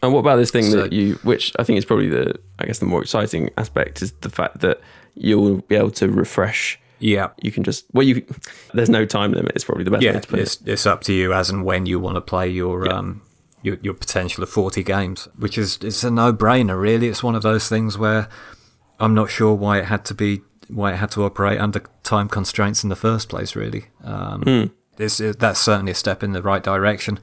And 0.02 0.12
what 0.12 0.20
about 0.22 0.38
this 0.38 0.50
thing 0.50 0.64
So- 0.64 0.82
that 0.82 0.92
you, 0.94 1.20
which 1.24 1.54
I 1.60 1.64
think 1.64 1.78
is 1.78 1.86
probably 1.86 2.10
the, 2.10 2.40
I 2.60 2.66
guess 2.66 2.80
the 2.80 2.86
more 2.88 3.02
exciting 3.02 3.52
aspect 3.58 4.02
is 4.02 4.12
the 4.22 4.30
fact 4.30 4.62
that 4.62 4.82
you'll 5.16 5.60
be 5.62 5.76
able 5.76 5.92
to 5.92 6.10
refresh. 6.10 6.80
Yeah, 7.00 7.30
You 7.42 7.52
can 7.52 7.64
just, 7.64 7.86
well, 7.94 8.04
you, 8.06 8.26
there's 8.74 8.90
no 8.90 9.06
time 9.06 9.34
limit. 9.34 9.52
It's 9.56 9.66
probably 9.66 9.84
the 9.84 9.92
best 9.92 10.02
way 10.02 10.14
yeah, 10.14 10.20
to 10.20 10.28
put 10.28 10.40
it. 10.40 10.44
it's 10.44 10.58
it's 10.66 10.86
up 10.86 11.02
to 11.04 11.14
you 11.14 11.32
as 11.34 11.50
and 11.50 11.64
when 11.64 11.86
you 11.86 12.00
want 12.00 12.16
to 12.16 12.22
play 12.22 12.50
your 12.50 12.92
um 12.92 13.22
your 13.64 13.78
your 13.82 13.96
potential 13.96 14.44
of 14.44 14.50
forty 14.50 14.84
games, 14.84 15.28
which 15.36 15.58
is 15.58 15.80
it's 15.82 16.04
a 16.04 16.12
no 16.12 16.32
brainer 16.32 16.80
really. 16.80 17.08
It's 17.08 17.24
one 17.24 17.36
of 17.36 17.42
those 17.42 17.68
things 17.68 17.98
where 17.98 18.30
I'm 19.00 19.16
not 19.16 19.32
sure 19.32 19.54
why 19.56 19.80
it 19.80 19.86
had 19.86 20.06
to 20.06 20.14
be 20.14 20.42
why 20.68 20.94
it 20.94 20.98
had 20.98 21.12
to 21.12 21.24
operate 21.24 21.60
under 21.60 21.82
time 22.04 22.30
constraints 22.30 22.84
in 22.84 22.90
the 22.90 22.96
first 22.96 23.30
place. 23.30 23.56
Really, 23.56 23.86
um, 24.04 24.44
it's, 24.98 25.20
it, 25.20 25.40
that's 25.40 25.60
certainly 25.60 25.94
a 25.94 25.96
step 25.96 26.22
in 26.22 26.34
the 26.34 26.44
right 26.44 26.62
direction. 26.62 27.20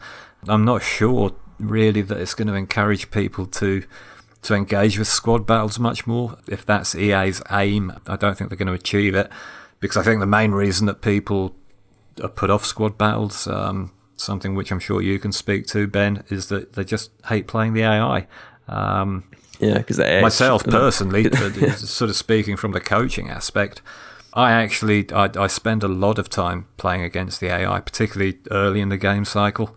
I'm 0.49 0.65
not 0.65 0.83
sure 0.83 1.35
really 1.59 2.03
that 2.03 2.19
it's 2.19 2.35
going 2.35 2.49
to 2.49 2.55
encourage 2.55 3.11
people 3.11 3.47
to 3.47 3.85
to 4.43 4.55
engage 4.55 4.99
with 4.99 5.09
squad 5.09 5.47
battles 5.47 5.79
much 5.79 6.07
more. 6.07 6.39
If 6.49 6.65
that's 6.65 6.95
EA's 6.95 7.43
aim, 7.51 7.93
I 8.07 8.17
don't 8.17 8.37
think 8.37 8.49
they're 8.49 8.57
going 8.57 8.69
to 8.69 8.73
achieve 8.73 9.15
it 9.15 9.31
because 9.81 9.97
I 9.97 10.03
think 10.03 10.21
the 10.21 10.27
main 10.27 10.53
reason 10.53 10.87
that 10.87 11.03
people 11.03 11.55
are 12.23 12.29
put 12.29 12.51
off 12.51 12.65
squad 12.65 12.97
battles, 12.97 13.47
um, 13.47 13.93
something 14.21 14.55
which 14.55 14.71
I'm 14.71 14.81
sure 14.81 15.01
you 15.03 15.19
can 15.19 15.33
speak 15.33 15.67
to, 15.69 15.87
Ben, 15.87 16.25
is 16.29 16.49
that 16.49 16.75
they 16.75 16.85
just 16.85 17.11
hate 17.27 17.47
playing 17.47 17.73
the 17.75 17.83
AI. 17.83 18.27
Um, 18.69 19.25
Yeah, 19.59 19.79
because 19.79 19.99
myself 20.23 20.65
personally, 20.65 21.31
sort 21.77 22.09
of 22.09 22.17
speaking 22.17 22.57
from 22.57 22.73
the 22.73 22.81
coaching 22.81 23.29
aspect, 23.29 23.83
I 24.33 24.53
actually 24.53 25.11
I, 25.13 25.29
I 25.37 25.49
spend 25.49 25.83
a 25.83 25.89
lot 25.89 26.19
of 26.19 26.29
time 26.31 26.67
playing 26.77 27.03
against 27.03 27.41
the 27.41 27.49
AI, 27.49 27.81
particularly 27.81 28.39
early 28.51 28.81
in 28.81 28.89
the 28.89 28.97
game 28.97 29.25
cycle, 29.25 29.77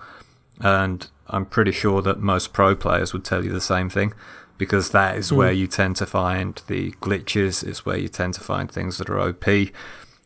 and 0.60 1.06
I'm 1.28 1.46
pretty 1.46 1.72
sure 1.72 2.02
that 2.02 2.20
most 2.20 2.54
pro 2.54 2.76
players 2.76 3.12
would 3.14 3.26
tell 3.26 3.44
you 3.44 3.52
the 3.52 3.60
same 3.62 3.90
thing, 3.90 4.14
because 4.58 4.92
that 4.92 5.18
is 5.18 5.34
where 5.34 5.52
you 5.52 5.68
tend 5.68 5.96
to 5.98 6.06
find 6.06 6.62
the 6.68 6.92
glitches. 7.02 7.68
It's 7.68 7.86
where 7.86 7.98
you 7.98 8.08
tend 8.08 8.36
to 8.36 8.42
find 8.42 8.72
things 8.72 8.98
that 9.00 9.10
are 9.10 9.20
OP. 9.20 9.46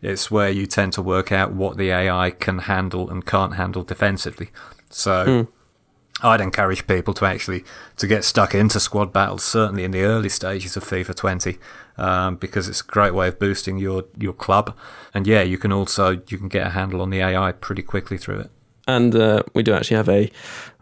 It's 0.02 0.30
where 0.30 0.50
you 0.50 0.66
tend 0.66 0.94
to 0.94 1.02
work 1.02 1.32
out 1.32 1.54
what 1.54 1.78
the 1.78 1.90
AI 1.92 2.32
can 2.32 2.60
handle 2.60 3.10
and 3.10 3.26
can't 3.26 3.56
handle 3.56 3.84
defensively. 3.84 4.50
So. 4.90 5.48
I'd 6.24 6.42
encourage 6.42 6.88
people 6.88 7.14
to 7.14 7.26
actually 7.26 7.64
to 7.98 8.08
get 8.08 8.24
stuck 8.24 8.56
into 8.56 8.80
squad 8.80 9.14
battles, 9.14 9.44
certainly 9.44 9.84
in 9.84 9.92
the 9.92 10.02
early 10.02 10.30
stages 10.30 10.76
of 10.76 10.84
FIFA 10.84 11.16
20, 11.16 11.60
um, 12.00 12.38
because 12.38 12.68
it's 12.68 12.82
a 12.82 12.86
great 12.86 13.14
way 13.14 13.28
of 13.28 13.38
boosting 13.38 13.78
your 13.78 14.04
your 14.18 14.34
club. 14.34 14.76
And 15.14 15.28
yeah, 15.28 15.44
you 15.44 15.60
can 15.60 15.72
also 15.72 16.20
you 16.28 16.40
can 16.40 16.48
get 16.48 16.66
a 16.66 16.70
handle 16.72 17.02
on 17.04 17.12
the 17.12 17.20
AI 17.20 17.52
pretty 17.52 17.84
quickly 17.84 18.18
through 18.18 18.40
it. 18.40 18.50
and 18.88 19.16
uh, 19.16 19.44
we 19.54 19.62
do 19.62 19.74
actually 19.76 19.98
have 19.98 20.10
a, 20.10 20.32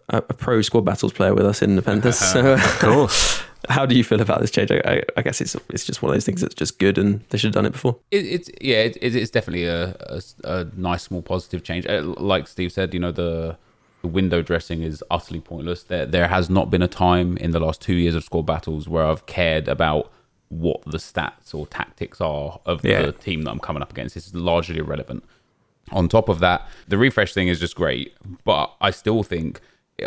a 0.07 0.17
a 0.29 0.33
pro 0.33 0.61
squad 0.61 0.85
battles 0.85 1.11
player 1.11 1.33
with 1.35 1.45
us 1.45 1.61
in 1.61 1.75
the 1.75 1.81
Nepenthez. 1.81 2.13
so, 2.13 2.53
Of 2.53 2.79
course, 2.79 3.41
How 3.69 3.85
do 3.85 3.95
you 3.95 4.03
feel 4.03 4.21
about 4.21 4.41
this 4.41 4.51
change? 4.51 4.71
I, 4.71 5.03
I, 5.17 5.21
guess 5.21 5.41
it's 5.41 5.55
it's 5.69 5.85
just 5.85 6.01
one 6.01 6.11
of 6.11 6.15
those 6.15 6.25
things 6.25 6.41
that's 6.41 6.55
just 6.55 6.79
good, 6.79 6.97
and 6.97 7.21
they 7.29 7.37
should 7.37 7.47
have 7.47 7.53
done 7.53 7.65
it 7.65 7.71
before. 7.71 7.97
It, 8.11 8.25
it's 8.25 8.49
yeah, 8.61 8.77
it, 8.77 8.97
it's 9.01 9.31
definitely 9.31 9.65
a, 9.65 9.95
a, 9.99 10.21
a 10.43 10.67
nice 10.75 11.03
small 11.03 11.21
positive 11.21 11.63
change. 11.63 11.85
Uh, 11.87 12.01
like 12.03 12.47
Steve 12.47 12.71
said, 12.71 12.93
you 12.93 12.99
know 12.99 13.11
the 13.11 13.57
the 14.01 14.07
window 14.07 14.41
dressing 14.41 14.83
is 14.83 15.03
utterly 15.09 15.39
pointless. 15.39 15.83
There 15.83 16.05
there 16.05 16.27
has 16.27 16.49
not 16.49 16.69
been 16.69 16.81
a 16.81 16.87
time 16.87 17.37
in 17.37 17.51
the 17.51 17.59
last 17.59 17.81
two 17.81 17.95
years 17.95 18.15
of 18.15 18.23
squad 18.23 18.45
battles 18.45 18.87
where 18.87 19.05
I've 19.05 19.25
cared 19.25 19.67
about 19.67 20.11
what 20.49 20.83
the 20.83 20.97
stats 20.97 21.53
or 21.53 21.65
tactics 21.67 22.21
are 22.21 22.59
of 22.65 22.85
yeah. 22.85 23.01
the 23.01 23.11
team 23.11 23.43
that 23.43 23.51
I'm 23.51 23.59
coming 23.59 23.81
up 23.81 23.91
against. 23.91 24.15
This 24.15 24.27
is 24.27 24.35
largely 24.35 24.77
irrelevant. 24.77 25.23
On 25.91 26.07
top 26.07 26.29
of 26.29 26.39
that, 26.39 26.67
the 26.87 26.97
refresh 26.97 27.33
thing 27.33 27.47
is 27.47 27.59
just 27.59 27.75
great, 27.75 28.13
but 28.43 28.73
I 28.81 28.91
still 28.91 29.23
think 29.23 29.61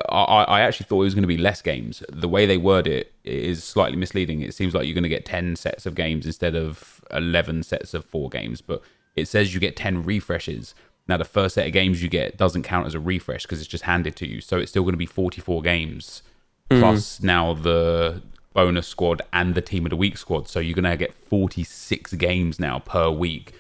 I, 0.09 0.45
I 0.45 0.61
actually 0.61 0.87
thought 0.87 1.01
it 1.01 1.05
was 1.05 1.15
going 1.15 1.23
to 1.23 1.29
be 1.29 1.39
less 1.39 1.63
games. 1.63 2.03
The 2.11 2.29
way 2.29 2.45
they 2.45 2.59
word 2.59 2.87
it 2.87 3.13
is 3.25 3.65
slightly 3.65 3.97
misleading. 3.97 4.43
It 4.43 4.55
seems 4.55 4.75
like 4.75 4.87
you're 4.87 4.95
going 4.95 5.03
to 5.03 5.09
get 5.09 5.25
10 5.25 5.57
sets 5.57 5.87
of 5.87 5.95
games 5.95 6.27
instead 6.27 6.55
of 6.55 7.03
11 7.11 7.63
sets 7.63 7.95
of 7.95 8.05
four 8.05 8.29
games, 8.29 8.61
but 8.61 8.83
it 9.17 9.29
says 9.29 9.55
you 9.55 9.61
get 9.61 9.77
10 9.77 10.03
refreshes. 10.03 10.75
Now, 11.09 11.17
the 11.17 11.25
first 11.25 11.55
set 11.55 11.67
of 11.67 11.73
games 11.73 12.03
you 12.03 12.11
get 12.11 12.37
doesn't 12.37 12.65
count 12.65 12.87
as 12.87 12.95
a 12.95 13.01
refresh 13.01 13.45
because 13.45 13.61
it's 13.61 13.69
just 13.69 13.85
handed 13.85 14.15
to 14.17 14.29
you. 14.29 14.43
So 14.43 14.59
it's 14.59 14.71
still 14.71 14.83
going 14.83 14.93
to 14.93 14.99
be 14.99 15.07
44 15.07 15.63
games 15.63 16.23
mm. 16.71 16.81
plus 16.81 17.23
now 17.23 17.55
the 17.55 18.23
bonus 18.53 18.87
squad 18.87 19.23
and 19.33 19.55
the 19.55 19.63
team 19.63 19.87
of 19.87 19.91
the 19.91 19.97
week 19.97 20.19
squad. 20.19 20.49
So 20.49 20.61
you're 20.61 20.75
going 20.75 20.85
to 20.85 20.99
get 20.99 21.15
46 21.15 22.13
games 22.15 22.61
now 22.61 22.79
per 22.81 23.09
week. 23.09 23.55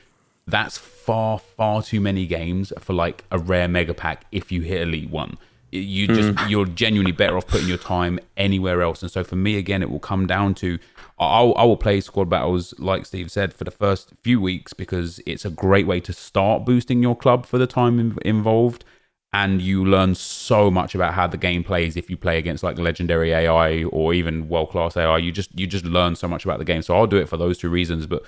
That's 0.46 0.76
far, 0.76 1.38
far 1.38 1.82
too 1.82 2.02
many 2.02 2.26
games 2.26 2.70
for 2.78 2.92
like 2.92 3.24
a 3.30 3.38
rare 3.38 3.68
mega 3.68 3.94
pack 3.94 4.26
if 4.30 4.52
you 4.52 4.60
hit 4.60 4.82
Elite 4.82 5.08
1 5.08 5.38
you 5.70 6.06
just 6.06 6.30
mm. 6.30 6.50
you're 6.50 6.66
genuinely 6.66 7.12
better 7.12 7.36
off 7.36 7.46
putting 7.46 7.68
your 7.68 7.78
time 7.78 8.18
anywhere 8.36 8.82
else. 8.82 9.02
And 9.02 9.10
so 9.10 9.22
for 9.24 9.36
me 9.36 9.56
again 9.56 9.82
it 9.82 9.90
will 9.90 10.00
come 10.00 10.26
down 10.26 10.54
to 10.56 10.78
I'll, 11.18 11.54
I 11.56 11.64
will 11.64 11.76
play 11.76 12.00
squad 12.00 12.30
battles 12.30 12.74
like 12.78 13.04
steve 13.04 13.30
said 13.30 13.52
for 13.52 13.64
the 13.64 13.70
first 13.70 14.12
few 14.22 14.40
weeks 14.40 14.72
because 14.72 15.20
it's 15.26 15.44
a 15.44 15.50
great 15.50 15.86
way 15.86 16.00
to 16.00 16.12
start 16.12 16.64
boosting 16.64 17.02
your 17.02 17.16
club 17.16 17.44
for 17.46 17.58
the 17.58 17.66
time 17.66 18.18
involved. 18.22 18.84
And 19.30 19.60
you 19.60 19.84
learn 19.84 20.14
so 20.14 20.70
much 20.70 20.94
about 20.94 21.12
how 21.12 21.26
the 21.26 21.36
game 21.36 21.62
plays 21.62 21.98
if 21.98 22.08
you 22.08 22.16
play 22.16 22.38
against 22.38 22.64
like 22.64 22.78
legendary 22.78 23.34
ai 23.34 23.84
or 23.84 24.14
even 24.14 24.48
world 24.48 24.70
class 24.70 24.96
ai 24.96 25.18
you 25.18 25.30
just 25.32 25.56
you 25.58 25.66
just 25.66 25.84
learn 25.84 26.16
so 26.16 26.26
much 26.26 26.46
about 26.46 26.58
the 26.58 26.64
game. 26.64 26.80
So 26.80 26.96
i'll 26.96 27.06
do 27.06 27.18
it 27.18 27.28
for 27.28 27.36
those 27.36 27.58
two 27.58 27.68
reasons. 27.68 28.06
But 28.06 28.22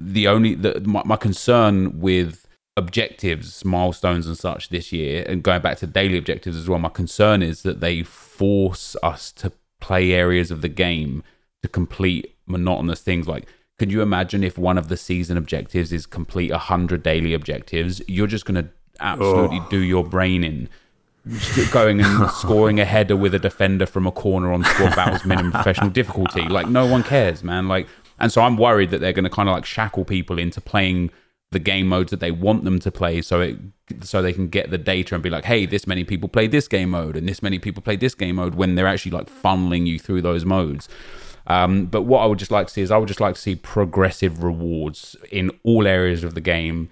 the 0.00 0.26
only 0.26 0.54
the, 0.54 0.80
my, 0.80 1.02
my 1.04 1.16
concern 1.16 2.00
with 2.00 2.45
objectives, 2.76 3.64
milestones, 3.64 4.26
and 4.26 4.36
such 4.36 4.68
this 4.68 4.92
year, 4.92 5.24
and 5.26 5.42
going 5.42 5.62
back 5.62 5.78
to 5.78 5.86
daily 5.86 6.18
objectives 6.18 6.56
as 6.56 6.68
well, 6.68 6.78
my 6.78 6.88
concern 6.88 7.42
is 7.42 7.62
that 7.62 7.80
they 7.80 8.02
force 8.02 8.96
us 9.02 9.32
to 9.32 9.52
play 9.80 10.12
areas 10.12 10.50
of 10.50 10.60
the 10.60 10.68
game 10.68 11.22
to 11.62 11.68
complete 11.68 12.36
monotonous 12.46 13.00
things. 13.00 13.26
Like, 13.26 13.46
could 13.78 13.90
you 13.90 14.02
imagine 14.02 14.44
if 14.44 14.58
one 14.58 14.78
of 14.78 14.88
the 14.88 14.96
season 14.96 15.36
objectives 15.36 15.92
is 15.92 16.06
complete 16.06 16.50
100 16.50 17.02
daily 17.02 17.34
objectives? 17.34 18.02
You're 18.06 18.26
just 18.26 18.44
going 18.44 18.62
to 18.62 18.70
absolutely 19.00 19.60
oh. 19.60 19.68
do 19.70 19.78
your 19.78 20.04
brain 20.04 20.44
in. 20.44 20.68
going 21.72 22.00
and 22.00 22.30
scoring 22.36 22.78
a 22.78 22.84
header 22.84 23.16
with 23.16 23.34
a 23.34 23.38
defender 23.38 23.86
from 23.86 24.06
a 24.06 24.12
corner 24.12 24.52
on 24.52 24.64
squad 24.64 24.94
battles 24.94 25.24
minimum 25.24 25.52
professional 25.52 25.90
difficulty. 25.90 26.42
Like 26.42 26.68
no 26.68 26.86
one 26.86 27.02
cares, 27.02 27.42
man. 27.42 27.68
Like, 27.68 27.88
and 28.18 28.30
so 28.30 28.42
I'm 28.42 28.56
worried 28.56 28.90
that 28.90 29.00
they're 29.00 29.12
going 29.12 29.24
to 29.24 29.30
kind 29.30 29.48
of 29.48 29.54
like 29.54 29.66
shackle 29.66 30.04
people 30.04 30.38
into 30.38 30.60
playing 30.60 31.10
the 31.52 31.58
game 31.58 31.86
modes 31.86 32.10
that 32.10 32.20
they 32.20 32.30
want 32.30 32.64
them 32.64 32.78
to 32.80 32.90
play 32.90 33.22
so 33.22 33.40
it 33.40 33.56
so 34.02 34.20
they 34.20 34.32
can 34.32 34.48
get 34.48 34.70
the 34.70 34.78
data 34.78 35.14
and 35.14 35.22
be 35.22 35.30
like 35.30 35.44
hey 35.44 35.64
this 35.64 35.86
many 35.86 36.02
people 36.02 36.28
play 36.28 36.46
this 36.46 36.66
game 36.66 36.90
mode 36.90 37.16
and 37.16 37.28
this 37.28 37.42
many 37.42 37.58
people 37.58 37.82
play 37.82 37.96
this 37.96 38.14
game 38.14 38.36
mode 38.36 38.56
when 38.56 38.74
they're 38.74 38.86
actually 38.86 39.12
like 39.12 39.28
funneling 39.30 39.86
you 39.86 39.98
through 39.98 40.22
those 40.22 40.44
modes. 40.44 40.88
Um, 41.48 41.86
but 41.86 42.02
what 42.02 42.22
i 42.22 42.26
would 42.26 42.40
just 42.40 42.50
like 42.50 42.66
to 42.66 42.72
see 42.72 42.82
is 42.82 42.90
i 42.90 42.96
would 42.96 43.06
just 43.06 43.20
like 43.20 43.36
to 43.36 43.40
see 43.40 43.54
progressive 43.54 44.42
rewards 44.42 45.14
in 45.30 45.52
all 45.62 45.86
areas 45.86 46.24
of 46.24 46.34
the 46.34 46.40
game 46.40 46.90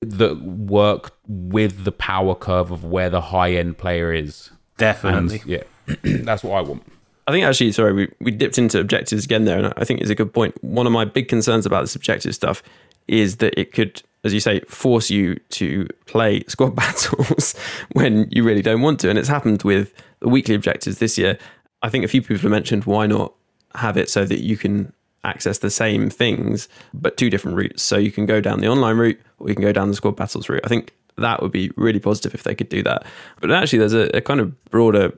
that 0.00 0.40
work 0.40 1.16
with 1.26 1.84
the 1.84 1.92
power 1.92 2.34
curve 2.34 2.70
of 2.70 2.84
where 2.84 3.10
the 3.10 3.20
high 3.20 3.52
end 3.52 3.78
player 3.78 4.12
is. 4.12 4.50
Definitely. 4.76 5.40
And, 5.40 5.46
yeah 5.46 5.62
that's 6.24 6.44
what 6.44 6.56
i 6.56 6.60
want. 6.60 6.84
I 7.26 7.30
think 7.30 7.44
actually, 7.44 7.72
sorry, 7.72 7.92
we, 7.92 8.08
we 8.20 8.30
dipped 8.30 8.56
into 8.56 8.80
objectives 8.80 9.26
again 9.26 9.44
there, 9.44 9.58
and 9.58 9.74
I 9.76 9.84
think 9.84 10.00
it's 10.00 10.08
a 10.08 10.14
good 10.14 10.32
point. 10.32 10.56
One 10.64 10.86
of 10.86 10.94
my 10.94 11.04
big 11.04 11.28
concerns 11.28 11.66
about 11.66 11.82
this 11.82 11.94
objective 11.94 12.34
stuff 12.34 12.62
is 13.08 13.36
that 13.38 13.58
it 13.58 13.72
could, 13.72 14.02
as 14.24 14.32
you 14.32 14.40
say, 14.40 14.60
force 14.60 15.10
you 15.10 15.36
to 15.50 15.88
play 16.06 16.44
squad 16.48 16.76
battles 16.76 17.54
when 17.92 18.28
you 18.30 18.44
really 18.44 18.62
don't 18.62 18.82
want 18.82 19.00
to. 19.00 19.10
And 19.10 19.18
it's 19.18 19.28
happened 19.28 19.62
with 19.62 19.92
the 20.20 20.28
weekly 20.28 20.54
objectives 20.54 20.98
this 20.98 21.18
year. 21.18 21.38
I 21.82 21.88
think 21.88 22.04
a 22.04 22.08
few 22.08 22.22
people 22.22 22.36
have 22.36 22.50
mentioned 22.50 22.84
why 22.84 23.06
not 23.06 23.32
have 23.74 23.96
it 23.96 24.08
so 24.10 24.24
that 24.24 24.40
you 24.40 24.56
can 24.56 24.92
access 25.24 25.58
the 25.58 25.70
same 25.70 26.08
things 26.08 26.68
but 26.94 27.16
two 27.16 27.30
different 27.30 27.56
routes. 27.56 27.82
So 27.82 27.98
you 27.98 28.10
can 28.10 28.26
go 28.26 28.40
down 28.40 28.60
the 28.60 28.68
online 28.68 28.96
route 28.96 29.20
or 29.38 29.48
you 29.48 29.54
can 29.54 29.62
go 29.62 29.72
down 29.72 29.88
the 29.88 29.94
squad 29.94 30.16
battles 30.16 30.48
route. 30.48 30.62
I 30.64 30.68
think 30.68 30.94
that 31.16 31.42
would 31.42 31.52
be 31.52 31.70
really 31.76 32.00
positive 32.00 32.34
if 32.34 32.44
they 32.44 32.54
could 32.54 32.68
do 32.68 32.82
that. 32.84 33.04
But 33.40 33.50
actually, 33.50 33.80
there's 33.80 33.94
a, 33.94 34.16
a 34.16 34.20
kind 34.20 34.40
of 34.40 34.64
broader 34.70 35.12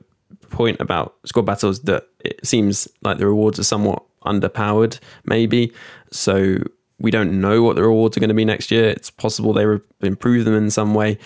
point 0.49 0.79
about 0.79 1.15
squad 1.25 1.45
battles 1.45 1.81
that 1.81 2.07
it 2.19 2.45
seems 2.45 2.87
like 3.01 3.17
the 3.17 3.27
rewards 3.27 3.59
are 3.59 3.63
somewhat 3.63 4.03
underpowered, 4.25 4.99
maybe. 5.25 5.71
So 6.11 6.57
we 7.01 7.11
don't 7.11 7.39
know 7.41 7.63
what 7.63 7.75
the 7.75 7.83
rewards 7.83 8.15
are 8.15 8.19
going 8.19 8.29
to 8.29 8.33
be 8.33 8.45
next 8.45 8.71
year. 8.71 8.89
It's 8.89 9.09
possible 9.09 9.53
they 9.53 9.65
re- 9.65 9.79
improve 10.01 10.45
them 10.45 10.53
in 10.53 10.69
some 10.69 10.93
way. 10.93 11.13
It 11.13 11.19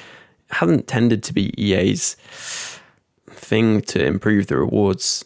hasn't 0.49 0.87
tended 0.87 1.23
to 1.23 1.33
be 1.33 1.53
EA's 1.61 2.15
thing 3.27 3.81
to 3.81 4.03
improve 4.03 4.47
the 4.47 4.57
rewards. 4.57 5.25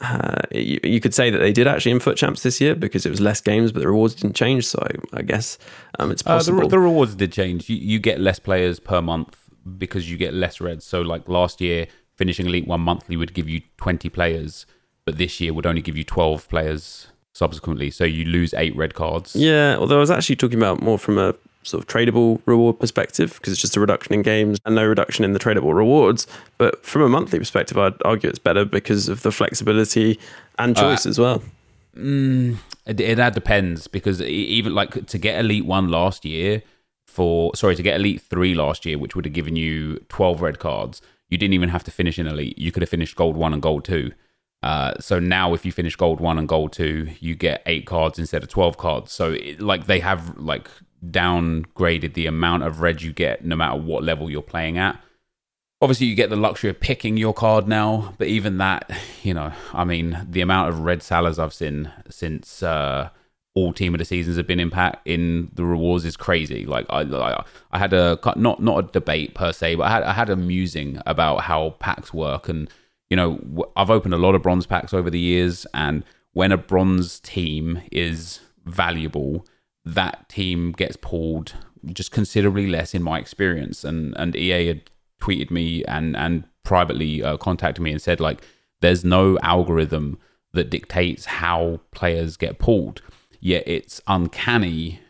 Uh, 0.00 0.42
you, 0.50 0.78
you, 0.82 1.00
could 1.00 1.14
say 1.14 1.30
that 1.30 1.38
they 1.38 1.52
did 1.52 1.66
actually 1.66 1.92
in 1.92 2.00
FUT 2.00 2.16
Champs 2.16 2.42
this 2.42 2.60
year 2.60 2.74
because 2.74 3.06
it 3.06 3.10
was 3.10 3.20
less 3.20 3.40
games, 3.40 3.72
but 3.72 3.80
the 3.80 3.88
rewards 3.88 4.14
didn't 4.14 4.36
change. 4.36 4.66
So 4.66 4.78
I, 4.82 5.18
I 5.18 5.22
guess 5.22 5.58
um, 5.98 6.10
it's 6.10 6.22
possible. 6.22 6.58
Uh, 6.58 6.62
the, 6.64 6.68
the, 6.68 6.78
rewards 6.78 7.14
did 7.14 7.32
change. 7.32 7.70
You, 7.70 7.76
you 7.76 7.98
get 7.98 8.20
less 8.20 8.38
players 8.38 8.78
per 8.78 9.00
month 9.00 9.38
because 9.78 10.10
you 10.10 10.18
get 10.18 10.34
less 10.34 10.60
reds. 10.60 10.84
So 10.84 11.00
like 11.00 11.28
last 11.28 11.60
year, 11.60 11.86
finishing 12.16 12.46
Elite 12.46 12.66
One 12.66 12.82
monthly 12.82 13.16
would 13.16 13.32
give 13.32 13.48
you 13.48 13.62
20 13.78 14.10
players, 14.10 14.66
but 15.06 15.16
this 15.16 15.40
year 15.40 15.54
would 15.54 15.66
only 15.66 15.82
give 15.82 15.96
you 15.96 16.04
12 16.04 16.48
players 16.48 17.08
subsequently. 17.36 17.90
So 17.90 18.04
you 18.04 18.24
lose 18.24 18.54
eight 18.54 18.74
red 18.76 18.94
cards. 18.94 19.36
Yeah, 19.36 19.76
although 19.78 19.96
I 19.96 20.00
was 20.00 20.10
actually 20.10 20.36
talking 20.36 20.58
about 20.58 20.80
more 20.80 20.98
from 20.98 21.18
a 21.18 21.34
sort 21.62 21.82
of 21.82 21.88
tradable 21.88 22.40
reward 22.46 22.78
perspective 22.78 23.34
because 23.34 23.52
it's 23.52 23.60
just 23.60 23.76
a 23.76 23.80
reduction 23.80 24.14
in 24.14 24.22
games 24.22 24.58
and 24.64 24.74
no 24.74 24.86
reduction 24.86 25.24
in 25.24 25.32
the 25.32 25.38
tradable 25.38 25.74
rewards. 25.74 26.26
But 26.58 26.84
from 26.84 27.02
a 27.02 27.08
monthly 27.08 27.38
perspective, 27.38 27.76
I'd 27.76 27.94
argue 28.04 28.30
it's 28.30 28.38
better 28.38 28.64
because 28.64 29.08
of 29.08 29.22
the 29.22 29.32
flexibility 29.32 30.18
and 30.58 30.76
uh, 30.76 30.80
choice 30.80 31.06
uh, 31.06 31.10
as 31.10 31.18
well. 31.18 31.42
Mm, 31.96 32.58
it, 32.86 33.00
it 33.00 33.16
that 33.16 33.34
depends 33.34 33.86
because 33.86 34.20
even 34.22 34.74
like 34.74 35.06
to 35.06 35.18
get 35.18 35.38
Elite 35.38 35.66
One 35.66 35.88
last 35.88 36.24
year 36.24 36.62
for 37.06 37.54
sorry 37.54 37.74
to 37.74 37.82
get 37.82 37.96
Elite 37.96 38.20
Three 38.20 38.54
last 38.54 38.84
year, 38.86 38.98
which 38.98 39.16
would 39.16 39.24
have 39.24 39.34
given 39.34 39.56
you 39.56 39.98
twelve 40.08 40.40
red 40.40 40.58
cards, 40.58 41.02
you 41.28 41.38
didn't 41.38 41.54
even 41.54 41.70
have 41.70 41.84
to 41.84 41.90
finish 41.90 42.18
in 42.18 42.26
Elite. 42.26 42.58
You 42.58 42.72
could 42.72 42.82
have 42.82 42.90
finished 42.90 43.16
Gold 43.16 43.36
One 43.36 43.52
and 43.52 43.62
Gold 43.62 43.84
Two. 43.84 44.12
Uh, 44.66 44.92
so 44.98 45.20
now, 45.20 45.54
if 45.54 45.64
you 45.64 45.70
finish 45.70 45.94
gold 45.94 46.18
one 46.18 46.40
and 46.40 46.48
gold 46.48 46.72
two, 46.72 47.06
you 47.20 47.36
get 47.36 47.62
eight 47.66 47.86
cards 47.86 48.18
instead 48.18 48.42
of 48.42 48.48
twelve 48.48 48.76
cards. 48.76 49.12
So, 49.12 49.30
it, 49.30 49.60
like 49.60 49.86
they 49.86 50.00
have 50.00 50.36
like 50.38 50.68
downgraded 51.08 52.14
the 52.14 52.26
amount 52.26 52.64
of 52.64 52.80
red 52.80 53.00
you 53.00 53.12
get, 53.12 53.44
no 53.44 53.54
matter 53.54 53.80
what 53.80 54.02
level 54.02 54.28
you're 54.28 54.42
playing 54.42 54.76
at. 54.76 55.00
Obviously, 55.80 56.08
you 56.08 56.16
get 56.16 56.30
the 56.30 56.36
luxury 56.36 56.68
of 56.68 56.80
picking 56.80 57.16
your 57.16 57.32
card 57.32 57.68
now, 57.68 58.14
but 58.18 58.26
even 58.26 58.58
that, 58.58 58.90
you 59.22 59.34
know, 59.34 59.52
I 59.72 59.84
mean, 59.84 60.26
the 60.28 60.40
amount 60.40 60.70
of 60.70 60.80
red 60.80 60.98
Salahs 60.98 61.38
I've 61.38 61.54
seen 61.54 61.92
since 62.10 62.60
uh, 62.60 63.10
all 63.54 63.72
team 63.72 63.94
of 63.94 64.00
the 64.00 64.04
seasons 64.04 64.36
have 64.36 64.48
been 64.48 64.58
impact 64.58 65.06
in 65.06 65.48
the 65.54 65.64
rewards 65.64 66.04
is 66.04 66.16
crazy. 66.16 66.66
Like 66.66 66.86
I, 66.90 67.02
I, 67.02 67.44
I 67.70 67.78
had 67.78 67.92
a 67.92 68.18
not 68.34 68.60
not 68.60 68.78
a 68.80 68.90
debate 68.90 69.32
per 69.32 69.52
se, 69.52 69.76
but 69.76 69.84
I 69.84 69.90
had 69.90 70.02
I 70.02 70.12
had 70.12 70.28
a 70.28 70.34
musing 70.34 71.00
about 71.06 71.42
how 71.42 71.76
packs 71.78 72.12
work 72.12 72.48
and 72.48 72.68
you 73.10 73.16
know, 73.16 73.70
I've 73.76 73.90
opened 73.90 74.14
a 74.14 74.18
lot 74.18 74.34
of 74.34 74.42
bronze 74.42 74.66
packs 74.66 74.92
over 74.92 75.10
the 75.10 75.18
years, 75.18 75.66
and 75.74 76.04
when 76.32 76.52
a 76.52 76.56
bronze 76.56 77.20
team 77.20 77.82
is 77.92 78.40
valuable, 78.64 79.46
that 79.84 80.28
team 80.28 80.72
gets 80.72 80.96
pulled 80.96 81.54
just 81.92 82.10
considerably 82.10 82.66
less 82.66 82.94
in 82.94 83.02
my 83.02 83.18
experience. 83.18 83.84
And 83.84 84.14
and 84.16 84.34
EA 84.34 84.66
had 84.66 84.90
tweeted 85.20 85.50
me 85.50 85.84
and 85.84 86.16
and 86.16 86.44
privately 86.64 87.22
uh, 87.22 87.36
contacted 87.36 87.82
me 87.82 87.92
and 87.92 88.02
said 88.02 88.20
like, 88.20 88.42
there's 88.80 89.04
no 89.04 89.38
algorithm 89.42 90.18
that 90.52 90.70
dictates 90.70 91.26
how 91.26 91.80
players 91.92 92.36
get 92.36 92.58
pulled. 92.58 93.02
Yet 93.40 93.62
it's 93.66 94.00
uncanny 94.06 95.00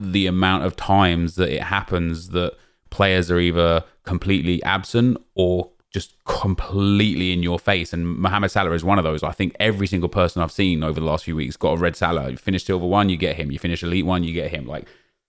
the 0.00 0.26
amount 0.26 0.64
of 0.64 0.76
times 0.76 1.34
that 1.34 1.50
it 1.50 1.62
happens 1.62 2.30
that 2.30 2.54
players 2.90 3.30
are 3.30 3.40
either 3.40 3.84
completely 4.04 4.62
absent 4.62 5.18
or 5.34 5.70
just 5.98 6.14
completely 6.24 7.32
in 7.32 7.42
your 7.42 7.58
face. 7.58 7.92
And 7.92 8.06
Mohamed 8.06 8.52
Salah 8.52 8.72
is 8.72 8.84
one 8.84 8.98
of 8.98 9.04
those. 9.04 9.22
I 9.24 9.32
think 9.32 9.56
every 9.58 9.88
single 9.88 10.08
person 10.08 10.42
I've 10.42 10.52
seen 10.52 10.84
over 10.84 11.00
the 11.00 11.06
last 11.06 11.24
few 11.24 11.34
weeks 11.34 11.56
got 11.56 11.72
a 11.72 11.76
red 11.76 11.96
Salah. 11.96 12.30
You 12.30 12.36
finish 12.36 12.64
silver 12.64 12.86
one, 12.86 13.08
you 13.08 13.16
get 13.16 13.36
him. 13.36 13.50
You 13.50 13.58
finish 13.58 13.82
elite 13.82 14.06
one, 14.06 14.22
you 14.22 14.32
get 14.32 14.50
him. 14.50 14.66
Like, 14.66 14.86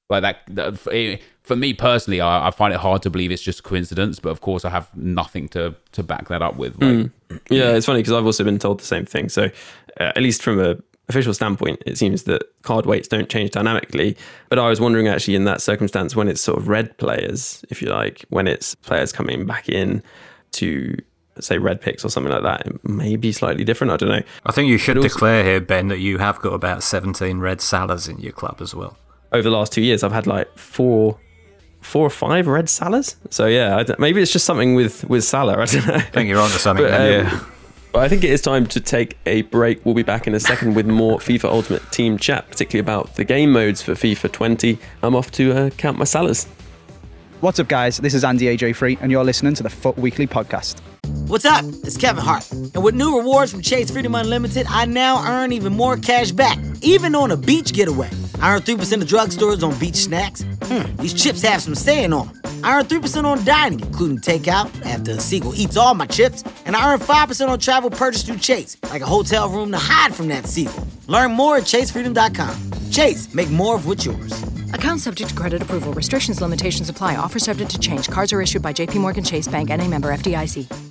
like 0.10 0.22
that. 0.22 0.38
that 0.50 1.20
for 1.42 1.56
me 1.56 1.74
personally, 1.74 2.22
I, 2.22 2.50
I, 2.50 2.52
find 2.52 2.72
it 2.72 2.80
hard 2.80 3.02
to 3.02 3.10
believe 3.10 3.32
it's 3.32 3.42
just 3.42 3.64
coincidence. 3.64 4.20
But 4.20 4.30
of 4.30 4.42
course, 4.42 4.64
I 4.64 4.70
have 4.70 4.96
nothing 4.96 5.50
to 5.50 5.76
to 5.94 6.04
back 6.04 6.28
that 6.28 6.44
up 6.44 6.58
with. 6.58 6.74
Like, 6.80 6.92
mm. 6.92 7.12
Yeah, 7.50 7.74
it's 7.74 7.88
funny 7.88 8.00
because 8.00 8.14
I've 8.14 8.26
also 8.26 8.44
been 8.44 8.60
told 8.60 8.80
the 8.80 8.86
same 8.86 9.06
thing. 9.06 9.30
So 9.30 9.46
uh, 10.00 10.12
at 10.16 10.22
least 10.22 10.44
from 10.44 10.60
a 10.60 10.78
official 11.10 11.34
standpoint, 11.34 11.82
it 11.86 11.98
seems 11.98 12.24
that 12.24 12.44
card 12.62 12.86
weights 12.86 13.08
don't 13.08 13.30
change 13.30 13.52
dynamically. 13.52 14.16
But 14.50 14.60
I 14.60 14.70
was 14.70 14.80
wondering 14.80 15.08
actually 15.08 15.36
in 15.36 15.46
that 15.46 15.62
circumstance 15.62 16.16
when 16.16 16.28
it's 16.28 16.42
sort 16.42 16.60
of 16.60 16.68
red 16.68 16.96
players, 16.98 17.66
if 17.70 17.82
you 17.82 17.90
like, 17.90 18.26
when 18.30 18.48
it's 18.48 18.76
players 18.76 19.12
coming 19.12 19.46
back 19.46 19.68
in 19.68 20.04
to 20.54 20.95
say 21.39 21.58
red 21.58 21.82
picks 21.82 22.04
or 22.04 22.10
something 22.10 22.32
like 22.32 22.43
that, 22.43 22.68
it 22.68 22.88
may 22.88 23.16
be 23.16 23.32
slightly 23.32 23.64
different. 23.64 23.91
I 23.93 23.97
don't 23.97 24.10
know. 24.10 24.24
I 24.45 24.52
think 24.52 24.70
you 24.70 24.78
should 24.78 24.97
also, 24.97 25.10
declare 25.10 25.43
here, 25.43 25.62
Ben, 25.62 25.88
that 25.88 26.00
you 26.00 26.18
have 26.18 26.39
got 26.39 26.54
about 26.54 26.84
17 26.84 27.39
red 27.39 27.60
Salahs 27.60 28.10
in 28.10 28.18
your 28.20 28.34
club 28.34 28.58
as 28.62 28.76
well. 28.76 28.97
Over 29.32 29.43
the 29.43 29.52
last 29.52 29.72
two 29.72 29.82
years, 29.82 30.04
I've 30.04 30.12
had 30.12 30.28
like 30.28 30.58
four 30.58 31.20
four 31.82 32.06
or 32.06 32.10
five 32.10 32.47
red 32.47 32.66
Salahs. 32.66 33.16
So 33.30 33.45
yeah, 33.45 33.84
maybe 34.00 34.22
it's 34.22 34.34
just 34.34 34.45
something 34.45 34.76
with 34.76 35.06
with 35.06 35.24
Salah. 35.24 35.60
I 35.60 35.66
don't 35.66 35.88
know. 35.88 35.93
I 35.95 36.02
think 36.02 36.30
you're 36.30 36.41
onto 36.41 36.58
something. 36.58 36.86
But, 36.86 36.93
um, 36.93 37.08
yeah. 37.08 37.39
But 37.91 38.00
I 38.00 38.08
think 38.08 38.24
it 38.24 38.30
is 38.30 38.41
time 38.41 38.68
to 38.68 38.80
take 38.80 39.18
a 39.26 39.41
break. 39.43 39.84
We'll 39.84 39.95
be 39.95 40.04
back 40.04 40.28
in 40.28 40.36
a 40.36 40.39
second 40.39 40.76
with 40.76 40.86
more 40.86 41.18
FIFA 41.18 41.45
Ultimate 41.45 41.91
Team 41.91 42.18
chat, 42.18 42.47
particularly 42.47 42.82
about 42.82 43.16
the 43.16 43.24
game 43.24 43.52
modes 43.52 43.82
for 43.82 43.93
FIFA 43.93 44.32
20. 44.32 44.78
I'm 45.02 45.16
off 45.16 45.32
to 45.32 45.54
uh, 45.54 45.70
count 45.72 45.97
my 45.97 46.06
Salahs. 46.06 46.47
What's 47.42 47.58
up, 47.58 47.70
guys? 47.70 48.00
This 48.00 48.14
is 48.14 48.26
Andy 48.26 48.48
AJ 48.48 48.76
Free, 48.76 48.98
and 49.00 49.10
you're 49.10 49.24
listening 49.24 49.54
to 49.54 49.64
the 49.64 49.70
FUT 49.70 49.98
Weekly 49.98 50.28
podcast. 50.28 50.82
What's 51.30 51.46
up? 51.46 51.64
It's 51.84 51.96
Kevin 51.96 52.24
Hart. 52.24 52.52
And 52.52 52.84
with 52.84 52.96
new 52.96 53.16
rewards 53.20 53.52
from 53.52 53.62
Chase 53.62 53.92
Freedom 53.92 54.16
Unlimited, 54.16 54.66
I 54.68 54.86
now 54.86 55.24
earn 55.24 55.54
even 55.54 55.74
more 55.74 55.96
cash 55.96 56.32
back, 56.32 56.58
even 56.82 57.14
on 57.14 57.30
a 57.30 57.38
beach 57.38 57.72
getaway. 57.72 58.10
I 58.42 58.56
earn 58.56 58.62
3% 58.62 59.04
of 59.04 59.08
drugstores 59.08 59.62
on 59.62 59.78
beach 59.78 59.98
snacks. 59.98 60.42
Hmm, 60.64 60.96
these 60.96 61.14
chips 61.14 61.44
have 61.44 61.62
some 61.62 61.76
saying 61.76 62.14
on 62.14 62.30
them. 62.30 62.62
I 62.64 62.80
earn 62.80 62.86
3% 62.86 63.26
on 63.26 63.46
dining, 63.46 63.80
including 63.80 64.18
takeout, 64.18 64.72
after 64.88 65.14
the 65.14 65.22
seagull 65.22 65.54
eats 65.54 65.78
all 65.78 65.94
my 65.94 66.08
chips. 66.08 66.44
And 66.66 66.76
I 66.76 66.94
earn 66.94 67.00
5% 67.00 67.48
on 67.48 67.60
travel 67.60 67.92
purchased 67.92 68.26
through 68.26 68.40
Chase, 68.40 68.76
like 68.90 69.04
a 69.04 69.06
hotel 69.06 69.50
room 69.50 69.72
to 69.72 69.78
hide 69.78 70.16
from 70.16 70.30
that 70.30 70.48
seagull. 70.48 70.88
Learn 71.06 71.34
more 71.34 71.58
at 71.58 71.64
chasefreedom.com. 71.64 72.90
Chase, 72.90 73.32
make 73.36 73.52
more 73.52 73.76
of 73.76 73.86
what's 73.86 74.04
yours. 74.04 74.42
Account 74.74 75.02
subject 75.02 75.30
to 75.30 75.36
credit 75.36 75.62
approval. 75.62 75.94
Restrictions, 75.94 76.42
limitations 76.42 76.90
apply. 76.90 77.18
Offer 77.18 77.38
subject 77.38 77.70
to 77.70 77.78
change. 77.78 78.10
Cards 78.10 78.34
are 78.34 78.42
issued 78.42 78.64
by 78.64 78.74
JPMorgan 78.74 79.28
Chase 79.28 79.48
Bank 79.48 79.70
and 79.70 79.80
a 79.80 79.88
member 79.88 80.12
FDIC 80.12 80.90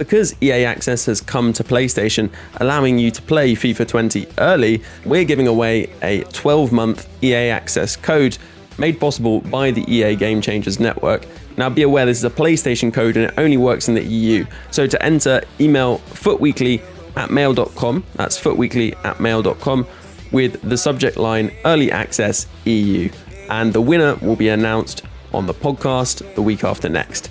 because 0.00 0.34
EA 0.42 0.64
Access 0.64 1.04
has 1.04 1.20
come 1.20 1.52
to 1.52 1.62
PlayStation, 1.62 2.30
allowing 2.56 2.98
you 2.98 3.10
to 3.10 3.20
play 3.20 3.54
FIFA 3.54 3.86
20 3.86 4.26
early, 4.38 4.82
we're 5.04 5.24
giving 5.24 5.46
away 5.46 5.92
a 6.00 6.22
12 6.32 6.72
month 6.72 7.06
EA 7.22 7.50
Access 7.50 7.96
code 7.96 8.38
made 8.78 8.98
possible 8.98 9.42
by 9.42 9.70
the 9.70 9.84
EA 9.92 10.16
Game 10.16 10.40
Changers 10.40 10.80
network. 10.80 11.26
Now, 11.58 11.68
be 11.68 11.82
aware 11.82 12.06
this 12.06 12.16
is 12.16 12.24
a 12.24 12.30
PlayStation 12.30 12.90
code 12.90 13.18
and 13.18 13.26
it 13.26 13.34
only 13.36 13.58
works 13.58 13.88
in 13.88 13.94
the 13.94 14.02
EU. 14.02 14.46
So, 14.70 14.86
to 14.86 15.02
enter, 15.04 15.42
email 15.60 15.98
futweekly 15.98 16.80
at 17.14 17.30
mail.com. 17.30 18.02
That's 18.14 18.40
futweekly 18.40 18.96
at 19.04 19.20
mail.com 19.20 19.86
with 20.32 20.62
the 20.62 20.78
subject 20.78 21.18
line 21.18 21.52
Early 21.66 21.92
Access 21.92 22.46
EU. 22.64 23.10
And 23.50 23.74
the 23.74 23.82
winner 23.82 24.14
will 24.16 24.36
be 24.36 24.48
announced 24.48 25.02
on 25.34 25.44
the 25.44 25.54
podcast 25.54 26.34
the 26.36 26.42
week 26.42 26.64
after 26.64 26.88
next. 26.88 27.30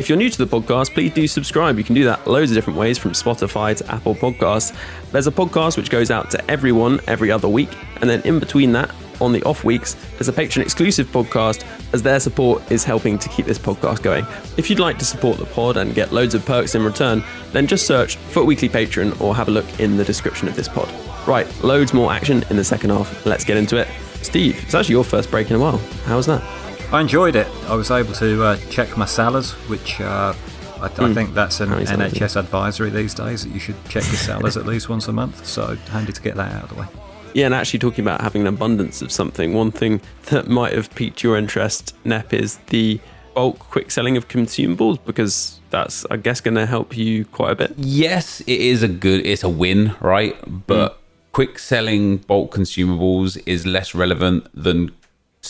If 0.00 0.08
you're 0.08 0.16
new 0.16 0.30
to 0.30 0.44
the 0.46 0.60
podcast, 0.60 0.94
please 0.94 1.12
do 1.12 1.28
subscribe. 1.28 1.76
You 1.76 1.84
can 1.84 1.94
do 1.94 2.04
that 2.04 2.26
loads 2.26 2.50
of 2.50 2.54
different 2.54 2.78
ways 2.78 2.96
from 2.96 3.10
Spotify 3.10 3.76
to 3.76 3.92
Apple 3.92 4.14
Podcasts. 4.14 4.74
There's 5.12 5.26
a 5.26 5.30
podcast 5.30 5.76
which 5.76 5.90
goes 5.90 6.10
out 6.10 6.30
to 6.30 6.50
everyone 6.50 7.00
every 7.06 7.30
other 7.30 7.50
week, 7.50 7.68
and 8.00 8.08
then 8.08 8.22
in 8.22 8.40
between 8.40 8.72
that, 8.72 8.94
on 9.20 9.32
the 9.32 9.42
off 9.42 9.62
weeks, 9.62 9.96
there's 10.12 10.28
a 10.28 10.32
patron 10.32 10.64
exclusive 10.64 11.06
podcast 11.08 11.66
as 11.92 12.02
their 12.02 12.18
support 12.18 12.72
is 12.72 12.82
helping 12.82 13.18
to 13.18 13.28
keep 13.28 13.44
this 13.44 13.58
podcast 13.58 14.00
going. 14.00 14.24
If 14.56 14.70
you'd 14.70 14.80
like 14.80 14.98
to 15.00 15.04
support 15.04 15.36
the 15.36 15.44
pod 15.44 15.76
and 15.76 15.94
get 15.94 16.14
loads 16.14 16.34
of 16.34 16.46
perks 16.46 16.74
in 16.74 16.82
return, 16.82 17.22
then 17.52 17.66
just 17.66 17.86
search 17.86 18.16
FUT 18.16 18.46
Weekly 18.46 18.70
Patron 18.70 19.12
or 19.20 19.36
have 19.36 19.48
a 19.48 19.50
look 19.50 19.80
in 19.80 19.98
the 19.98 20.04
description 20.04 20.48
of 20.48 20.56
this 20.56 20.66
pod. 20.66 20.90
Right, 21.28 21.46
loads 21.62 21.92
more 21.92 22.10
action 22.10 22.42
in 22.48 22.56
the 22.56 22.64
second 22.64 22.88
half. 22.88 23.26
Let's 23.26 23.44
get 23.44 23.58
into 23.58 23.76
it. 23.76 23.86
Steve, 24.22 24.62
it's 24.64 24.74
actually 24.74 24.94
your 24.94 25.04
first 25.04 25.30
break 25.30 25.50
in 25.50 25.56
a 25.56 25.60
while. 25.60 25.76
How 26.06 26.16
was 26.16 26.24
that? 26.24 26.59
I 26.92 27.00
enjoyed 27.00 27.36
it. 27.36 27.46
I 27.68 27.76
was 27.76 27.92
able 27.92 28.12
to 28.14 28.42
uh, 28.42 28.56
check 28.68 28.96
my 28.96 29.04
Salahs, 29.04 29.52
which 29.68 30.00
uh, 30.00 30.34
I, 30.80 30.88
mm. 30.88 31.04
I, 31.04 31.06
hmm. 31.06 31.14
think 31.14 31.34
that's 31.34 31.60
an 31.60 31.68
NHS 31.68 32.34
advisory 32.34 32.90
these 32.90 33.14
days 33.14 33.44
that 33.44 33.54
you 33.54 33.60
should 33.60 33.76
check 33.84 34.02
your 34.04 34.14
Salahs 34.14 34.56
at 34.56 34.66
least 34.66 34.88
once 34.88 35.06
a 35.06 35.12
month. 35.12 35.46
So 35.46 35.76
handy 35.90 36.12
to 36.12 36.20
get 36.20 36.34
that 36.34 36.52
out 36.52 36.64
of 36.64 36.68
the 36.70 36.74
way. 36.80 36.86
Yeah, 37.32 37.46
and 37.46 37.54
actually 37.54 37.78
talking 37.78 38.04
about 38.04 38.20
having 38.20 38.42
an 38.42 38.48
abundance 38.48 39.02
of 39.02 39.12
something, 39.12 39.54
one 39.54 39.70
thing 39.70 40.00
that 40.30 40.48
might 40.48 40.72
have 40.72 40.92
piqued 40.96 41.22
your 41.22 41.36
interest, 41.36 41.94
Nep, 42.04 42.34
is 42.34 42.56
the 42.70 42.98
bulk 43.34 43.60
quick 43.60 43.92
selling 43.92 44.16
of 44.16 44.26
consumables 44.26 44.98
because 45.04 45.60
that's, 45.70 46.04
I 46.10 46.16
guess, 46.16 46.40
going 46.40 46.56
to 46.56 46.66
help 46.66 46.96
you 46.96 47.24
quite 47.26 47.52
a 47.52 47.54
bit. 47.54 47.74
Yes, 47.76 48.40
it 48.40 48.60
is 48.60 48.82
a 48.82 48.88
good, 48.88 49.24
it's 49.24 49.44
a 49.44 49.48
win, 49.48 49.94
right? 50.00 50.36
But 50.66 50.92
mm. 50.94 50.96
quick 51.30 51.60
selling 51.60 52.16
bulk 52.16 52.52
consumables 52.52 53.40
is 53.46 53.64
less 53.64 53.94
relevant 53.94 54.48
than 54.52 54.90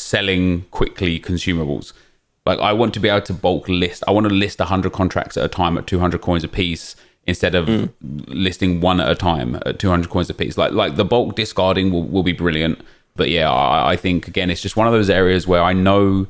selling 0.01 0.63
quickly 0.71 1.21
consumables. 1.21 1.93
Like 2.47 2.59
I 2.59 2.73
want 2.73 2.95
to 2.95 3.01
be 3.01 3.09
able 3.09 3.27
to 3.27 3.35
bulk 3.35 3.69
list. 3.69 4.03
I 4.09 4.13
want 4.13 4.29
to 4.29 4.35
list 4.35 4.59
100 4.59 4.93
contracts 4.93 5.37
at 5.37 5.45
a 5.45 5.49
time 5.49 5.77
at 5.79 5.87
200 5.87 6.21
coins 6.21 6.45
a 6.45 6.49
piece 6.49 6.97
instead 7.27 7.55
of 7.55 7.67
mm. 7.67 7.93
listing 8.03 8.81
one 8.81 9.01
at 9.01 9.11
a 9.11 9.15
time 9.15 9.61
at 9.67 9.79
200 9.79 10.09
coins 10.11 10.31
a 10.31 10.35
piece. 10.35 10.57
Like 10.57 10.73
like 10.73 10.97
the 10.97 11.05
bulk 11.05 11.37
discarding 11.37 11.93
will, 11.93 12.05
will 12.05 12.23
be 12.23 12.33
brilliant. 12.33 12.81
But 13.17 13.31
yeah, 13.31 13.51
I, 13.51 13.93
I 13.93 13.97
think 13.97 14.27
again 14.27 14.51
it's 14.51 14.63
just 14.63 14.77
one 14.77 14.87
of 14.87 14.93
those 14.93 15.11
areas 15.11 15.47
where 15.47 15.63
I 15.63 15.73
know 15.73 16.27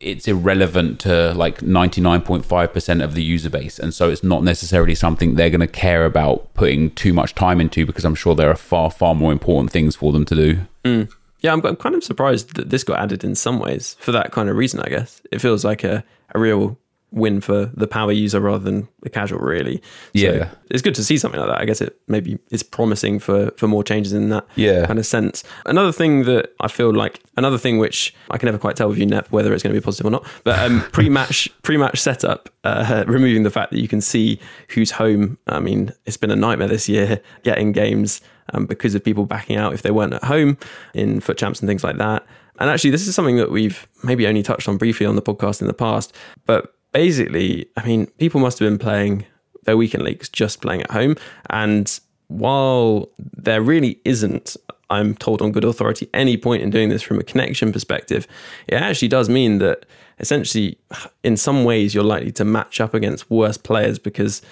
it's 0.00 0.28
irrelevant 0.28 1.00
to 1.00 1.32
like 1.34 1.58
99.5% 1.60 3.02
of 3.02 3.14
the 3.14 3.22
user 3.22 3.48
base 3.48 3.78
and 3.78 3.94
so 3.94 4.10
it's 4.10 4.22
not 4.22 4.42
necessarily 4.42 4.94
something 4.94 5.34
they're 5.34 5.50
going 5.50 5.60
to 5.60 5.66
care 5.66 6.04
about 6.04 6.52
putting 6.54 6.90
too 6.90 7.12
much 7.12 7.34
time 7.34 7.60
into 7.60 7.86
because 7.86 8.04
i'm 8.04 8.14
sure 8.14 8.34
there 8.34 8.50
are 8.50 8.56
far 8.56 8.90
far 8.90 9.14
more 9.14 9.32
important 9.32 9.70
things 9.70 9.96
for 9.96 10.12
them 10.12 10.24
to 10.24 10.34
do 10.34 10.60
mm. 10.84 11.10
Yeah, 11.44 11.52
I'm, 11.52 11.64
I'm 11.66 11.76
kind 11.76 11.94
of 11.94 12.02
surprised 12.02 12.54
that 12.54 12.70
this 12.70 12.82
got 12.84 12.98
added 12.98 13.22
in 13.22 13.34
some 13.34 13.58
ways 13.58 13.98
for 14.00 14.12
that 14.12 14.32
kind 14.32 14.48
of 14.48 14.56
reason, 14.56 14.80
I 14.80 14.88
guess. 14.88 15.20
It 15.30 15.42
feels 15.42 15.62
like 15.62 15.84
a, 15.84 16.02
a 16.34 16.38
real 16.38 16.78
win 17.14 17.42
for 17.42 17.66
the 17.74 17.86
power 17.86 18.12
user 18.12 18.40
rather 18.40 18.64
than 18.64 18.88
the 19.02 19.10
casual 19.10 19.40
really. 19.40 19.76
So 20.16 20.32
yeah. 20.32 20.50
it's 20.70 20.80
good 20.80 20.94
to 20.94 21.04
see 21.04 21.18
something 21.18 21.38
like 21.38 21.50
that. 21.50 21.60
I 21.60 21.66
guess 21.66 21.82
it 21.82 22.00
maybe 22.08 22.38
is 22.50 22.62
promising 22.62 23.18
for 23.18 23.50
for 23.58 23.68
more 23.68 23.84
changes 23.84 24.14
in 24.14 24.30
that 24.30 24.46
yeah. 24.56 24.86
kind 24.86 24.98
of 24.98 25.04
sense. 25.04 25.44
Another 25.66 25.92
thing 25.92 26.24
that 26.24 26.54
i 26.60 26.68
feel 26.68 26.92
like 26.92 27.20
another 27.36 27.58
thing 27.58 27.78
which 27.78 28.14
i 28.30 28.38
can 28.38 28.46
never 28.46 28.58
quite 28.58 28.74
tell 28.74 28.88
with 28.88 28.98
you 28.98 29.06
Nep 29.06 29.30
whether 29.30 29.52
it's 29.52 29.62
going 29.62 29.74
to 29.74 29.78
be 29.78 29.84
positive 29.84 30.06
or 30.06 30.10
not 30.10 30.26
but 30.44 30.58
um, 30.58 30.80
pre-match 30.92 31.48
pre-match 31.62 32.00
setup 32.00 32.48
uh, 32.64 33.04
removing 33.08 33.42
the 33.42 33.50
fact 33.50 33.70
that 33.70 33.78
you 33.78 33.88
can 33.88 34.00
see 34.00 34.40
who's 34.68 34.90
home. 34.90 35.38
I 35.46 35.60
mean 35.60 35.92
it's 36.06 36.16
been 36.16 36.30
a 36.30 36.36
nightmare 36.36 36.68
this 36.68 36.88
year 36.88 37.20
getting 37.42 37.72
games 37.72 38.22
um, 38.52 38.66
because 38.66 38.94
of 38.94 39.02
people 39.04 39.26
backing 39.26 39.56
out 39.56 39.72
if 39.72 39.82
they 39.82 39.90
weren't 39.90 40.14
at 40.14 40.24
home 40.24 40.58
in 40.94 41.20
FUT 41.20 41.36
champs 41.36 41.60
and 41.60 41.68
things 41.68 41.84
like 41.84 41.98
that. 41.98 42.26
And 42.58 42.70
actually, 42.70 42.90
this 42.90 43.08
is 43.08 43.14
something 43.14 43.36
that 43.36 43.50
we've 43.50 43.88
maybe 44.02 44.26
only 44.26 44.42
touched 44.42 44.68
on 44.68 44.76
briefly 44.76 45.06
on 45.06 45.16
the 45.16 45.22
podcast 45.22 45.60
in 45.60 45.66
the 45.66 45.74
past. 45.74 46.14
But 46.46 46.74
basically, 46.92 47.66
I 47.76 47.84
mean, 47.84 48.06
people 48.18 48.40
must 48.40 48.58
have 48.58 48.68
been 48.68 48.78
playing 48.78 49.26
their 49.64 49.76
weekend 49.76 50.04
leagues 50.04 50.28
just 50.28 50.60
playing 50.60 50.82
at 50.82 50.90
home. 50.90 51.16
And 51.50 51.98
while 52.28 53.08
there 53.18 53.60
really 53.60 54.00
isn't, 54.04 54.56
I'm 54.90 55.14
told 55.14 55.42
on 55.42 55.52
good 55.52 55.64
authority, 55.64 56.08
any 56.14 56.36
point 56.36 56.62
in 56.62 56.70
doing 56.70 56.90
this 56.90 57.02
from 57.02 57.18
a 57.18 57.24
connection 57.24 57.72
perspective, 57.72 58.26
it 58.68 58.76
actually 58.76 59.08
does 59.08 59.28
mean 59.28 59.58
that 59.58 59.86
essentially, 60.20 60.78
in 61.24 61.36
some 61.36 61.64
ways, 61.64 61.94
you're 61.94 62.04
likely 62.04 62.32
to 62.32 62.44
match 62.44 62.80
up 62.80 62.94
against 62.94 63.30
worse 63.30 63.56
players 63.56 63.98
because 63.98 64.42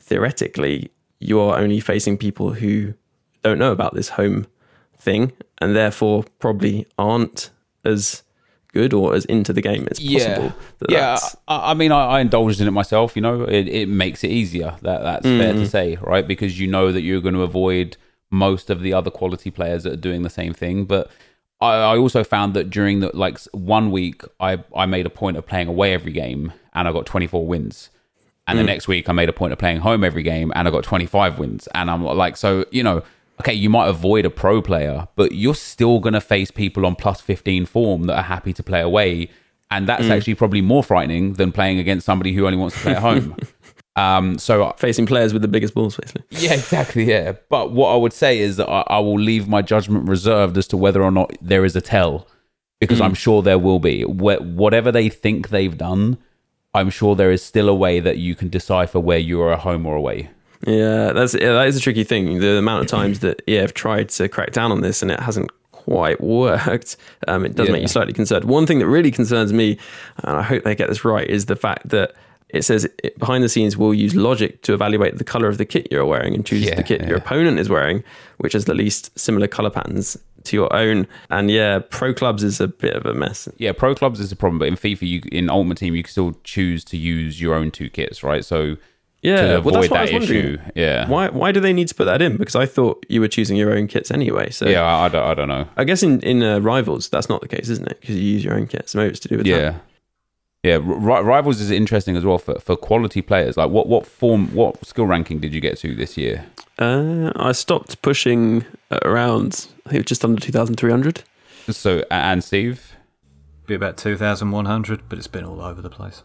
theoretically, 0.00 0.90
you're 1.18 1.56
only 1.56 1.80
facing 1.80 2.18
people 2.18 2.52
who 2.52 2.92
don't 3.46 3.58
know 3.58 3.72
about 3.72 3.94
this 3.94 4.10
home 4.10 4.46
thing 4.96 5.32
and 5.58 5.76
therefore 5.76 6.24
probably 6.40 6.86
aren't 6.98 7.50
as 7.84 8.22
good 8.72 8.92
or 8.92 9.14
as 9.14 9.24
into 9.26 9.52
the 9.52 9.62
game 9.62 9.86
as 9.90 10.00
possible. 10.00 10.52
Yeah, 10.88 11.14
yeah. 11.14 11.18
I, 11.46 11.70
I, 11.70 11.74
mean, 11.74 11.92
I, 11.92 12.06
I, 12.06 12.20
indulged 12.20 12.60
in 12.60 12.66
it 12.66 12.72
myself. 12.72 13.14
You 13.14 13.22
know, 13.22 13.44
it, 13.44 13.68
it 13.68 13.88
makes 13.88 14.24
it 14.24 14.30
easier. 14.30 14.74
That 14.82 15.02
that's 15.02 15.26
mm. 15.26 15.38
fair 15.38 15.52
to 15.52 15.60
mm. 15.60 15.68
say, 15.68 15.96
right? 16.02 16.26
Because 16.26 16.58
you 16.60 16.66
know 16.66 16.92
that 16.92 17.02
you're 17.02 17.20
going 17.20 17.34
to 17.34 17.42
avoid 17.42 17.96
most 18.30 18.68
of 18.68 18.80
the 18.82 18.92
other 18.92 19.10
quality 19.10 19.50
players 19.50 19.84
that 19.84 19.92
are 19.92 20.02
doing 20.08 20.22
the 20.22 20.30
same 20.30 20.52
thing. 20.52 20.84
But 20.84 21.10
I, 21.60 21.74
I 21.76 21.96
also 21.96 22.24
found 22.24 22.54
that 22.54 22.68
during 22.68 23.00
the 23.00 23.16
like 23.16 23.38
one 23.52 23.90
week, 23.92 24.22
I 24.40 24.62
I 24.74 24.86
made 24.86 25.06
a 25.06 25.10
point 25.10 25.36
of 25.36 25.46
playing 25.46 25.68
away 25.68 25.94
every 25.94 26.12
game, 26.12 26.52
and 26.74 26.88
I 26.88 26.92
got 26.92 27.06
24 27.06 27.46
wins. 27.46 27.90
And 28.48 28.56
mm. 28.56 28.62
the 28.62 28.66
next 28.66 28.88
week, 28.88 29.08
I 29.08 29.12
made 29.12 29.28
a 29.28 29.32
point 29.32 29.52
of 29.52 29.58
playing 29.58 29.78
home 29.78 30.04
every 30.04 30.22
game, 30.22 30.52
and 30.54 30.68
I 30.68 30.70
got 30.70 30.84
25 30.84 31.38
wins. 31.38 31.68
And 31.74 31.90
I'm 31.90 32.02
like, 32.04 32.36
so 32.36 32.66
you 32.72 32.82
know 32.82 33.02
okay, 33.40 33.52
you 33.52 33.68
might 33.70 33.88
avoid 33.88 34.24
a 34.24 34.30
pro 34.30 34.62
player, 34.62 35.08
but 35.16 35.32
you're 35.32 35.54
still 35.54 35.98
going 36.00 36.14
to 36.14 36.20
face 36.20 36.50
people 36.50 36.86
on 36.86 36.94
plus 36.94 37.20
15 37.20 37.66
form 37.66 38.04
that 38.04 38.16
are 38.16 38.22
happy 38.22 38.52
to 38.52 38.62
play 38.62 38.80
away. 38.80 39.28
And 39.70 39.88
that's 39.88 40.04
mm. 40.04 40.10
actually 40.10 40.34
probably 40.36 40.62
more 40.62 40.82
frightening 40.82 41.34
than 41.34 41.52
playing 41.52 41.78
against 41.78 42.06
somebody 42.06 42.32
who 42.32 42.46
only 42.46 42.58
wants 42.58 42.76
to 42.76 42.82
play 42.82 42.92
at 42.92 43.02
home. 43.02 43.36
um, 43.96 44.38
so 44.38 44.72
facing 44.76 45.06
players 45.06 45.32
with 45.32 45.42
the 45.42 45.48
biggest 45.48 45.74
balls, 45.74 45.96
basically. 45.96 46.24
Yeah, 46.30 46.54
exactly. 46.54 47.04
Yeah. 47.04 47.32
But 47.50 47.72
what 47.72 47.92
I 47.92 47.96
would 47.96 48.12
say 48.12 48.38
is 48.38 48.56
that 48.56 48.68
I, 48.68 48.84
I 48.86 48.98
will 49.00 49.18
leave 49.18 49.48
my 49.48 49.62
judgment 49.62 50.08
reserved 50.08 50.56
as 50.56 50.68
to 50.68 50.76
whether 50.76 51.02
or 51.02 51.10
not 51.10 51.32
there 51.42 51.64
is 51.64 51.74
a 51.74 51.80
tell, 51.80 52.28
because 52.80 53.00
mm. 53.00 53.04
I'm 53.04 53.14
sure 53.14 53.42
there 53.42 53.58
will 53.58 53.80
be. 53.80 54.02
Wh- 54.02 54.40
whatever 54.40 54.92
they 54.92 55.08
think 55.08 55.48
they've 55.48 55.76
done, 55.76 56.18
I'm 56.72 56.90
sure 56.90 57.16
there 57.16 57.32
is 57.32 57.42
still 57.42 57.68
a 57.68 57.74
way 57.74 58.00
that 58.00 58.18
you 58.18 58.34
can 58.34 58.48
decipher 58.48 59.00
where 59.00 59.18
you 59.18 59.42
are 59.42 59.52
at 59.52 59.60
home 59.60 59.84
or 59.84 59.96
away. 59.96 60.30
Yeah, 60.66 61.12
that's 61.12 61.34
yeah, 61.34 61.52
that 61.52 61.68
is 61.68 61.76
a 61.76 61.80
tricky 61.80 62.04
thing. 62.04 62.40
The 62.40 62.58
amount 62.58 62.82
of 62.82 62.88
times 62.88 63.20
that 63.20 63.42
yeah, 63.46 63.62
I've 63.62 63.74
tried 63.74 64.08
to 64.10 64.28
crack 64.28 64.52
down 64.52 64.72
on 64.72 64.80
this 64.80 65.00
and 65.02 65.10
it 65.10 65.20
hasn't 65.20 65.50
quite 65.72 66.20
worked. 66.20 66.96
Um, 67.28 67.46
it 67.46 67.54
does 67.54 67.66
Yeah. 67.68 67.72
make 67.72 67.82
you 67.82 67.88
slightly 67.88 68.12
concerned. 68.12 68.44
One 68.44 68.66
thing 68.66 68.80
that 68.80 68.86
really 68.88 69.10
concerns 69.12 69.52
me, 69.52 69.78
and 70.24 70.36
I 70.36 70.42
hope 70.42 70.64
they 70.64 70.74
get 70.74 70.88
this 70.88 71.04
right, 71.04 71.28
is 71.28 71.46
the 71.46 71.56
fact 71.56 71.88
that 71.90 72.14
it 72.48 72.62
says 72.62 72.84
it, 73.04 73.18
behind 73.18 73.42
the 73.44 73.48
scenes 73.48 73.76
we'll 73.76 73.94
use 73.94 74.14
logic 74.14 74.62
to 74.62 74.72
evaluate 74.74 75.18
the 75.18 75.24
color 75.24 75.48
of 75.48 75.58
the 75.58 75.64
kit 75.64 75.88
you're 75.90 76.04
wearing 76.06 76.34
and 76.34 76.44
choose 76.46 76.64
Yeah, 76.64 76.74
the 76.76 76.82
kit 76.82 77.06
your 77.06 77.16
opponent 77.18 77.58
is 77.58 77.68
wearing, 77.68 78.02
which 78.38 78.52
has 78.52 78.64
the 78.66 78.74
least 78.74 79.16
similar 79.18 79.46
color 79.46 79.70
patterns 79.70 80.16
to 80.44 80.56
your 80.56 80.72
own. 80.74 81.06
And 81.30 81.50
yeah, 81.50 81.80
pro 81.90 82.14
clubs 82.14 82.42
is 82.44 82.60
a 82.60 82.68
bit 82.68 82.94
of 82.94 83.04
a 83.06 83.14
mess. 83.14 83.48
Yeah, 83.58 83.72
pro 83.72 83.94
clubs 83.94 84.20
is 84.20 84.30
a 84.32 84.36
problem, 84.36 84.58
but 84.58 84.68
in 84.68 84.74
FIFA, 84.76 85.02
you 85.08 85.22
in 85.32 85.50
Ultimate 85.50 85.78
Team, 85.78 85.94
you 85.94 86.02
can 86.04 86.10
still 86.10 86.34
choose 86.44 86.84
to 86.84 86.96
use 86.96 87.40
your 87.40 87.54
own 87.54 87.70
two 87.72 87.90
kits, 87.90 88.22
right? 88.22 88.44
So 88.44 88.76
Yeah, 89.30 89.56
to 89.56 89.60
well, 89.60 89.74
that's 89.74 89.90
what 89.90 90.00
I 90.00 90.06
that 90.06 90.14
was 90.14 90.28
wondering. 90.30 90.58
yeah, 90.74 91.08
Why 91.08 91.28
why 91.30 91.52
do 91.52 91.60
they 91.60 91.72
need 91.72 91.88
to 91.88 91.94
put 91.94 92.04
that 92.04 92.20
in? 92.22 92.36
Because 92.36 92.54
I 92.56 92.66
thought 92.66 93.04
you 93.08 93.20
were 93.20 93.28
choosing 93.28 93.56
your 93.56 93.72
own 93.76 93.86
kits 93.88 94.10
anyway. 94.10 94.50
So 94.50 94.68
yeah, 94.68 94.82
I, 94.82 95.06
I 95.06 95.08
don't, 95.08 95.24
I 95.30 95.34
don't 95.34 95.48
know. 95.48 95.66
I 95.76 95.84
guess 95.84 96.02
in 96.02 96.20
in 96.20 96.42
uh, 96.42 96.58
rivals 96.60 97.08
that's 97.08 97.28
not 97.28 97.40
the 97.40 97.48
case, 97.48 97.68
isn't 97.68 97.88
it? 97.90 98.00
Because 98.00 98.16
you 98.16 98.22
use 98.36 98.44
your 98.44 98.54
own 98.54 98.66
kit, 98.66 98.88
so 98.88 98.98
maybe 98.98 99.10
it's 99.10 99.20
to 99.20 99.28
do 99.28 99.38
with 99.38 99.46
Yeah, 99.46 99.56
that. 99.70 99.82
yeah. 100.62 100.78
Ri- 100.82 101.22
Rivals 101.22 101.60
is 101.60 101.70
interesting 101.70 102.16
as 102.16 102.24
well 102.24 102.38
for, 102.38 102.58
for 102.60 102.76
quality 102.76 103.22
players. 103.22 103.56
Like, 103.56 103.70
what 103.70 103.86
what 103.88 104.06
form, 104.06 104.54
what 104.54 104.84
skill 104.86 105.06
ranking 105.06 105.40
did 105.40 105.52
you 105.54 105.60
get 105.60 105.76
to 105.78 105.94
this 105.94 106.16
year? 106.16 106.46
Uh, 106.78 107.32
I 107.36 107.52
stopped 107.52 108.00
pushing 108.02 108.64
around 109.02 109.66
I 109.86 109.90
think 109.90 109.94
it 109.94 109.98
was 110.04 110.06
just 110.14 110.24
under 110.24 110.40
two 110.40 110.52
thousand 110.52 110.76
three 110.76 110.90
hundred. 110.90 111.22
So, 111.68 112.04
and 112.12 112.44
Steve, 112.44 112.92
Be 113.66 113.74
about 113.74 113.96
2,100, 113.96 115.08
but 115.08 115.18
it's 115.18 115.26
been 115.26 115.44
all 115.44 115.60
over 115.60 115.82
the 115.82 115.90
place. 115.90 116.22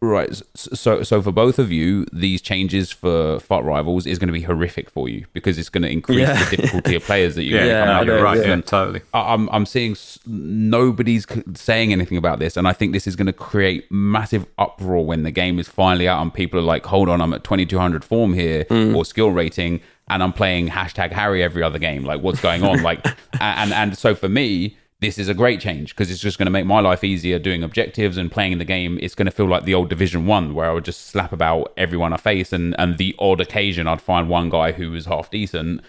Right? 0.00 0.40
So, 0.54 1.02
so 1.02 1.20
for 1.22 1.32
both 1.32 1.58
of 1.58 1.72
you, 1.72 2.06
these 2.12 2.40
changes 2.40 2.90
for 2.92 3.40
FUT 3.40 3.64
Rivals 3.64 4.06
is 4.06 4.18
going 4.18 4.28
to 4.28 4.32
be 4.32 4.42
horrific 4.42 4.88
for 4.90 5.08
you 5.08 5.26
because 5.32 5.58
it's 5.58 5.68
going 5.68 5.82
to 5.82 5.90
increase 5.90 6.20
Yeah. 6.20 6.42
the 6.44 6.56
difficulty 6.56 6.94
of 6.96 7.02
players 7.02 7.34
that 7.34 7.44
you're 7.44 7.58
Yeah, 7.58 7.64
going 7.66 7.74
to 7.76 7.84
come 7.84 7.96
out 7.96 8.06
you're 8.06 8.22
right. 8.22 8.38
Yeah, 8.38 8.52
And 8.52 8.66
totally. 8.66 9.00
I- 9.12 9.34
I'm 9.34 9.48
I'm 9.50 9.66
seeing 9.66 9.92
s- 9.92 10.18
nobody's 10.26 11.26
c- 11.28 11.42
saying 11.54 11.92
anything 11.92 12.16
about 12.18 12.38
this, 12.38 12.56
and 12.56 12.68
I 12.68 12.72
think 12.72 12.92
this 12.92 13.06
is 13.06 13.16
going 13.16 13.26
to 13.26 13.32
create 13.32 13.90
massive 13.90 14.46
uproar 14.58 15.04
when 15.04 15.22
the 15.22 15.30
game 15.30 15.58
is 15.58 15.68
finally 15.68 16.06
out 16.08 16.20
and 16.22 16.32
people 16.32 16.58
are 16.58 16.62
like, 16.62 16.86
"Hold 16.86 17.08
on, 17.08 17.20
I'm 17.20 17.32
at 17.32 17.44
2200 17.44 18.04
form 18.04 18.34
here 18.34 18.64
mm. 18.64 18.94
or 18.94 19.04
skill 19.04 19.30
rating, 19.30 19.80
and 20.08 20.22
I'm 20.22 20.32
playing 20.32 20.68
hashtag 20.68 21.12
Harry 21.12 21.42
every 21.42 21.62
other 21.62 21.78
game. 21.78 22.04
Like, 22.04 22.22
what's 22.22 22.40
going 22.40 22.62
on? 22.62 22.82
like, 22.90 23.04
and 23.40 23.72
and 23.72 23.96
so 23.98 24.14
for 24.14 24.28
me." 24.28 24.76
This 25.00 25.16
is 25.16 25.28
a 25.28 25.34
great 25.34 25.60
change 25.60 25.94
because 25.94 26.10
it's 26.10 26.20
just 26.20 26.38
going 26.38 26.46
to 26.46 26.50
make 26.50 26.66
my 26.66 26.80
life 26.80 27.04
easier 27.04 27.38
doing 27.38 27.62
objectives 27.62 28.16
and 28.16 28.32
playing 28.32 28.52
in 28.52 28.58
the 28.58 28.64
game. 28.64 28.98
It's 29.00 29.14
going 29.14 29.26
to 29.26 29.32
feel 29.32 29.46
like 29.46 29.64
the 29.64 29.74
old 29.74 29.88
Division 29.88 30.26
One, 30.26 30.54
where 30.54 30.68
I 30.68 30.72
would 30.72 30.84
just 30.84 31.06
slap 31.06 31.32
about 31.32 31.72
everyone 31.76 32.12
I 32.12 32.16
face, 32.16 32.52
and 32.52 32.74
and 32.80 32.98
the 32.98 33.14
odd 33.18 33.40
occasion 33.40 33.86
I'd 33.86 34.02
find 34.02 34.28
one 34.28 34.50
guy 34.50 34.72
who 34.72 34.90
was 34.90 35.06
half 35.06 35.30
decent. 35.30 35.82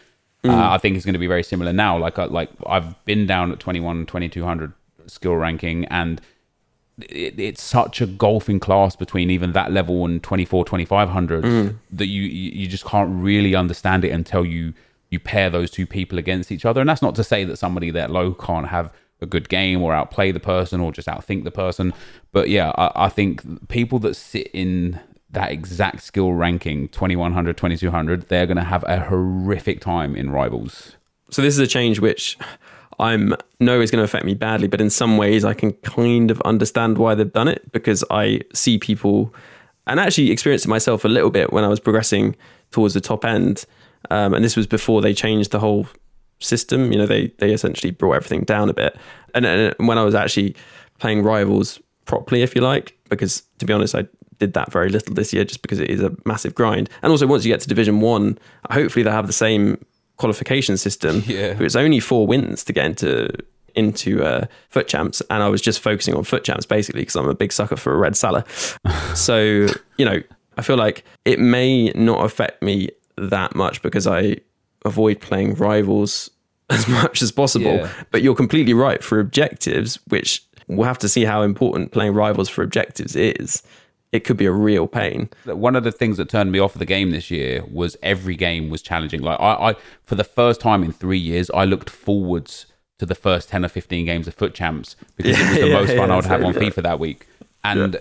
Uh, 0.45 0.69
I 0.71 0.77
think 0.77 0.95
it's 0.95 1.05
going 1.05 1.13
to 1.13 1.19
be 1.19 1.27
very 1.27 1.43
similar 1.43 1.73
now. 1.73 1.97
Like, 1.97 2.17
I, 2.17 2.25
like 2.25 2.49
I've 2.65 3.03
been 3.03 3.25
down 3.25 3.51
at 3.51 3.59
21, 3.59 4.05
2200 4.05 4.71
skill 5.07 5.35
ranking, 5.35 5.83
and 5.85 6.21
it, 7.01 7.37
it's 7.39 7.61
such 7.61 7.99
a 8.01 8.05
golfing 8.05 8.59
class 8.59 8.95
between 8.95 9.29
even 9.31 9.51
that 9.53 9.71
level 9.71 10.05
and 10.05 10.21
24, 10.23 10.65
2500 10.65 11.43
that 11.91 12.05
you 12.05 12.21
you 12.21 12.51
you 12.51 12.67
just 12.67 12.85
can't 12.85 13.09
really 13.11 13.55
understand 13.55 14.05
it 14.05 14.11
until 14.11 14.45
you 14.45 14.73
you 15.09 15.19
pair 15.19 15.49
those 15.49 15.71
two 15.71 15.87
people 15.87 16.17
against 16.17 16.51
each 16.51 16.65
other. 16.65 16.81
And 16.81 16.89
that's 16.89 17.01
not 17.01 17.15
to 17.15 17.23
say 17.23 17.43
that 17.43 17.57
somebody 17.57 17.91
that 17.91 18.11
low 18.11 18.33
can't 18.33 18.67
have 18.67 18.91
a 19.21 19.25
good 19.25 19.49
game 19.49 19.81
or 19.81 19.93
outplay 19.93 20.31
the 20.31 20.39
person 20.39 20.79
or 20.79 20.91
just 20.91 21.07
outthink 21.07 21.43
the 21.43 21.51
person. 21.51 21.93
But 22.31 22.49
yeah, 22.49 22.71
I, 22.75 23.05
I 23.05 23.09
think 23.09 23.67
people 23.69 23.99
that 23.99 24.15
sit 24.15 24.49
in 24.53 24.99
that 25.31 25.51
exact 25.51 26.01
skill 26.01 26.33
ranking 26.33 26.87
2100 26.89 27.55
2200 27.55 28.29
they're 28.29 28.47
going 28.47 28.57
to 28.57 28.63
have 28.63 28.83
a 28.87 28.99
horrific 28.99 29.79
time 29.79 30.15
in 30.15 30.31
rivals 30.31 30.95
So 31.29 31.43
this 31.43 31.53
is 31.53 31.59
a 31.59 31.67
change 31.67 31.99
which 31.99 32.35
I'm 32.99 33.35
know 33.59 33.79
is 33.79 33.91
going 33.91 33.99
to 33.99 34.03
affect 34.03 34.25
me 34.25 34.33
badly, 34.33 34.67
but 34.67 34.81
in 34.81 34.89
some 34.89 35.17
ways 35.17 35.45
I 35.45 35.53
can 35.53 35.73
kind 35.73 36.31
of 36.31 36.41
understand 36.41 36.97
why 36.97 37.15
they've 37.15 37.31
done 37.31 37.47
it 37.47 37.71
because 37.71 38.03
I 38.09 38.41
see 38.53 38.77
people 38.77 39.33
and 39.87 39.99
actually 39.99 40.31
experienced 40.31 40.65
it 40.65 40.69
myself 40.69 41.05
a 41.05 41.07
little 41.07 41.29
bit 41.29 41.53
when 41.53 41.63
I 41.63 41.67
was 41.67 41.79
progressing 41.79 42.35
towards 42.71 42.93
the 42.93 43.01
top 43.01 43.23
end. 43.23 43.65
Um, 44.09 44.33
and 44.33 44.43
this 44.43 44.55
was 44.55 44.67
before 44.67 45.01
they 45.01 45.13
changed 45.13 45.51
the 45.51 45.59
whole 45.59 45.87
system. 46.39 46.91
You 46.91 46.99
know, 46.99 47.05
they 47.05 47.27
they 47.39 47.53
essentially 47.53 47.91
brought 47.91 48.13
everything 48.13 48.41
down 48.41 48.69
a 48.69 48.73
bit. 48.73 48.97
And, 49.33 49.45
and 49.45 49.75
when 49.87 49.97
I 49.97 50.03
was 50.03 50.15
actually 50.15 50.55
playing 50.99 51.23
rivals 51.23 51.79
properly, 52.05 52.41
if 52.41 52.55
you 52.55 52.61
like, 52.61 52.97
because 53.09 53.43
to 53.59 53.65
be 53.65 53.73
honest, 53.73 53.95
I 53.95 54.05
did 54.39 54.53
that 54.53 54.71
very 54.71 54.89
little 54.89 55.13
this 55.13 55.33
year 55.33 55.43
just 55.43 55.61
because 55.61 55.79
it 55.79 55.89
is 55.89 56.01
a 56.01 56.15
massive 56.25 56.55
grind. 56.55 56.89
And 57.01 57.11
also, 57.11 57.27
once 57.27 57.45
you 57.45 57.51
get 57.51 57.61
to 57.61 57.67
Division 57.67 57.99
One, 57.99 58.37
hopefully 58.71 59.03
they 59.03 59.11
have 59.11 59.27
the 59.27 59.33
same 59.33 59.83
qualification 60.17 60.77
system. 60.77 61.23
Yeah. 61.29 61.53
But 61.53 61.65
it's 61.65 61.75
only 61.75 61.99
four 61.99 62.25
wins 62.25 62.63
to 62.65 62.73
get 62.73 62.85
into 62.85 63.29
into 63.75 64.23
uh, 64.23 64.45
FUT 64.69 64.87
champs, 64.87 65.21
and 65.29 65.43
I 65.43 65.47
was 65.47 65.61
just 65.61 65.79
focusing 65.79 66.15
on 66.15 66.23
FUT 66.23 66.43
champs 66.43 66.65
basically 66.65 67.01
because 67.01 67.15
I'm 67.15 67.29
a 67.29 67.35
big 67.35 67.53
sucker 67.53 67.75
for 67.75 67.93
a 67.93 67.97
red 67.97 68.15
Salah. 68.15 68.45
so 69.15 69.67
you 69.97 70.05
know, 70.05 70.21
I 70.57 70.61
feel 70.61 70.77
like 70.77 71.03
it 71.25 71.39
may 71.39 71.89
not 71.91 72.25
affect 72.25 72.63
me 72.63 72.89
that 73.19 73.55
much 73.55 73.81
because 73.81 74.07
I 74.07 74.37
avoid 74.85 75.19
playing 75.21 75.55
rivals 75.55 76.29
as 76.69 76.87
much 76.87 77.21
as 77.21 77.31
possible. 77.31 77.75
Yeah. 77.77 77.91
But 78.11 78.21
you're 78.21 78.35
completely 78.35 78.73
right 78.73 79.03
for 79.03 79.19
objectives, 79.19 79.99
which 80.07 80.43
we'll 80.67 80.87
have 80.87 80.99
to 80.99 81.09
see 81.09 81.25
how 81.25 81.41
important 81.41 81.91
playing 81.91 82.13
rivals 82.13 82.47
for 82.49 82.63
objectives 82.63 83.15
is. 83.15 83.63
It 84.11 84.21
could 84.23 84.37
be 84.37 84.45
a 84.45 84.51
real 84.51 84.87
pain. 84.87 85.29
one 85.45 85.75
of 85.75 85.83
the 85.83 85.91
things 85.91 86.17
that 86.17 86.29
turned 86.29 86.51
me 86.51 86.57
off 86.57 86.73
of 86.73 86.79
the 86.79 86.85
game 86.85 87.11
this 87.11 87.29
year 87.29 87.63
was 87.71 87.95
every 88.01 88.35
game 88.35 88.69
was 88.71 88.81
challenging. 88.81 89.21
Like 89.21 89.39
I, 89.39 89.69
I 89.71 89.75
for 90.03 90.15
the 90.15 90.23
first 90.23 90.59
time 90.61 90.83
in 90.83 90.91
three 90.91 91.19
years, 91.19 91.51
I 91.51 91.65
looked 91.65 91.91
forwards 91.91 92.65
to 92.97 93.05
the 93.05 93.13
first 93.13 93.49
ten 93.49 93.63
or 93.63 93.67
fifteen 93.69 94.05
games 94.07 94.27
of 94.27 94.33
FUT 94.33 94.55
Champs 94.55 94.95
because 95.15 95.39
it 95.39 95.47
was 95.49 95.59
the 95.59 95.67
Yeah, 95.69 95.73
most 95.73 95.89
fun 95.89 96.07
yeah, 96.09 96.13
I 96.13 96.15
would 96.15 96.25
have 96.25 96.43
on. 96.43 96.53
FIFA 96.53 96.81
that 96.83 96.99
week. 96.99 97.27
And 97.63 97.99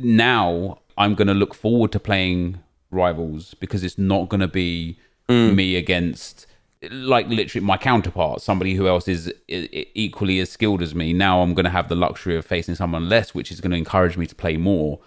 now 0.00 0.78
I'm 0.98 1.14
going 1.14 1.28
to 1.28 1.34
look 1.34 1.54
forward 1.54 1.92
to 1.92 2.00
playing 2.00 2.58
rivals 2.94 3.54
because 3.54 3.84
it's 3.84 3.98
not 3.98 4.28
going 4.28 4.40
to 4.40 4.48
be 4.48 4.98
Mm. 5.28 5.54
me 5.54 5.76
against 5.76 6.46
like 6.90 7.26
literally 7.28 7.64
my 7.64 7.78
counterpart, 7.78 8.42
somebody 8.42 8.74
who 8.74 8.86
else 8.86 9.08
is 9.08 9.32
equally 9.48 10.38
as 10.38 10.50
skilled 10.50 10.82
as 10.82 10.94
me. 10.94 11.14
Now 11.14 11.40
I'm 11.40 11.54
going 11.54 11.64
to 11.64 11.70
have 11.70 11.88
the 11.88 11.94
luxury 11.94 12.36
of 12.36 12.44
facing 12.44 12.74
someone 12.74 13.08
less, 13.08 13.34
which 13.34 13.50
is 13.50 13.62
going 13.62 13.70
to 13.70 13.78
encourage 13.78 14.18
me 14.18 14.26
to 14.26 14.34
play 14.34 14.58
more. 14.58 15.00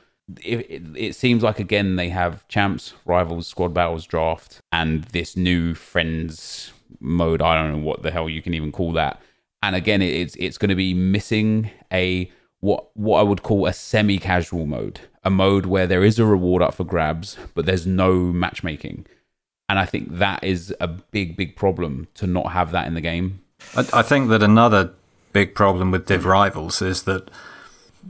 It, 0.44 0.60
it, 0.72 0.84
it 0.96 1.16
seems 1.16 1.44
like 1.44 1.60
again 1.60 1.98
they 1.98 2.10
have 2.10 2.48
champs, 2.48 2.94
rivals, 3.06 3.46
squad 3.48 3.76
battles, 3.76 4.08
draft, 4.08 4.60
and 4.72 5.04
this 5.06 5.38
new 5.38 5.76
friends 5.76 6.74
mode. 7.00 7.40
I 7.44 7.54
don't 7.54 7.74
know 7.74 7.86
what 7.86 8.02
the 8.02 8.10
hell 8.10 8.28
you 8.28 8.42
can 8.42 8.56
even 8.56 8.72
call 8.72 8.92
that. 8.94 9.22
And 9.62 9.76
again, 9.76 10.02
it, 10.02 10.14
it's 10.16 10.36
it's 10.38 10.58
going 10.58 10.70
to 10.70 10.76
be 10.76 10.96
missing 10.96 11.70
a 11.94 12.32
what 12.60 12.90
what 12.96 13.20
I 13.20 13.24
would 13.24 13.44
call 13.44 13.68
a 13.68 13.74
semi-casual 13.74 14.66
mode, 14.66 15.00
a 15.28 15.30
mode 15.30 15.66
where 15.66 15.86
there 15.86 16.06
is 16.06 16.18
a 16.18 16.26
reward 16.26 16.62
up 16.62 16.74
for 16.74 16.86
grabs, 16.86 17.38
but 17.54 17.66
there's 17.66 17.86
no 17.86 18.14
matchmaking. 18.14 19.06
And 19.68 19.78
I 19.78 19.86
think 19.86 20.20
that 20.20 20.42
is 20.42 20.74
a 20.80 20.88
big, 20.88 21.36
big 21.36 21.58
problem 21.58 22.08
to 22.14 22.26
not 22.26 22.54
have 22.54 22.72
that 22.72 22.88
in 22.88 22.94
the 22.94 23.02
game. 23.02 23.42
I, 23.76 23.86
I 23.92 24.02
think 24.04 24.30
that 24.30 24.42
another 24.42 24.94
big 25.34 25.54
problem 25.54 25.92
with 25.92 26.06
Div 26.06 26.24
Rivals 26.24 26.82
is 26.82 27.04
that 27.04 27.30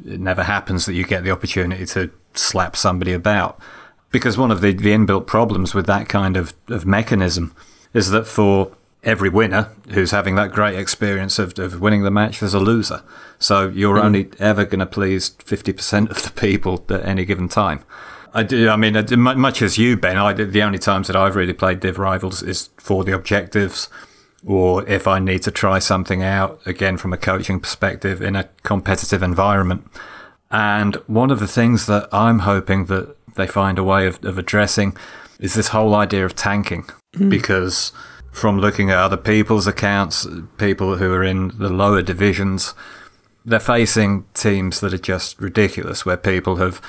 it 0.06 0.20
never 0.20 0.44
happens 0.44 0.86
that 0.86 0.94
you 0.94 1.06
get 1.06 1.24
the 1.24 1.32
opportunity 1.32 1.88
to 1.88 2.12
slap 2.36 2.76
somebody 2.76 3.14
about. 3.14 3.60
Because 4.12 4.38
one 4.38 4.52
of 4.52 4.62
the, 4.62 4.72
the 4.72 4.92
inbuilt 4.92 5.26
problems 5.26 5.74
with 5.74 5.88
that 5.88 6.08
kind 6.08 6.38
of, 6.38 6.54
of 6.68 6.86
mechanism 6.86 7.56
is 7.96 8.12
that 8.12 8.28
for 8.28 8.77
every 9.04 9.30
winner 9.30 9.70
who's 9.92 10.12
having 10.12 10.36
that 10.36 10.52
great 10.52 10.78
experience 10.78 11.40
of, 11.40 11.58
of 11.60 11.80
winning 11.80 12.04
the 12.04 12.12
match, 12.12 12.40
there's 12.40 12.54
a 12.54 12.60
loser. 12.60 13.04
So 13.40 13.70
you're 13.70 14.00
hmm. 14.00 14.06
only 14.06 14.30
ever 14.40 14.66
going 14.66 14.80
to 14.80 14.86
please 14.86 15.32
50% 15.32 16.10
of 16.10 16.24
the 16.24 16.32
people 16.40 16.84
at 16.90 17.06
any 17.06 17.26
given 17.26 17.48
time. 17.48 17.84
I 18.34 18.44
do. 18.44 18.70
I 18.70 18.76
mean, 18.76 18.96
I 18.96 19.02
do- 19.02 19.18
mu- 19.18 19.36
much 19.36 19.62
as 19.62 19.78
you, 19.78 19.98
Ben, 19.98 20.18
I 20.18 20.34
the 20.34 20.62
only 20.62 20.80
times 20.80 21.08
that 21.08 21.16
I've 21.16 21.36
really 21.36 21.54
played 21.54 21.80
Div 21.80 21.98
Rivals 21.98 22.44
is 22.44 22.70
for 22.78 23.04
the 23.04 23.14
objectives, 23.14 23.90
or 24.46 24.88
if 24.88 25.08
I 25.08 25.20
need 25.20 25.44
to 25.44 25.52
try 25.52 25.80
something 25.80 26.24
out 26.24 26.60
again 26.66 26.98
from 26.98 27.14
a 27.14 27.18
coaching 27.18 27.60
perspective 27.60 28.22
in 28.22 28.36
a 28.36 28.50
competitive 28.64 29.24
environment. 29.24 29.88
And 30.52 30.96
one 31.08 31.32
of 31.32 31.40
the 31.40 31.48
things 31.48 31.88
that 31.88 32.08
I'm 32.12 32.40
hoping 32.40 32.86
that 32.86 33.16
they 33.36 33.48
find 33.48 33.80
a 33.80 33.84
way 33.84 34.08
of, 34.08 34.24
of 34.24 34.38
addressing 34.38 34.96
is 35.40 35.54
this 35.54 35.70
whole 35.70 35.96
idea 35.96 36.26
of 36.26 36.36
tanking, 36.36 36.86
hmm. 37.16 37.30
because 37.30 37.92
from 38.38 38.60
looking 38.60 38.92
at 38.92 38.98
other 38.98 39.18
people's 39.18 39.66
accounts, 39.66 40.28
people 40.58 40.98
who 40.98 41.12
are 41.12 41.24
in 41.24 41.50
the 41.58 41.70
lower 41.70 42.04
divisions, 42.04 42.76
they're 43.44 43.60
facing 43.60 44.26
teams 44.34 44.80
that 44.82 44.94
are 44.94 45.00
just 45.00 45.40
ridiculous, 45.42 46.06
where 46.06 46.18
people 46.18 46.58
have 46.58 46.82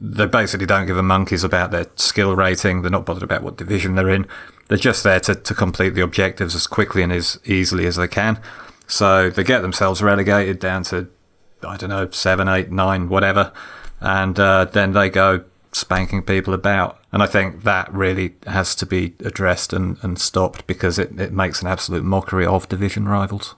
they 0.00 0.26
basically 0.26 0.66
don't 0.66 0.86
give 0.86 0.98
a 0.98 1.02
monkeys 1.02 1.44
about 1.44 1.70
their 1.70 1.86
skill 1.94 2.34
rating. 2.34 2.82
They're 2.82 2.90
not 2.90 3.06
bothered 3.06 3.22
about 3.22 3.42
what 3.42 3.56
division 3.56 3.94
they're 3.94 4.10
in. 4.10 4.26
They're 4.68 4.76
just 4.76 5.04
there 5.04 5.20
to, 5.20 5.36
to 5.36 5.54
complete 5.54 5.90
the 5.90 6.00
objectives 6.02 6.54
as 6.54 6.66
quickly 6.66 7.02
and 7.02 7.12
as 7.12 7.38
easily 7.44 7.86
as 7.86 7.96
they 7.96 8.08
can. 8.08 8.40
So 8.88 9.30
they 9.30 9.44
get 9.44 9.62
themselves 9.62 10.02
relegated 10.02 10.58
down 10.58 10.82
to, 10.84 11.08
I 11.66 11.76
don't 11.76 11.90
know, 11.90 12.10
seven, 12.10 12.48
eight, 12.48 12.72
nine, 12.72 13.08
whatever. 13.08 13.52
And 14.00 14.38
uh, 14.38 14.64
then 14.64 14.92
they 14.92 15.10
go 15.10 15.44
spanking 15.74 16.22
people 16.22 16.54
about. 16.54 16.98
And 17.12 17.22
I 17.22 17.26
think 17.26 17.64
that 17.64 17.92
really 17.92 18.34
has 18.46 18.74
to 18.76 18.86
be 18.86 19.14
addressed 19.20 19.72
and, 19.72 19.98
and 20.02 20.18
stopped 20.18 20.66
because 20.66 20.98
it, 20.98 21.18
it 21.20 21.32
makes 21.32 21.60
an 21.60 21.68
absolute 21.68 22.04
mockery 22.04 22.46
of 22.46 22.68
division 22.68 23.08
rivals. 23.08 23.54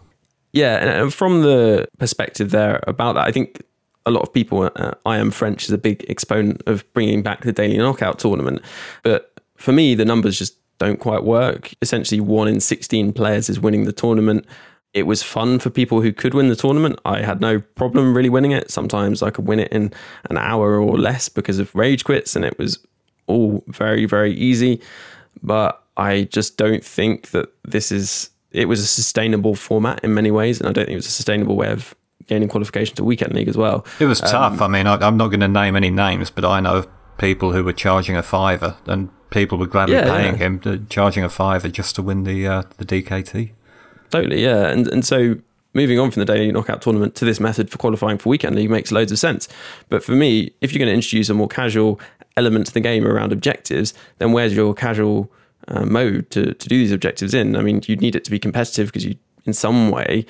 Yeah, 0.53 1.03
and 1.03 1.13
from 1.13 1.43
the 1.43 1.87
perspective 1.99 2.51
there 2.51 2.81
about 2.87 3.15
that, 3.15 3.27
I 3.27 3.33
think 3.33 3.63
a 4.07 4.11
lot 4.11 4.23
of 4.23 4.33
people, 4.33 4.71
uh, 4.77 4.93
I 5.05 5.19
am 5.19 5.31
French, 5.31 5.65
is 5.65 5.71
a 5.71 5.79
big 5.79 6.05
exponent 6.09 6.63
of 6.67 6.91
bringing 6.95 7.23
back 7.23 7.43
the 7.43 7.53
daily 7.53 7.77
knockout 7.77 8.19
tournament. 8.19 8.63
But 9.03 9.39
for 9.57 9.73
me, 9.73 9.95
the 9.95 10.05
numbers 10.05 10.39
just 10.39 10.57
don't 10.79 11.01
quite 11.01 11.25
work. 11.25 11.75
Essentially, 11.83 12.21
one 12.21 12.49
in 12.49 12.61
16 12.61 13.13
players 13.13 13.51
is 13.51 13.61
winning 13.61 13.85
the 13.85 13.93
tournament. 13.93 14.47
It 14.97 15.07
was 15.07 15.23
fun 15.23 15.59
for 15.59 15.69
people 15.69 16.01
who 16.01 16.11
could 16.13 16.33
win 16.33 16.49
the 16.49 16.57
tournament. 16.57 16.99
I 17.05 17.21
had 17.21 17.39
no 17.41 17.61
problem 17.61 18.17
really 18.17 18.31
winning 18.31 18.53
it. 18.53 18.71
Sometimes 18.71 19.23
I 19.23 19.31
could 19.31 19.47
win 19.47 19.61
it 19.61 19.71
in 19.71 19.93
an 20.31 20.39
hour 20.39 20.81
or 20.81 20.97
less 20.99 21.29
because 21.29 21.59
of 21.59 21.75
rage 21.75 22.03
quits, 22.05 22.35
and 22.35 22.45
it 22.47 22.59
was 22.59 22.79
all 23.27 23.63
very, 23.69 24.07
very 24.07 24.33
easy. 24.33 24.81
But 25.43 25.83
I 25.99 26.23
just 26.33 26.57
don't 26.57 26.83
think 26.83 27.31
that 27.33 27.49
this 27.63 27.93
is, 27.93 28.31
it 28.53 28.69
was 28.69 28.81
a 28.81 28.87
sustainable 28.87 29.55
format 29.55 30.03
in 30.03 30.15
many 30.15 30.31
ways, 30.31 30.61
and 30.61 30.69
I 30.69 30.73
don't 30.73 30.87
think 30.87 30.95
it 30.95 31.05
was 31.05 31.07
a 31.09 31.11
sustainable 31.11 31.57
way 31.57 31.71
of 31.71 31.95
gaining 32.27 32.49
qualification 32.49 32.97
to 32.97 33.05
weekend 33.05 33.35
league 33.35 33.49
as 33.49 33.57
well. 33.59 33.85
It 34.01 34.07
was 34.07 34.21
tough. 34.21 34.63
I 34.63 34.67
mean, 34.67 34.87
I, 34.87 34.95
I'm 34.95 35.19
not 35.19 35.29
going 35.29 35.41
to 35.41 35.49
name 35.49 35.77
any 35.77 35.91
names, 35.91 36.31
but 36.31 36.45
I 36.47 36.61
know 36.61 36.85
people 37.19 37.53
who 37.53 37.63
were 37.65 37.75
charging 37.75 38.17
a 38.17 38.23
fiver, 38.23 38.77
and 38.87 39.11
people 39.31 39.59
were 39.59 39.67
gladly 39.67 39.97
Yeah, 39.97 40.05
paying 40.17 40.33
yeah. 40.39 40.45
him 40.47 40.59
to, 40.61 40.79
charging 40.89 41.23
a 41.23 41.29
fiver 41.29 41.69
just 41.69 41.95
to 41.97 42.03
win 42.03 42.25
the 42.25 42.47
uh, 42.47 42.63
the 42.79 42.87
DKT. 42.87 43.51
Totally, 44.11 44.43
yeah. 44.43 44.69
And 44.69 44.87
and 44.89 45.05
so 45.05 45.37
moving 45.75 45.99
on 45.99 46.11
from 46.11 46.21
the 46.21 46.27
daily 46.33 46.51
knockout 46.51 46.81
tournament 46.81 47.15
to 47.15 47.25
this 47.25 47.39
method 47.39 47.69
for 47.71 47.77
qualifying 47.77 48.17
for 48.17 48.31
weekend 48.31 48.57
league 48.57 48.71
makes 48.71 48.91
loads 48.91 49.13
of 49.13 49.19
sense. 49.19 49.47
But 49.91 50.03
for 50.03 50.13
me, 50.13 50.53
if 50.63 50.73
you're 50.73 50.79
going 50.79 50.89
to 50.89 50.95
introduce 50.95 51.29
a 51.29 51.35
more 51.35 51.49
casual 51.49 52.01
element 52.37 52.67
to 52.67 52.73
the 52.73 52.81
game 52.81 53.07
around 53.07 53.33
objectives, 53.33 53.93
then 54.19 54.33
where's 54.33 54.55
your 54.55 54.75
casual 54.75 55.31
uh, 55.69 55.85
mode 55.85 56.31
to 56.31 56.55
to 56.55 56.69
do 56.69 56.79
these 56.79 56.93
objectives 56.93 57.35
in? 57.35 57.57
I 57.57 57.63
mean, 57.63 57.83
you 57.87 57.97
need 57.97 58.17
it 58.17 58.25
to 58.25 58.31
be 58.31 58.39
competitive 58.39 58.89
because 58.89 59.05
you, 59.05 59.17
in 59.45 59.53
some 59.53 59.91
way, 59.91 60.25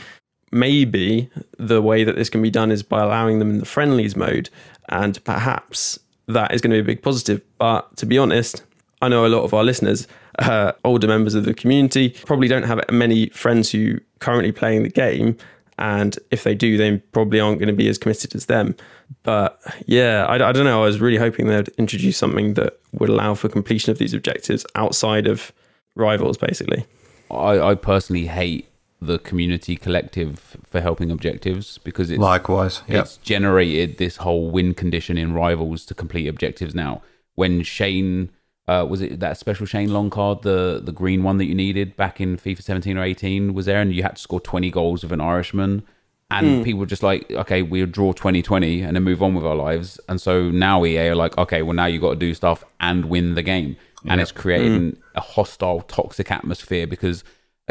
maybe 0.53 1.31
the 1.59 1.83
way 1.83 2.05
that 2.05 2.16
this 2.16 2.31
can 2.31 2.43
be 2.43 2.51
done 2.51 2.70
is 2.70 2.83
by 2.83 3.03
allowing 3.03 3.39
them 3.39 3.51
in 3.51 3.59
the 3.59 3.66
friendlies 3.66 4.16
mode, 4.16 4.51
and 4.89 5.22
perhaps 5.24 5.99
that 6.29 6.53
is 6.53 6.61
going 6.61 6.70
to 6.70 6.77
be 6.77 6.81
a 6.81 6.95
big 6.95 7.03
positive. 7.03 7.41
But 7.59 7.97
to 7.99 8.07
be 8.07 8.18
honest, 8.18 8.62
I 9.01 9.09
know 9.09 9.27
a 9.27 9.29
lot 9.29 9.45
of 9.45 9.55
our 9.55 9.62
listeners, 9.62 10.09
uh, 10.39 10.72
older 10.84 11.07
members 11.07 11.34
of 11.34 11.45
the 11.45 11.55
community, 11.55 12.11
probably 12.26 12.49
don't 12.49 12.64
have 12.64 12.80
many 12.91 13.28
friends 13.30 13.70
who 13.70 13.99
currently 14.18 14.53
playing 14.53 14.82
the 14.82 14.91
game. 14.91 15.37
And 15.78 16.18
if 16.30 16.45
they 16.45 16.55
do, 16.55 16.78
they 16.78 16.97
probably 16.99 17.39
aren't 17.39 17.59
going 17.59 17.68
to 17.68 17.74
be 17.74 17.89
as 17.89 17.99
committed 17.99 18.34
as 18.34 18.47
them. 18.47 18.74
But 19.22 19.61
yeah, 19.87 20.24
I, 20.24 20.34
I 20.49 20.53
don't 20.53 20.64
know. 20.64 20.82
I 20.82 20.87
was 20.87 21.01
really 21.01 21.18
hoping 21.18 21.49
they'd 21.49 21.68
introduce 21.76 22.16
something 22.16 22.55
that 22.55 22.78
would 22.93 23.11
allow 23.11 23.34
for 23.34 23.49
completion 23.49 23.91
of 23.91 23.99
these 23.99 24.14
objectives 24.14 24.64
outside 24.74 25.26
of 25.26 25.53
rivals, 25.95 26.39
basically. 26.39 26.87
I, 27.30 27.59
I 27.61 27.74
personally 27.74 28.26
hate 28.26 28.68
the 29.01 29.18
community 29.18 29.76
collective 29.76 30.57
for 30.64 30.80
helping 30.80 31.11
objectives 31.11 31.78
because 31.78 32.11
it's 32.11 32.18
Likewise, 32.18 32.82
yeah. 32.89 33.01
it's 33.01 33.18
generated 33.18 33.99
this 33.99 34.16
whole 34.16 34.51
win 34.51 34.72
condition 34.72 35.18
in 35.18 35.34
rivals 35.34 35.84
to 35.87 35.95
complete 35.95 36.26
objectives 36.26 36.74
now. 36.74 37.03
When 37.34 37.62
Shane 37.62 38.30
uh, 38.69 38.85
was 38.89 39.01
it 39.01 39.21
that 39.21 39.39
special 39.39 39.67
Shane 39.67 39.93
long 39.93 40.11
card, 40.11 40.43
the 40.43 40.81
the 40.83 40.93
green 40.93 41.23
one 41.23 41.39
that 41.39 41.45
you 41.45 41.55
needed 41.55 41.97
back 41.97 42.21
in 42.21 42.37
FIFA 42.37 42.62
17 42.62 42.99
or 42.99 43.05
18 43.05 43.55
was 43.55 43.67
there, 43.67 43.81
and 43.81 43.93
you 43.93 44.03
had 44.03 44.17
to 44.17 44.23
score 44.23 44.41
20 44.41 44.71
goals 44.71 45.03
with 45.03 45.12
an 45.12 45.21
Irishman, 45.21 45.85
and 46.31 46.64
people 46.64 46.81
were 46.81 46.87
just 46.87 47.05
like, 47.05 47.31
okay, 47.31 47.62
we'll 47.62 47.87
draw 47.87 48.12
20-20 48.12 48.85
and 48.85 48.97
then 48.97 49.05
move 49.05 49.23
on 49.23 49.35
with 49.35 49.47
our 49.47 49.55
lives. 49.55 50.01
And 50.09 50.21
so 50.21 50.51
now 50.51 50.85
EA 50.85 51.11
are 51.11 51.14
like, 51.14 51.39
okay, 51.39 51.62
well 51.62 51.75
now 51.75 51.87
you've 51.87 52.03
got 52.03 52.11
to 52.11 52.17
do 52.17 52.35
stuff 52.35 52.64
and 52.81 53.05
win 53.05 53.37
the 53.37 53.43
game, 53.43 53.77
and 54.05 54.21
it's 54.21 54.33
creating 54.33 54.97
a 55.14 55.21
hostile, 55.21 55.83
toxic 55.83 56.31
atmosphere 56.33 56.87
because 56.87 57.23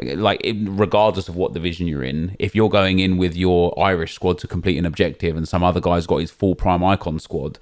like 0.01 0.41
regardless 0.65 1.29
of 1.29 1.37
what 1.37 1.53
division 1.53 1.87
you're 1.87 2.03
in 2.03 2.35
if 2.37 2.53
you're 2.53 2.69
going 2.69 2.99
in 2.99 3.15
with 3.15 3.33
your 3.33 3.73
irish 3.79 4.13
squad 4.13 4.37
to 4.37 4.45
complete 4.45 4.77
an 4.77 4.85
objective 4.85 5.37
and 5.37 5.47
some 5.47 5.63
other 5.63 5.79
guy's 5.79 6.05
got 6.05 6.17
his 6.17 6.31
full 6.31 6.53
prime 6.53 6.83
icon 6.83 7.17
squad 7.17 7.57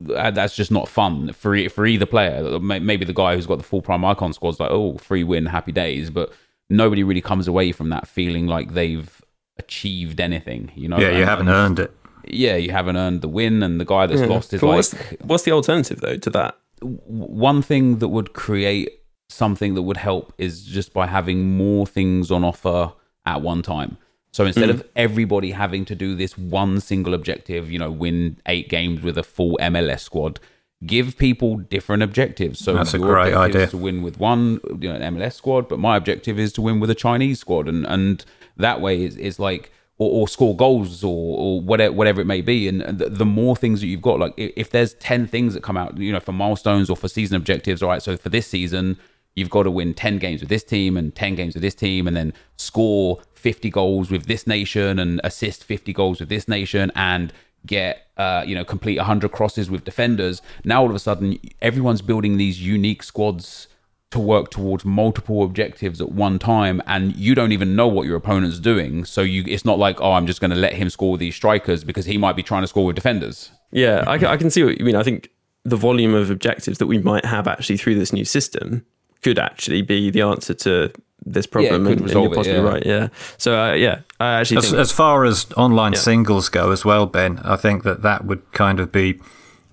that's 0.00 0.54
just 0.54 0.70
not 0.70 0.88
fun 0.88 1.32
for 1.32 1.54
e- 1.56 1.68
for 1.68 1.84
either 1.86 2.06
player 2.06 2.58
maybe 2.60 3.04
the 3.04 3.12
guy 3.12 3.34
who's 3.34 3.46
got 3.46 3.58
the 3.58 3.64
full 3.64 3.82
prime 3.82 4.04
icon 4.04 4.32
squad's 4.32 4.60
like 4.60 4.70
oh 4.70 4.96
free 4.98 5.24
win 5.24 5.46
happy 5.46 5.72
days 5.72 6.08
but 6.08 6.32
nobody 6.70 7.02
really 7.02 7.20
comes 7.20 7.48
away 7.48 7.72
from 7.72 7.88
that 7.88 8.06
feeling 8.06 8.46
like 8.46 8.74
they've 8.74 9.20
achieved 9.58 10.20
anything 10.20 10.70
you 10.76 10.88
know 10.88 10.98
yeah, 10.98 11.08
you 11.10 11.16
And- 11.22 11.28
haven't 11.28 11.48
and- 11.48 11.56
earned 11.56 11.78
it. 11.80 11.92
yeah 12.28 12.54
you 12.56 12.70
haven't 12.70 12.96
earned 12.96 13.22
the 13.22 13.28
win 13.28 13.62
and 13.62 13.80
the 13.80 13.84
guy 13.84 14.06
that's 14.06 14.22
lost 14.22 14.54
is 14.54 14.60
But 14.60 14.66
like 14.68 14.76
what's, 14.76 14.92
what's 15.24 15.42
the 15.44 15.52
alternative 15.52 16.00
though 16.00 16.16
to 16.16 16.30
that? 16.30 16.56
one 16.80 17.60
thing 17.60 17.98
that 17.98 18.06
would 18.08 18.34
create 18.34 18.90
something 19.28 19.74
that 19.74 19.82
would 19.82 19.96
help 19.96 20.32
is 20.38 20.62
just 20.64 20.92
by 20.92 21.08
having 21.08 21.56
more 21.56 21.86
things 21.88 22.30
on 22.30 22.44
offer 22.44 22.92
at 23.26 23.42
one 23.42 23.62
time. 23.62 23.98
So 24.38 24.46
instead 24.46 24.70
hmm. 24.70 24.76
of 24.76 24.88
everybody 24.94 25.50
having 25.50 25.84
to 25.86 25.96
do 25.96 26.14
this 26.14 26.38
one 26.38 26.80
single 26.80 27.12
objective, 27.12 27.72
you 27.72 27.78
know, 27.80 27.90
win 27.90 28.36
eight 28.46 28.68
games 28.68 29.02
with 29.02 29.18
a 29.18 29.24
full 29.24 29.58
MLS 29.60 29.98
squad, 29.98 30.38
give 30.86 31.18
people 31.18 31.56
different 31.56 32.04
objectives. 32.04 32.60
So 32.60 32.74
That's 32.74 32.94
a 32.94 33.00
great 33.00 33.34
idea. 33.34 33.62
is 33.62 33.70
to 33.70 33.76
win 33.76 34.00
with 34.00 34.20
one, 34.20 34.60
you 34.80 34.90
know, 34.90 34.94
an 34.94 35.16
MLS 35.16 35.32
squad, 35.32 35.68
but 35.68 35.80
my 35.80 35.96
objective 35.96 36.38
is 36.38 36.52
to 36.52 36.62
win 36.62 36.78
with 36.78 36.88
a 36.88 36.94
Chinese 36.94 37.40
squad, 37.40 37.66
and 37.66 37.84
and 37.84 38.24
that 38.56 38.80
way 38.80 39.02
is 39.02 39.16
is 39.16 39.40
like. 39.40 39.72
Or, 40.00 40.20
or 40.20 40.28
score 40.28 40.54
goals, 40.54 41.02
or, 41.02 41.36
or 41.36 41.60
whatever, 41.60 41.92
whatever 41.92 42.20
it 42.20 42.24
may 42.24 42.40
be, 42.40 42.68
and 42.68 42.82
the, 42.82 43.08
the 43.08 43.24
more 43.24 43.56
things 43.56 43.80
that 43.80 43.88
you've 43.88 44.00
got, 44.00 44.20
like 44.20 44.32
if 44.36 44.70
there's 44.70 44.94
ten 44.94 45.26
things 45.26 45.54
that 45.54 45.64
come 45.64 45.76
out, 45.76 45.98
you 45.98 46.12
know, 46.12 46.20
for 46.20 46.30
milestones 46.30 46.88
or 46.88 46.96
for 46.96 47.08
season 47.08 47.36
objectives, 47.36 47.82
all 47.82 47.88
right. 47.88 48.00
So 48.00 48.16
for 48.16 48.28
this 48.28 48.46
season, 48.46 48.96
you've 49.38 49.50
got 49.50 49.62
to 49.62 49.70
win 49.70 49.94
10 49.94 50.18
games 50.18 50.40
with 50.40 50.48
this 50.48 50.64
team 50.64 50.96
and 50.96 51.14
10 51.14 51.36
games 51.36 51.54
with 51.54 51.62
this 51.62 51.74
team 51.74 52.06
and 52.06 52.16
then 52.16 52.32
score 52.56 53.20
50 53.38 53.70
goals 53.70 54.10
with 54.10 54.26
this 54.26 54.46
nation 54.46 54.98
and 54.98 55.20
assist 55.24 55.64
50 55.64 55.92
goals 55.92 56.20
with 56.20 56.28
this 56.28 56.48
nation 56.48 56.92
and 56.94 57.32
get 57.66 58.06
uh, 58.16 58.44
you 58.46 58.54
know 58.54 58.64
complete 58.64 58.96
100 58.96 59.30
crosses 59.30 59.70
with 59.70 59.84
defenders. 59.84 60.42
Now 60.64 60.82
all 60.82 60.90
of 60.90 60.94
a 60.94 60.98
sudden 60.98 61.38
everyone's 61.62 62.02
building 62.02 62.36
these 62.36 62.60
unique 62.60 63.02
squads 63.02 63.68
to 64.10 64.18
work 64.18 64.50
towards 64.50 64.84
multiple 64.84 65.42
objectives 65.42 66.00
at 66.00 66.10
one 66.10 66.38
time 66.38 66.80
and 66.86 67.14
you 67.14 67.34
don't 67.34 67.52
even 67.52 67.76
know 67.76 67.86
what 67.86 68.06
your 68.06 68.16
opponent's 68.16 68.58
doing. 68.58 69.04
So 69.04 69.20
you 69.20 69.44
it's 69.46 69.64
not 69.64 69.78
like 69.78 70.00
oh 70.00 70.12
i'm 70.12 70.26
just 70.26 70.40
going 70.40 70.50
to 70.50 70.56
let 70.56 70.74
him 70.74 70.90
score 70.90 71.12
with 71.12 71.20
these 71.20 71.36
strikers 71.36 71.84
because 71.84 72.06
he 72.06 72.18
might 72.18 72.36
be 72.36 72.42
trying 72.42 72.62
to 72.62 72.68
score 72.68 72.86
with 72.86 72.96
defenders. 72.96 73.50
Yeah, 73.70 74.04
I, 74.06 74.14
I 74.14 74.36
can 74.36 74.50
see 74.50 74.64
what 74.64 74.78
you 74.78 74.84
mean. 74.84 74.96
I 74.96 75.02
think 75.02 75.30
the 75.64 75.76
volume 75.76 76.14
of 76.14 76.30
objectives 76.30 76.78
that 76.78 76.86
we 76.86 76.98
might 76.98 77.24
have 77.26 77.46
actually 77.46 77.76
through 77.76 77.96
this 77.96 78.12
new 78.12 78.24
system 78.24 78.86
could 79.22 79.38
actually 79.38 79.82
be 79.82 80.10
the 80.10 80.22
answer 80.22 80.54
to 80.54 80.92
this 81.32 81.46
problem. 81.46 81.84
could 81.84 82.00
and, 82.00 82.10
and 82.10 82.10
you're 82.10 82.32
it, 82.32 82.34
possibly 82.34 82.58
yeah. 82.58 82.64
right. 82.64 82.86
Yeah. 82.86 83.08
So 83.36 83.58
uh, 83.58 83.72
yeah, 83.74 84.00
I 84.20 84.40
actually 84.40 84.58
As, 84.58 84.64
think 84.70 84.78
as 84.78 84.92
far 84.92 85.24
as 85.24 85.46
online 85.56 85.92
Yeah. 85.92 86.00
singles 86.00 86.48
go 86.48 86.70
as 86.70 86.84
well, 86.84 87.06
Ben, 87.06 87.40
I 87.44 87.56
think 87.56 87.82
that 87.84 88.02
that 88.02 88.24
would 88.24 88.50
kind 88.52 88.80
of 88.80 88.92
be 88.92 89.20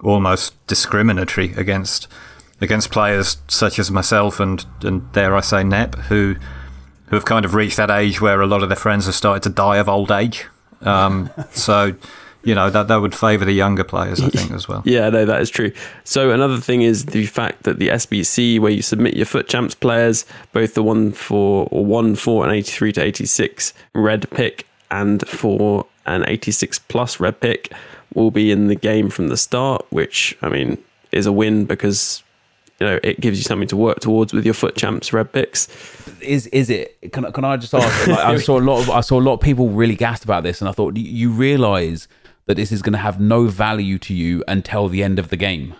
almost 0.01 0.53
discriminatory 0.67 1.53
against 1.55 2.07
against 2.61 2.91
players 2.91 3.37
such 3.47 3.79
as 3.79 3.91
myself 3.91 4.39
and 4.39 4.65
and 4.81 5.11
dare 5.11 5.35
I 5.35 5.41
say 5.41 5.63
Nep, 5.63 5.95
who 5.95 6.35
who 7.07 7.15
have 7.15 7.25
kind 7.25 7.45
of 7.45 7.53
reached 7.53 7.77
that 7.77 7.91
age 7.91 8.19
where 8.21 8.41
a 8.41 8.47
lot 8.47 8.63
of 8.63 8.69
their 8.69 8.75
friends 8.75 9.05
have 9.05 9.15
started 9.15 9.43
to 9.43 9.49
die 9.49 9.77
of 9.77 9.87
old 9.87 10.11
age. 10.11 10.47
Um, 10.81 11.29
so, 11.51 11.95
you 12.45 12.55
know, 12.55 12.69
that 12.69 12.87
that 12.87 12.97
would 12.97 13.13
favour 13.15 13.43
the 13.43 13.51
younger 13.53 13.83
players, 13.83 14.21
I 14.21 14.29
think, 14.29 14.51
as 14.51 14.67
well. 14.67 14.81
Yeah, 14.85 15.09
no, 15.09 15.25
that 15.25 15.41
is 15.41 15.49
true. 15.49 15.71
So 16.03 16.31
another 16.31 16.57
thing 16.57 16.81
is 16.83 17.05
the 17.07 17.25
fact 17.25 17.63
that 17.63 17.79
the 17.79 17.89
SBC, 17.89 18.59
where 18.59 18.71
you 18.71 18.81
submit 18.81 19.15
your 19.15 19.25
FUT 19.25 19.47
champs 19.49 19.75
players, 19.75 20.25
both 20.53 20.73
the 20.75 20.83
one 20.83 21.11
for 21.11 21.67
or 21.71 21.83
one 21.83 22.15
for 22.15 22.45
an 22.45 22.51
83 22.51 22.91
to 22.93 23.03
86 23.03 23.73
red 23.93 24.29
pick 24.29 24.67
and 24.91 25.27
for 25.27 25.85
an 26.05 26.23
86 26.27 26.79
plus 26.79 27.19
red 27.19 27.39
pick, 27.41 27.73
will 28.13 28.31
be 28.31 28.51
in 28.51 28.67
the 28.67 28.75
game 28.75 29.09
from 29.09 29.27
the 29.27 29.37
start. 29.37 29.85
Which 29.89 30.37
I 30.41 30.49
mean 30.49 30.77
is 31.11 31.25
a 31.25 31.31
win 31.33 31.65
because 31.65 32.21
you 32.79 32.85
know 32.85 32.99
it 33.03 33.19
gives 33.21 33.37
you 33.39 33.43
something 33.43 33.67
to 33.69 33.77
work 33.77 33.99
towards 34.01 34.33
with 34.33 34.45
your 34.45 34.53
FUT 34.53 34.75
champs 34.75 35.11
red 35.13 35.31
picks. 35.31 35.67
is 36.21 36.47
is 36.47 36.69
it 36.69 36.97
can, 37.13 37.25
I- 37.25 37.31
can 37.31 37.45
i 37.45 37.55
just 37.55 37.73
ask 37.73 38.07
like, 38.07 38.19
i 38.19 38.37
saw 38.49 38.59
a 38.59 38.65
lot 38.69 38.79
of 38.81 38.89
i 38.89 38.99
saw 39.01 39.17
a 39.19 39.21
lot 39.21 39.33
of 39.35 39.39
people 39.39 39.69
really 39.69 39.95
gassed 39.95 40.23
about 40.25 40.43
this 40.43 40.59
and 40.61 40.67
i 40.67 40.73
thought 40.73 40.97
you- 40.97 41.03
you 41.21 41.29
realize 41.29 42.07
that 42.47 42.55
this 42.55 42.71
is 42.71 42.81
going 42.81 42.93
to 42.93 42.99
have 42.99 43.19
no 43.19 43.45
value 43.47 43.97
to 43.99 44.13
you 44.13 44.43
until 44.47 44.87
the 44.87 45.03
end 45.03 45.17
of 45.19 45.29
the 45.29 45.37
game 45.37 45.73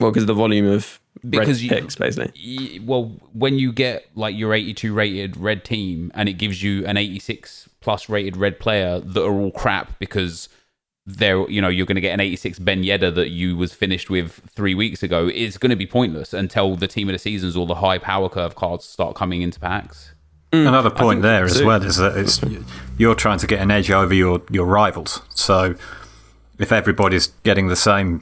Well, 0.00 0.10
because 0.10 0.26
the 0.26 0.34
volume 0.34 0.66
of 0.66 1.00
Because 1.28 1.62
red 1.62 1.64
you- 1.64 1.68
picks, 1.82 1.96
basically. 1.96 2.32
Y- 2.58 2.78
well 2.84 3.12
when 3.32 3.58
you 3.58 3.72
get 3.72 4.06
like 4.14 4.34
your 4.36 4.54
82 4.54 4.92
rated 4.94 5.36
red 5.36 5.64
team 5.64 6.10
and 6.14 6.28
it 6.28 6.34
gives 6.34 6.62
you 6.62 6.84
an 6.86 6.96
86 6.96 7.68
plus 7.80 8.08
rated 8.08 8.36
red 8.36 8.58
player 8.60 9.00
that 9.00 9.22
are 9.24 9.32
all 9.40 9.50
crap 9.52 9.98
because 9.98 10.48
they're 11.04 11.48
you 11.50 11.60
know 11.60 11.68
you're 11.68 11.84
going 11.86 11.96
to 11.96 12.00
get 12.00 12.14
an 12.14 12.20
86 12.20 12.60
Ben 12.60 12.84
Yedder 12.84 13.12
that 13.16 13.30
you 13.30 13.56
was 13.56 13.72
finished 13.74 14.08
with 14.08 14.40
three 14.48 14.74
weeks 14.74 15.02
ago 15.02 15.28
it's 15.34 15.58
going 15.58 15.70
to 15.70 15.76
be 15.76 15.86
pointless 15.86 16.32
until 16.32 16.76
the 16.76 16.86
team 16.86 17.08
of 17.08 17.12
the 17.12 17.18
seasons 17.18 17.56
or 17.56 17.66
the 17.66 17.74
high 17.76 17.98
power 17.98 18.28
curve 18.28 18.54
cards 18.54 18.84
start 18.84 19.16
coming 19.16 19.42
into 19.42 19.58
packs 19.58 20.11
Mm. 20.52 20.68
Another 20.68 20.90
point 20.90 21.22
there 21.22 21.44
as 21.44 21.62
well 21.62 21.82
is 21.82 21.96
that 21.96 22.16
it's 22.16 22.40
you're 22.98 23.14
trying 23.14 23.38
to 23.38 23.46
get 23.46 23.60
an 23.60 23.70
edge 23.70 23.90
over 23.90 24.12
your, 24.12 24.42
your 24.50 24.66
rivals. 24.66 25.22
So 25.30 25.74
if 26.58 26.70
everybody's 26.72 27.28
getting 27.42 27.68
the 27.68 27.76
same 27.76 28.20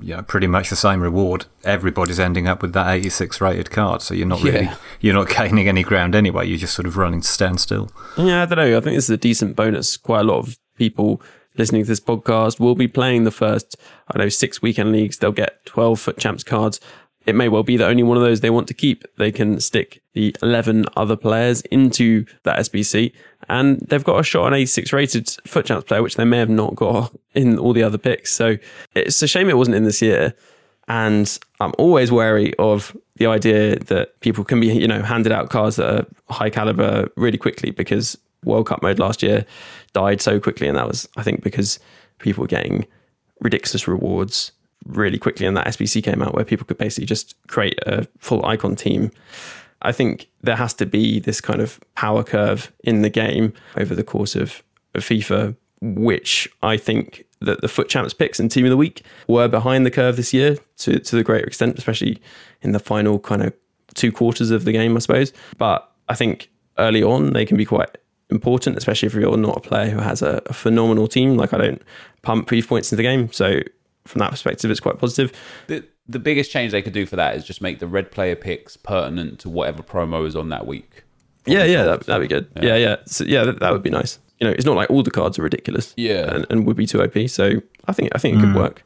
you 0.00 0.16
know, 0.16 0.22
pretty 0.22 0.48
much 0.48 0.68
the 0.68 0.74
same 0.76 1.00
reward. 1.00 1.46
Everybody's 1.62 2.18
ending 2.18 2.48
up 2.48 2.60
with 2.60 2.72
that 2.72 2.92
86 2.92 3.40
rated 3.40 3.70
card, 3.70 4.02
so 4.02 4.14
you're 4.14 4.26
not 4.26 4.42
really 4.42 4.62
Yeah. 4.64 4.74
you're 5.00 5.14
not 5.14 5.28
gaining 5.36 5.68
any 5.68 5.84
ground 5.84 6.14
anyway. 6.16 6.46
You're 6.48 6.58
just 6.58 6.74
sort 6.74 6.86
of 6.86 6.96
running 6.96 7.20
to 7.20 7.28
stand 7.28 7.60
still. 7.60 7.88
Yeah, 8.18 8.42
I 8.42 8.46
don't 8.46 8.58
know. 8.58 8.76
I 8.76 8.80
think 8.80 8.96
this 8.96 9.04
is 9.04 9.10
a 9.10 9.16
decent 9.16 9.54
bonus. 9.54 9.96
Quite 9.96 10.22
a 10.22 10.24
lot 10.24 10.38
of 10.38 10.58
people 10.76 11.22
listening 11.56 11.82
to 11.82 11.88
this 11.88 12.00
podcast 12.00 12.58
will 12.58 12.74
be 12.74 12.88
playing 12.88 13.24
the 13.24 13.30
first, 13.30 13.76
I 14.08 14.18
don't 14.18 14.26
know, 14.26 14.28
six 14.30 14.60
weekend 14.60 14.92
leagues. 14.92 15.18
They'll 15.18 15.32
get 15.32 15.64
12 15.66 16.00
FUT 16.00 16.18
champs 16.18 16.42
cards. 16.42 16.80
It 17.26 17.34
may 17.34 17.48
well 17.48 17.62
be 17.62 17.76
that 17.76 17.88
only 17.88 18.02
one 18.02 18.16
of 18.16 18.22
those 18.22 18.40
they 18.40 18.50
want 18.50 18.66
to 18.68 18.74
keep. 18.74 19.04
They 19.18 19.30
can 19.30 19.60
stick 19.60 20.02
the 20.14 20.34
11 20.42 20.86
other 20.96 21.16
players 21.16 21.60
into 21.62 22.24
that 22.44 22.58
SBC 22.58 23.12
and 23.50 23.80
they've 23.80 24.04
got 24.04 24.20
a 24.20 24.22
shot 24.22 24.46
on 24.46 24.54
a 24.54 24.64
six 24.64 24.92
rated 24.92 25.28
FUT 25.44 25.66
champs 25.66 25.84
player, 25.84 26.02
which 26.02 26.14
they 26.14 26.24
may 26.24 26.38
have 26.38 26.48
not 26.48 26.76
got 26.76 27.12
in 27.34 27.58
all 27.58 27.72
the 27.72 27.82
other 27.82 27.98
picks. 27.98 28.32
So 28.32 28.56
it's 28.94 29.20
a 29.22 29.28
shame 29.28 29.48
it 29.48 29.56
wasn't 29.56 29.76
in 29.76 29.84
this 29.84 30.00
year. 30.00 30.34
And 30.86 31.38
I'm 31.60 31.72
always 31.78 32.10
wary 32.10 32.54
of 32.58 32.96
the 33.16 33.26
idea 33.26 33.78
that 33.80 34.18
people 34.20 34.44
can 34.44 34.60
be, 34.60 34.68
you 34.68 34.88
know, 34.88 35.02
handed 35.02 35.32
out 35.32 35.50
cards 35.50 35.76
that 35.76 36.00
are 36.00 36.06
high 36.28 36.50
caliber 36.50 37.08
really 37.16 37.38
quickly 37.38 37.70
because 37.70 38.16
World 38.44 38.66
Cup 38.66 38.82
mode 38.82 38.98
last 38.98 39.22
year 39.22 39.44
died 39.92 40.20
so 40.20 40.40
quickly. 40.40 40.66
And 40.68 40.76
that 40.76 40.88
was, 40.88 41.08
I 41.16 41.22
think, 41.22 41.42
because 41.42 41.78
people 42.18 42.42
were 42.42 42.48
getting 42.48 42.86
ridiculous 43.40 43.86
rewards 43.86 44.52
really 44.90 45.18
quickly. 45.18 45.46
And 45.46 45.56
that 45.56 45.66
SBC 45.66 46.02
came 46.02 46.22
out 46.22 46.34
where 46.34 46.44
people 46.44 46.66
could 46.66 46.78
basically 46.78 47.06
just 47.06 47.34
create 47.46 47.78
a 47.86 48.06
full 48.18 48.44
icon 48.44 48.76
team. 48.76 49.10
I 49.82 49.92
think 49.92 50.28
there 50.42 50.56
has 50.56 50.74
to 50.74 50.86
be 50.86 51.20
this 51.20 51.40
kind 51.40 51.60
of 51.60 51.80
power 51.94 52.22
curve 52.22 52.72
in 52.84 53.02
the 53.02 53.10
game 53.10 53.52
over 53.76 53.94
the 53.94 54.04
course 54.04 54.36
of, 54.36 54.62
of 54.94 55.02
FIFA, 55.02 55.56
which 55.80 56.48
I 56.62 56.76
think 56.76 57.24
that 57.40 57.62
the 57.62 57.68
FUT 57.68 57.88
champs 57.88 58.12
picks 58.12 58.38
and 58.38 58.50
team 58.50 58.66
of 58.66 58.70
the 58.70 58.76
week 58.76 59.02
were 59.26 59.48
behind 59.48 59.86
the 59.86 59.90
curve 59.90 60.16
this 60.16 60.34
year 60.34 60.58
to, 60.78 60.98
to 60.98 61.16
the 61.16 61.24
greater 61.24 61.46
extent, 61.46 61.78
especially 61.78 62.20
in 62.60 62.72
the 62.72 62.78
final 62.78 63.18
kind 63.18 63.42
of 63.42 63.54
two 63.94 64.12
quarters 64.12 64.50
of 64.50 64.64
the 64.64 64.72
game, 64.72 64.96
I 64.96 65.00
suppose. 65.00 65.32
But 65.56 65.90
I 66.08 66.14
think 66.14 66.50
early 66.78 67.02
on 67.02 67.32
they 67.32 67.46
can 67.46 67.56
be 67.56 67.64
quite 67.64 67.96
important, 68.30 68.76
especially 68.76 69.06
if 69.06 69.14
you're 69.14 69.36
not 69.36 69.56
a 69.56 69.60
player 69.60 69.90
who 69.90 69.98
has 69.98 70.22
a, 70.22 70.42
a 70.46 70.52
phenomenal 70.52 71.08
team. 71.08 71.36
Like 71.36 71.54
I 71.54 71.58
don't 71.58 71.82
pump 72.22 72.46
proof 72.46 72.68
points 72.68 72.92
into 72.92 72.96
the 72.96 73.08
game. 73.08 73.32
So 73.32 73.60
from 74.06 74.20
that 74.20 74.30
perspective, 74.30 74.70
it's 74.70 74.80
quite 74.80 74.98
positive. 74.98 75.32
The, 75.66 75.84
the 76.08 76.18
biggest 76.18 76.50
change 76.50 76.72
they 76.72 76.82
could 76.82 76.92
do 76.92 77.06
for 77.06 77.16
that 77.16 77.36
is 77.36 77.44
just 77.44 77.60
make 77.60 77.78
the 77.78 77.86
red 77.86 78.10
player 78.10 78.36
picks 78.36 78.76
pertinent 78.76 79.38
to 79.40 79.48
whatever 79.48 79.82
promo 79.82 80.26
is 80.26 80.34
on 80.34 80.48
that 80.48 80.66
week. 80.66 81.04
Yeah, 81.46 81.64
yeah, 81.64 81.84
that, 81.84 82.00
that'd 82.06 82.28
be 82.28 82.32
good. 82.32 82.48
Yeah, 82.60 82.76
yeah, 82.76 82.96
so, 83.06 83.24
yeah, 83.24 83.44
that, 83.44 83.60
that 83.60 83.72
would 83.72 83.82
be 83.82 83.90
nice. 83.90 84.18
You 84.38 84.46
know, 84.46 84.52
it's 84.52 84.64
not 84.64 84.76
like 84.76 84.90
all 84.90 85.02
the 85.02 85.10
cards 85.10 85.38
are 85.38 85.42
ridiculous. 85.42 85.92
Yeah. 85.96 86.34
and, 86.34 86.46
and 86.50 86.66
would 86.66 86.76
be 86.76 86.86
too 86.86 87.02
OP. 87.02 87.28
So 87.28 87.60
I 87.86 87.92
think 87.92 88.10
I 88.14 88.18
think 88.18 88.36
it 88.36 88.40
could 88.40 88.50
hmm. 88.50 88.56
work. 88.56 88.82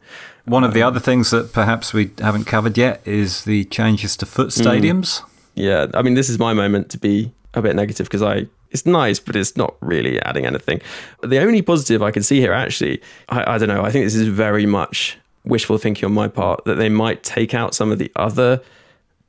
One 0.46 0.64
of 0.64 0.74
the 0.74 0.82
other 0.82 1.00
things 1.00 1.30
that 1.30 1.52
perhaps 1.52 1.94
we 1.94 2.10
haven't 2.18 2.44
covered 2.44 2.76
yet 2.76 3.00
is 3.04 3.44
the 3.44 3.64
changes 3.66 4.16
to 4.18 4.26
FUT 4.26 4.52
hmm. 4.52 4.62
stadiums. 4.62 5.22
Yeah, 5.54 5.86
I 5.94 6.02
mean, 6.02 6.14
this 6.14 6.28
is 6.28 6.38
my 6.38 6.52
moment 6.52 6.90
to 6.90 6.98
be 6.98 7.32
a 7.54 7.62
bit 7.62 7.76
negative 7.76 8.06
because 8.06 8.22
I 8.22 8.48
it's 8.74 8.84
nice, 8.84 9.20
but 9.20 9.36
it's 9.36 9.56
not 9.56 9.76
really 9.80 10.20
adding 10.22 10.44
anything. 10.44 10.82
The 11.22 11.38
only 11.38 11.62
positive 11.62 12.02
I 12.02 12.10
can 12.10 12.24
see 12.24 12.40
here, 12.40 12.52
actually, 12.52 13.00
I, 13.28 13.54
I 13.54 13.58
don't 13.58 13.68
know. 13.68 13.84
I 13.84 13.90
think 13.90 14.04
this 14.04 14.16
is 14.16 14.26
very 14.26 14.66
much 14.66 15.16
wishful 15.44 15.78
thinking 15.78 16.06
on 16.06 16.12
my 16.12 16.26
part 16.26 16.64
that 16.64 16.74
they 16.74 16.88
might 16.88 17.22
take 17.22 17.54
out 17.54 17.74
some 17.74 17.92
of 17.92 17.98
the 17.98 18.10
other 18.16 18.60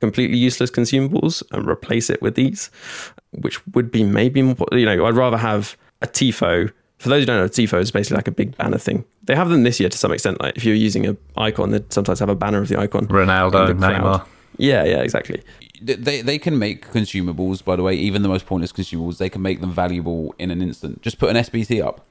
completely 0.00 0.36
useless 0.36 0.70
consumables 0.70 1.44
and 1.52 1.66
replace 1.68 2.10
it 2.10 2.20
with 2.20 2.34
these, 2.34 2.70
which 3.30 3.64
would 3.68 3.92
be 3.92 4.02
maybe 4.02 4.42
more. 4.42 4.56
You 4.72 4.84
know, 4.84 5.06
I'd 5.06 5.14
rather 5.14 5.38
have 5.38 5.76
a 6.02 6.08
tifo. 6.08 6.72
For 6.98 7.08
those 7.08 7.22
who 7.22 7.26
don't 7.26 7.38
know, 7.38 7.48
tifo 7.48 7.78
is 7.78 7.92
basically 7.92 8.16
like 8.16 8.28
a 8.28 8.32
big 8.32 8.56
banner 8.56 8.78
thing. 8.78 9.04
They 9.24 9.36
have 9.36 9.48
them 9.48 9.62
this 9.62 9.78
year 9.78 9.88
to 9.88 9.98
some 9.98 10.10
extent. 10.10 10.40
Like 10.40 10.56
if 10.56 10.64
you're 10.64 10.74
using 10.74 11.06
a 11.06 11.16
icon, 11.36 11.70
they 11.70 11.82
sometimes 11.90 12.18
have 12.18 12.28
a 12.30 12.34
banner 12.34 12.60
of 12.60 12.68
the 12.68 12.80
icon. 12.80 13.06
Ronaldo, 13.06 13.68
the. 13.68 13.74
Neymar. 13.74 14.26
Yeah, 14.58 14.84
yeah, 14.84 15.02
exactly. 15.02 15.42
They 15.82 16.22
they 16.22 16.38
can 16.38 16.58
make 16.58 16.90
consumables. 16.90 17.64
By 17.64 17.76
the 17.76 17.82
way, 17.82 17.94
even 17.94 18.22
the 18.22 18.28
most 18.28 18.46
pointless 18.46 18.72
consumables, 18.72 19.18
they 19.18 19.28
can 19.28 19.42
make 19.42 19.60
them 19.60 19.72
valuable 19.72 20.34
in 20.38 20.50
an 20.50 20.62
instant. 20.62 21.02
Just 21.02 21.18
put 21.18 21.30
an 21.30 21.36
SBC 21.36 21.84
up. 21.84 22.06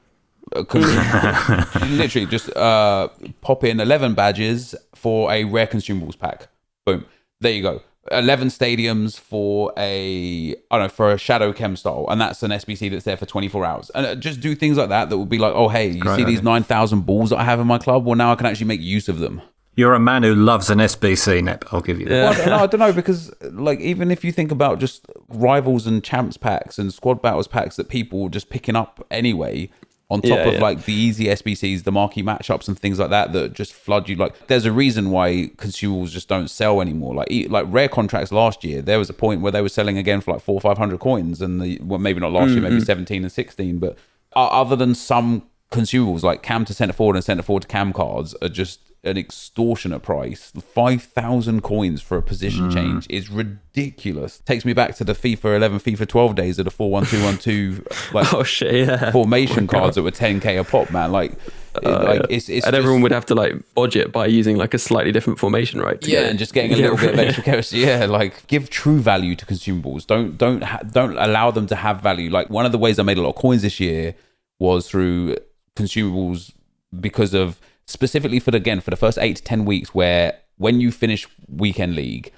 Uh, 0.54 0.62
Literally, 1.90 2.26
just 2.26 2.54
uh, 2.56 3.08
pop 3.40 3.64
in 3.64 3.80
eleven 3.80 4.14
badges 4.14 4.74
for 4.94 5.32
a 5.32 5.44
rare 5.44 5.66
consumables 5.66 6.18
pack. 6.18 6.48
Boom. 6.84 7.04
There 7.40 7.52
you 7.52 7.62
go. 7.62 7.82
Eleven 8.12 8.48
stadiums 8.48 9.18
for 9.18 9.72
a 9.76 10.54
I 10.70 10.78
don't 10.78 10.82
know 10.82 10.88
for 10.88 11.12
a 11.12 11.18
shadow 11.18 11.52
chem 11.52 11.74
style, 11.74 12.06
and 12.08 12.20
that's 12.20 12.42
an 12.44 12.52
SBC 12.52 12.90
that's 12.92 13.04
there 13.04 13.16
for 13.16 13.26
twenty 13.26 13.48
four 13.48 13.64
hours. 13.64 13.90
And 13.90 14.06
uh, 14.06 14.14
just 14.14 14.40
do 14.40 14.54
things 14.54 14.76
like 14.76 14.90
that 14.90 15.10
that 15.10 15.18
will 15.18 15.26
be 15.26 15.38
like, 15.38 15.52
oh 15.56 15.68
hey, 15.68 15.88
you 15.88 16.04
see 16.14 16.22
these 16.22 16.42
nine 16.42 16.62
thousand 16.62 17.00
balls 17.00 17.30
that 17.30 17.38
I 17.38 17.44
have 17.44 17.58
in 17.58 17.66
my 17.66 17.78
club? 17.78 18.04
Well, 18.04 18.14
now 18.14 18.30
I 18.30 18.36
can 18.36 18.46
actually 18.46 18.66
make 18.66 18.80
use 18.80 19.08
of 19.08 19.18
them. 19.18 19.42
You're 19.76 19.94
a 19.94 20.00
man 20.00 20.22
who 20.22 20.34
loves 20.34 20.70
an 20.70 20.78
SBC, 20.78 21.44
Nep. 21.44 21.64
I'll 21.70 21.80
give 21.82 22.00
you 22.00 22.06
that. 22.06 22.14
Yeah. 22.14 22.46
Well, 22.46 22.58
no, 22.58 22.64
I 22.64 22.66
don't 22.66 22.80
know 22.80 22.92
because, 22.92 23.32
like, 23.42 23.78
even 23.80 24.10
if 24.10 24.24
you 24.24 24.32
think 24.32 24.50
about 24.50 24.78
just 24.78 25.04
rivals 25.28 25.86
and 25.86 26.02
champs 26.02 26.36
packs 26.36 26.78
and 26.78 26.92
squad 26.92 27.20
battles 27.20 27.46
packs 27.46 27.76
that 27.76 27.88
people 27.90 28.22
were 28.22 28.28
just 28.30 28.48
picking 28.48 28.74
up 28.74 29.06
anyway, 29.10 29.68
on 30.08 30.22
top 30.22 30.30
Yeah, 30.30 30.46
of 30.46 30.54
yeah. 30.54 30.60
like 30.60 30.84
the 30.84 30.92
easy 30.94 31.24
SBCs, 31.24 31.82
the 31.82 31.90
marquee 31.92 32.22
matchups 32.22 32.68
and 32.68 32.78
things 32.78 32.98
like 32.98 33.10
that, 33.10 33.32
that 33.32 33.52
just 33.54 33.72
flood 33.74 34.08
you. 34.08 34.14
Like, 34.16 34.46
there's 34.46 34.64
a 34.64 34.70
reason 34.72 35.10
why 35.10 35.50
consumables 35.56 36.10
just 36.10 36.28
don't 36.28 36.48
sell 36.48 36.80
anymore. 36.80 37.14
Like, 37.14 37.30
e- 37.30 37.48
like 37.48 37.66
rare 37.68 37.88
contracts 37.88 38.30
last 38.32 38.62
year, 38.64 38.80
there 38.80 38.98
was 39.00 39.10
a 39.10 39.12
point 39.12 39.40
where 39.40 39.50
they 39.52 39.60
were 39.60 39.68
selling 39.68 39.98
again 39.98 40.20
for 40.20 40.32
like 40.32 40.42
four 40.42 40.54
or 40.54 40.60
five 40.60 40.78
hundred 40.78 41.00
coins, 41.00 41.42
and 41.42 41.60
the 41.60 41.78
well, 41.82 41.98
maybe 41.98 42.20
not 42.20 42.30
last 42.32 42.50
year, 42.52 42.60
maybe 42.62 42.80
seventeen 42.80 43.24
and 43.24 43.32
sixteen, 43.32 43.78
but 43.78 43.98
uh, 44.36 44.46
other 44.46 44.76
than 44.76 44.94
some 44.94 45.42
consumables 45.72 46.22
like 46.22 46.42
cam 46.42 46.64
to 46.64 46.72
center 46.72 46.92
forward 46.92 47.16
and 47.16 47.24
center 47.24 47.42
forward 47.42 47.62
to 47.62 47.68
cam 47.68 47.92
cards 47.92 48.32
are 48.40 48.48
just 48.48 48.78
an 49.06 49.16
extortionate 49.16 50.02
price. 50.02 50.52
Five 50.74 51.02
thousand 51.02 51.62
coins 51.62 52.02
for 52.02 52.18
a 52.18 52.22
position 52.22 52.68
mm. 52.70 52.74
change 52.74 53.06
is 53.08 53.30
ridiculous. 53.30 54.38
Takes 54.40 54.64
me 54.64 54.72
back 54.72 54.94
to 54.96 55.04
the 55.04 55.12
FIFA 55.12 55.56
11, 55.56 55.78
FIFA 55.80 56.08
12 56.08 56.34
days 56.34 56.58
of 56.58 56.64
the 56.64 56.70
four 56.70 56.90
one 56.90 57.06
two 57.06 57.22
one 57.22 57.38
two 57.38 57.84
like 58.12 58.32
Oh 58.34 58.42
shit, 58.42 58.86
yeah. 58.88 59.10
formation 59.12 59.64
oh 59.64 59.72
cards 59.72 59.94
that 59.96 60.02
were 60.02 60.10
ten 60.10 60.40
k 60.40 60.56
a 60.56 60.64
pop, 60.64 60.90
man. 60.90 61.12
Like, 61.12 61.32
uh, 61.76 61.80
it- 61.82 61.88
like 61.88 62.20
it's, 62.30 62.48
it's 62.48 62.66
and 62.66 62.72
just- 62.72 62.74
everyone 62.74 63.00
would 63.02 63.12
have 63.12 63.26
to 63.26 63.34
like 63.34 63.54
budget 63.74 64.12
by 64.12 64.26
using 64.26 64.56
like 64.56 64.74
a 64.74 64.78
slightly 64.78 65.12
different 65.12 65.38
formation, 65.38 65.80
right? 65.80 65.98
yeah, 66.06 66.20
get- 66.20 66.30
and 66.30 66.38
just 66.38 66.52
getting 66.52 66.72
a 66.72 66.76
little 66.82 66.96
bit 66.96 67.14
of 67.14 67.18
extra 67.18 67.42
chemistry. 67.42 67.84
Yeah, 67.84 68.06
like 68.06 68.46
give 68.48 68.68
true 68.70 68.98
value 68.98 69.36
to 69.36 69.46
consumables. 69.46 70.06
Don't 70.06 70.36
don't 70.36 70.62
ha- 70.62 70.82
don't 70.90 71.16
allow 71.16 71.50
them 71.50 71.66
to 71.68 71.76
have 71.76 72.00
value. 72.00 72.30
Like 72.30 72.50
one 72.50 72.66
of 72.66 72.72
the 72.72 72.78
ways 72.78 72.98
I 72.98 73.02
made 73.02 73.18
a 73.18 73.22
lot 73.22 73.30
of 73.30 73.36
coins 73.36 73.62
this 73.62 73.78
year 73.80 74.14
was 74.58 74.88
through 74.88 75.36
consumables 75.76 76.52
because 76.98 77.34
of 77.34 77.60
specifically 77.86 78.40
for 78.40 78.50
the, 78.50 78.56
again 78.56 78.80
for 78.80 78.90
the 78.90 78.96
first 78.96 79.18
eight 79.18 79.36
to 79.36 79.42
ten 79.42 79.64
weeks 79.64 79.94
where 79.94 80.38
when 80.58 80.80
you 80.80 80.90
finish 80.90 81.26
weekend 81.48 81.94
league, 81.94 82.32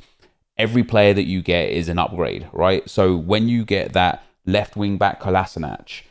every 0.56 0.82
player 0.82 1.14
that 1.14 1.24
you 1.24 1.42
get 1.42 1.70
is 1.70 1.88
an 1.88 1.98
upgrade, 1.98 2.48
right? 2.52 2.88
So 2.88 3.16
when 3.16 3.48
you 3.48 3.64
get 3.64 3.92
that 3.92 4.24
left 4.44 4.76
wing 4.76 4.98
back 4.98 5.20
Kolasinac 5.20 6.02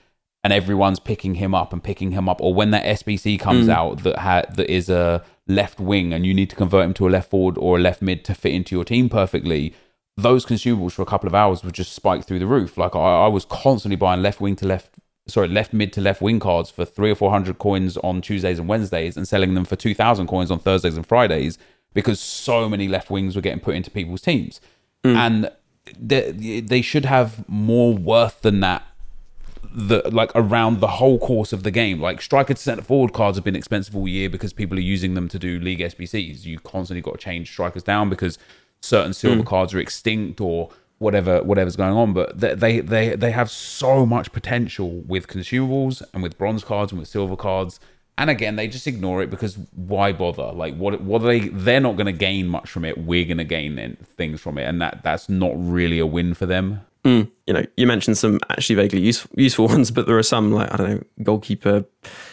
and 0.44 0.54
everyone's 0.54 1.00
picking 1.00 1.36
him 1.36 1.54
up 1.54 1.74
and 1.74 1.84
picking 1.84 2.12
him 2.12 2.30
up, 2.30 2.40
or 2.40 2.54
when 2.54 2.72
that 2.72 2.86
SBC 2.86 3.40
comes 3.40 3.66
hmm. 3.66 3.72
out 3.72 4.04
that 4.04 4.20
ha- 4.20 4.46
that 4.56 4.72
is 4.72 4.90
a 4.90 5.24
left 5.48 5.80
wing 5.80 6.14
and 6.14 6.26
you 6.26 6.34
need 6.34 6.50
to 6.50 6.56
convert 6.56 6.86
him 6.86 6.94
to 6.94 7.08
a 7.08 7.10
left 7.10 7.30
forward 7.30 7.58
or 7.58 7.78
a 7.78 7.82
left 7.82 8.02
mid 8.02 8.24
to 8.26 8.34
fit 8.34 8.54
into 8.54 8.76
your 8.76 8.86
team 8.86 9.10
perfectly, 9.10 9.74
those 10.16 10.46
consumables 10.46 10.94
for 10.94 11.02
a 11.02 11.06
couple 11.06 11.28
of 11.28 11.36
hours 11.36 11.64
would 11.64 11.74
just 11.74 11.94
spike 11.94 12.26
through 12.26 12.40
the 12.40 12.48
roof. 12.48 12.78
Like 12.78 12.96
I, 12.96 13.26
I 13.26 13.28
was 13.28 13.46
constantly 13.46 13.96
buying 13.96 14.22
left 14.22 14.42
wing 14.42 14.56
to 14.58 14.68
left, 14.68 14.96
sorry, 15.28 15.48
left 15.48 15.74
mid 15.74 15.94
to 15.94 16.02
left 16.02 16.22
wing 16.22 16.40
cards 16.40 16.70
for 16.70 16.86
three 16.86 17.12
or 17.12 17.16
four 17.16 17.32
hundred 17.32 17.58
coins 17.60 17.98
on 17.98 18.22
Tuesdays 18.22 18.60
and 18.60 18.68
Wednesdays, 18.68 19.18
and 19.18 19.28
selling 19.28 19.54
them 19.54 19.66
for 19.66 19.76
two 19.76 19.94
thousand 19.94 20.28
coins 20.28 20.52
on 20.52 20.60
Thursdays 20.60 20.96
and 20.96 21.06
Fridays 21.06 21.58
because 21.94 22.20
so 22.20 22.70
many 22.70 22.88
left 22.88 23.10
wings 23.10 23.36
were 23.36 23.42
getting 23.42 23.60
put 23.60 23.76
into 23.76 23.90
people's 23.90 24.22
teams, 24.22 24.62
hmm. 25.04 25.16
and 25.16 25.52
they, 26.00 26.60
they 26.60 26.82
should 26.82 27.06
have 27.06 27.48
more 27.50 27.94
worth 27.94 28.42
than 28.42 28.60
that 28.60 28.84
the 29.74 30.02
like 30.12 30.32
around 30.34 30.80
the 30.80 30.88
whole 30.88 31.20
course 31.20 31.54
of 31.54 31.64
the 31.64 31.72
game. 31.72 32.00
Like 32.02 32.22
striker 32.22 32.54
to 32.54 32.62
centre 32.62 32.82
forward 32.84 33.14
cards 33.14 33.38
have 33.38 33.46
been 33.46 33.56
expensive 33.56 33.96
all 33.96 34.08
year 34.08 34.30
because 34.30 34.54
people 34.54 34.78
are 34.78 34.82
using 34.82 35.14
them 35.14 35.28
to 35.30 35.40
do 35.40 35.60
league 35.60 35.80
SBCs. 35.80 36.46
You 36.46 36.60
constantly 36.60 37.02
got 37.02 37.14
to 37.14 37.18
change 37.18 37.52
strikers 37.52 37.84
down 37.84 38.10
because 38.10 38.38
certain 38.82 39.14
silver 39.14 39.42
hmm. 39.42 39.48
cards 39.48 39.74
are 39.74 39.80
extinct 39.80 40.42
or 40.42 40.70
whatever 41.00 41.44
whatever's 41.44 41.76
going 41.76 41.94
on. 41.94 42.14
But 42.14 42.40
they, 42.40 42.54
they 42.56 42.80
they 42.80 43.16
they 43.16 43.32
have 43.32 43.50
so 43.50 44.06
much 44.06 44.32
potential 44.32 45.02
with 45.08 45.28
consumables 45.28 46.02
and 46.14 46.24
with 46.24 46.38
bronze 46.38 46.64
cards 46.64 46.92
and 46.92 47.00
with 47.00 47.08
silver 47.10 47.36
cards. 47.36 47.80
And 48.20 48.32
again, 48.32 48.56
they 48.56 48.68
just 48.68 48.88
ignore 48.88 49.22
it 49.22 49.30
because 49.30 49.60
why 49.76 50.12
bother? 50.12 50.52
Like, 50.52 50.76
what? 50.76 51.00
What 51.02 51.22
are 51.22 51.28
they? 51.28 51.50
They're 51.50 51.80
not 51.80 51.98
going 51.98 52.08
to 52.08 52.12
gain 52.12 52.48
much 52.48 52.68
from 52.70 52.84
it. 52.84 52.98
We're 52.98 53.26
going 53.26 53.38
to 53.38 53.44
gain 53.44 53.78
in- 53.78 53.96
things 53.96 54.42
from 54.42 54.58
it, 54.58 54.64
and 54.64 54.82
that 54.82 55.02
that's 55.04 55.30
not 55.30 55.52
really 55.56 56.00
a 56.00 56.06
win 56.08 56.34
for 56.34 56.48
them. 56.48 56.82
Mm, 57.06 57.30
you 57.46 57.54
know, 57.54 57.64
you 57.78 57.86
mentioned 57.86 58.18
some 58.18 58.40
actually 58.50 58.76
vaguely 58.76 59.00
useful, 59.02 59.30
useful 59.38 59.68
ones, 59.76 59.92
but 59.92 60.08
there 60.08 60.18
are 60.18 60.24
some 60.24 60.52
like 60.52 60.74
I 60.74 60.78
don't 60.78 60.90
know, 60.90 61.04
goalkeeper 61.24 61.86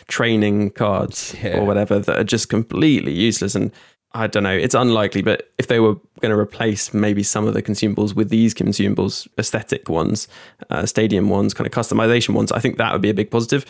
training 0.08 0.70
cards 0.70 1.34
Yeah. 1.42 1.58
or 1.58 1.66
whatever 1.66 1.98
that 1.98 2.18
are 2.18 2.24
just 2.24 2.48
completely 2.48 3.12
useless. 3.12 3.54
And 3.54 3.70
I 4.16 4.28
don't 4.28 4.44
know, 4.44 4.56
it's 4.56 4.76
unlikely, 4.76 5.22
but 5.22 5.52
if 5.58 5.66
they 5.66 5.80
were 5.80 5.94
going 6.20 6.30
to 6.30 6.38
replace 6.38 6.94
maybe 6.94 7.24
some 7.24 7.48
of 7.48 7.54
the 7.54 7.62
consumables 7.62 8.14
with 8.14 8.28
these 8.28 8.54
consumables, 8.54 9.26
aesthetic 9.38 9.88
ones, 9.88 10.28
uh, 10.70 10.86
stadium 10.86 11.28
ones, 11.28 11.52
kind 11.52 11.66
of 11.66 11.72
customization 11.72 12.30
ones, 12.30 12.52
I 12.52 12.60
think 12.60 12.78
that 12.78 12.92
would 12.92 13.02
be 13.02 13.10
a 13.10 13.14
big 13.14 13.30
positive. 13.30 13.66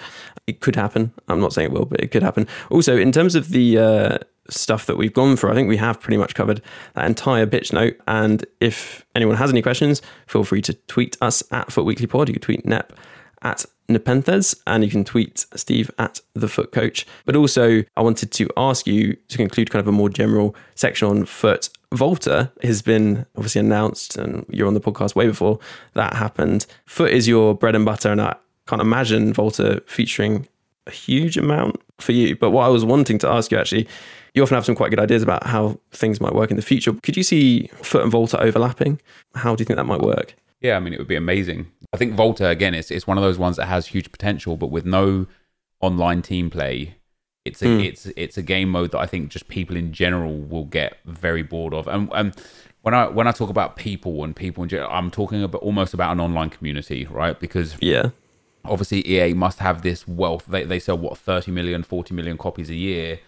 It 0.46 0.60
could 0.60 0.76
happen. 0.76 1.12
I'm 1.28 1.40
not 1.40 1.54
saying 1.54 1.70
it 1.70 1.72
will, 1.72 1.86
but 1.86 2.00
it 2.00 2.08
could 2.08 2.22
happen. 2.22 2.46
Also, 2.70 2.94
in 2.94 3.10
terms 3.10 3.34
of 3.34 3.48
the 3.48 3.78
uh, 3.78 4.18
stuff 4.50 4.86
that 4.86 4.96
we've 4.96 5.12
gone 5.12 5.36
through. 5.36 5.50
I 5.50 5.54
think 5.54 5.68
we 5.68 5.76
have 5.78 6.00
pretty 6.00 6.16
much 6.16 6.34
covered 6.34 6.60
that 6.94 7.06
entire 7.06 7.46
pitch 7.46 7.72
note. 7.72 7.96
And 8.06 8.44
if 8.60 9.04
anyone 9.14 9.36
has 9.36 9.50
any 9.50 9.62
questions, 9.62 10.02
feel 10.26 10.44
free 10.44 10.62
to 10.62 10.74
tweet 10.74 11.16
us 11.20 11.42
at 11.50 11.72
FUT 11.72 11.84
Weekly 11.84 12.06
Pod. 12.06 12.28
You 12.28 12.34
can 12.34 12.42
tweet 12.42 12.66
Nep 12.66 12.92
at 13.42 13.64
Nepenthez 13.88 14.54
and 14.66 14.84
you 14.84 14.90
can 14.90 15.04
tweet 15.04 15.46
Steve 15.54 15.90
at 15.98 16.20
the 16.34 16.48
FUT 16.48 16.72
Coach. 16.72 17.06
But 17.24 17.36
also, 17.36 17.82
I 17.96 18.02
wanted 18.02 18.30
to 18.32 18.48
ask 18.56 18.86
you 18.86 19.16
to 19.28 19.36
conclude 19.36 19.70
kind 19.70 19.80
of 19.80 19.88
a 19.88 19.92
more 19.92 20.08
general 20.08 20.54
section 20.74 21.08
on 21.08 21.24
FUT. 21.24 21.68
Volta 21.92 22.50
has 22.62 22.82
been 22.82 23.24
obviously 23.36 23.60
announced, 23.60 24.16
and 24.16 24.44
you're 24.48 24.66
on 24.66 24.74
the 24.74 24.80
podcast 24.80 25.14
way 25.14 25.26
before 25.26 25.58
that 25.94 26.14
happened. 26.14 26.66
FUT 26.86 27.10
is 27.10 27.28
your 27.28 27.54
bread 27.54 27.76
and 27.76 27.84
butter, 27.84 28.10
and 28.10 28.20
I 28.20 28.36
can't 28.66 28.82
imagine 28.82 29.32
Volta 29.32 29.82
featuring 29.86 30.48
a 30.86 30.90
huge 30.90 31.36
amount 31.36 31.80
for 31.98 32.12
you. 32.12 32.36
But 32.36 32.50
what 32.50 32.64
I 32.64 32.68
was 32.68 32.84
wanting 32.84 33.18
to 33.18 33.28
ask 33.28 33.52
you 33.52 33.58
actually, 33.58 33.86
you 34.34 34.42
often 34.42 34.56
have 34.56 34.64
some 34.64 34.74
quite 34.74 34.90
good 34.90 34.98
ideas 34.98 35.22
about 35.22 35.46
how 35.46 35.78
things 35.92 36.20
might 36.20 36.34
work 36.34 36.50
in 36.50 36.56
the 36.56 36.62
future. 36.62 36.92
Could 36.92 37.16
you 37.16 37.22
see 37.22 37.68
FUT 37.82 38.02
and 38.02 38.10
Volta 38.10 38.40
overlapping? 38.40 39.00
How 39.34 39.54
do 39.54 39.62
you 39.62 39.66
think 39.66 39.76
that 39.76 39.86
might 39.86 40.00
work? 40.00 40.34
Yeah, 40.60 40.76
I 40.76 40.80
mean, 40.80 40.94
it 40.94 40.98
would 40.98 41.08
be 41.08 41.16
amazing. 41.16 41.70
I 41.92 41.96
think 41.96 42.14
Volta, 42.14 42.48
again, 42.48 42.74
it's, 42.74 42.90
it's 42.90 43.06
one 43.06 43.18
of 43.18 43.24
those 43.24 43.38
ones 43.38 43.56
that 43.56 43.66
has 43.66 43.88
huge 43.88 44.10
potential, 44.10 44.56
but 44.56 44.68
with 44.68 44.86
no 44.86 45.26
online 45.80 46.22
team 46.22 46.50
play, 46.50 46.96
it's 47.44 47.60
a 47.60 47.66
mm. 47.66 47.84
it's 47.84 48.06
it's 48.16 48.38
a 48.38 48.42
game 48.42 48.70
mode 48.70 48.92
that 48.92 48.98
I 49.00 49.06
think 49.06 49.28
just 49.28 49.48
people 49.48 49.76
in 49.76 49.92
general 49.92 50.38
will 50.38 50.64
get 50.64 50.96
very 51.04 51.42
bored 51.42 51.74
of. 51.74 51.86
And, 51.86 52.10
and 52.14 52.34
when 52.80 52.94
I 52.94 53.08
when 53.08 53.28
I 53.28 53.32
talk 53.32 53.50
about 53.50 53.76
people 53.76 54.24
and 54.24 54.34
people 54.34 54.62
in 54.62 54.70
general, 54.70 54.90
I'm 54.90 55.10
talking 55.10 55.42
about 55.42 55.60
almost 55.60 55.92
about 55.92 56.12
an 56.12 56.20
online 56.20 56.48
community, 56.48 57.04
right? 57.04 57.38
Because 57.38 57.76
yeah, 57.82 58.10
obviously 58.64 59.06
EA 59.06 59.34
must 59.34 59.58
have 59.58 59.82
this 59.82 60.08
wealth. 60.08 60.46
They 60.46 60.64
they 60.64 60.78
sell 60.78 60.96
what 60.96 61.18
30 61.18 61.50
million, 61.50 61.82
40 61.82 62.14
million 62.14 62.38
copies 62.38 62.70
a 62.70 62.74
year 62.74 63.20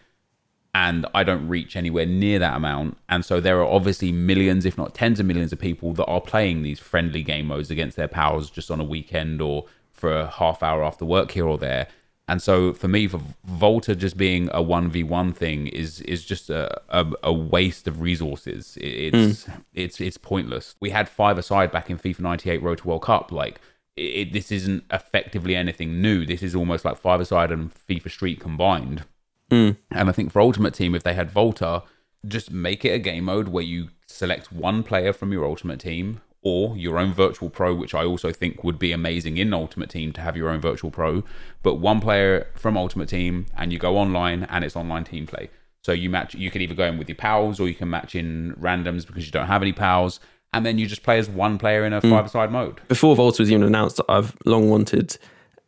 and 0.76 1.06
I 1.14 1.24
don't 1.24 1.48
reach 1.48 1.74
anywhere 1.74 2.04
near 2.04 2.38
that 2.38 2.54
amount. 2.54 2.98
And 3.08 3.24
so 3.24 3.40
there 3.40 3.58
are 3.60 3.64
obviously 3.64 4.12
millions, 4.12 4.66
if 4.66 4.76
not 4.76 4.94
tens 4.94 5.18
of 5.18 5.24
millions, 5.24 5.50
of 5.50 5.58
people 5.58 5.94
that 5.94 6.04
are 6.04 6.20
playing 6.20 6.62
these 6.62 6.78
friendly 6.78 7.22
game 7.22 7.46
modes 7.46 7.70
against 7.70 7.96
their 7.96 8.08
pals 8.08 8.50
just 8.50 8.70
on 8.70 8.78
a 8.78 8.84
weekend 8.84 9.40
or 9.40 9.64
for 9.90 10.12
a 10.12 10.26
half 10.26 10.62
hour 10.62 10.84
after 10.84 11.06
work 11.06 11.30
here 11.30 11.46
or 11.46 11.56
there. 11.56 11.88
And 12.28 12.42
so 12.42 12.74
for 12.74 12.88
me, 12.88 13.08
for 13.08 13.22
Volta 13.46 13.96
just 13.96 14.18
being 14.18 14.50
a 14.52 14.60
one 14.60 14.90
v 14.90 15.02
one 15.02 15.32
thing 15.32 15.68
is 15.68 16.02
is 16.02 16.26
just 16.26 16.50
a, 16.50 16.78
a, 16.90 17.06
a 17.22 17.32
waste 17.32 17.88
of 17.88 18.02
resources. 18.02 18.76
It's 18.78 19.44
mm. 19.44 19.62
it's 19.72 19.98
it's 19.98 20.18
pointless. 20.18 20.74
We 20.78 20.90
had 20.90 21.08
five 21.08 21.38
aside 21.38 21.70
back 21.72 21.88
in 21.88 21.96
FIFA 21.96 22.20
98 22.20 22.62
Road 22.62 22.78
to 22.78 22.88
World 22.88 23.02
Cup. 23.02 23.32
Like 23.32 23.60
it, 23.96 24.34
this 24.34 24.52
isn't 24.52 24.84
effectively 24.92 25.56
anything 25.56 26.02
new. 26.02 26.26
This 26.26 26.42
is 26.42 26.54
almost 26.54 26.84
like 26.84 26.98
five 26.98 27.20
aside 27.20 27.50
and 27.50 27.72
FIFA 27.72 28.10
Street 28.10 28.40
combined. 28.40 29.04
Mm. 29.50 29.76
And 29.90 30.08
I 30.08 30.12
think 30.12 30.32
for 30.32 30.40
Ultimate 30.40 30.74
Team, 30.74 30.94
if 30.94 31.02
they 31.02 31.14
had 31.14 31.30
Volta, 31.30 31.82
just 32.26 32.50
make 32.50 32.84
it 32.84 32.90
a 32.90 32.98
game 32.98 33.24
mode 33.24 33.48
where 33.48 33.64
you 33.64 33.90
select 34.06 34.52
one 34.52 34.82
player 34.82 35.12
from 35.12 35.32
your 35.32 35.44
Ultimate 35.44 35.80
Team 35.80 36.20
or 36.42 36.76
your 36.76 36.96
own 36.98 37.12
virtual 37.12 37.50
pro, 37.50 37.74
which 37.74 37.94
I 37.94 38.04
also 38.04 38.30
think 38.30 38.62
would 38.62 38.78
be 38.78 38.92
amazing 38.92 39.36
in 39.36 39.52
Ultimate 39.52 39.90
Team 39.90 40.12
to 40.12 40.20
have 40.20 40.36
your 40.36 40.48
own 40.48 40.60
virtual 40.60 40.90
pro. 40.90 41.24
But 41.62 41.74
one 41.76 42.00
player 42.00 42.46
from 42.54 42.76
Ultimate 42.76 43.08
Team, 43.08 43.46
and 43.56 43.72
you 43.72 43.80
go 43.80 43.96
online, 43.96 44.44
and 44.44 44.64
it's 44.64 44.76
online 44.76 45.02
team 45.04 45.26
play. 45.26 45.50
So 45.82 45.92
you 45.92 46.08
match. 46.08 46.34
You 46.34 46.50
can 46.50 46.62
either 46.62 46.74
go 46.74 46.84
in 46.84 46.98
with 46.98 47.08
your 47.08 47.16
pals, 47.16 47.58
or 47.58 47.68
you 47.68 47.74
can 47.74 47.90
match 47.90 48.14
in 48.14 48.54
randoms 48.60 49.06
because 49.06 49.26
you 49.26 49.32
don't 49.32 49.48
have 49.48 49.62
any 49.62 49.72
pals, 49.72 50.20
and 50.52 50.64
then 50.64 50.78
you 50.78 50.86
just 50.86 51.02
play 51.02 51.18
as 51.18 51.28
one 51.28 51.58
player 51.58 51.84
in 51.84 51.92
a 51.92 52.00
mm. 52.00 52.10
five-a-side 52.10 52.52
mode. 52.52 52.80
Before 52.86 53.16
Volta 53.16 53.42
was 53.42 53.50
even 53.50 53.64
announced, 53.64 54.00
I've 54.08 54.36
long 54.44 54.70
wanted 54.70 55.18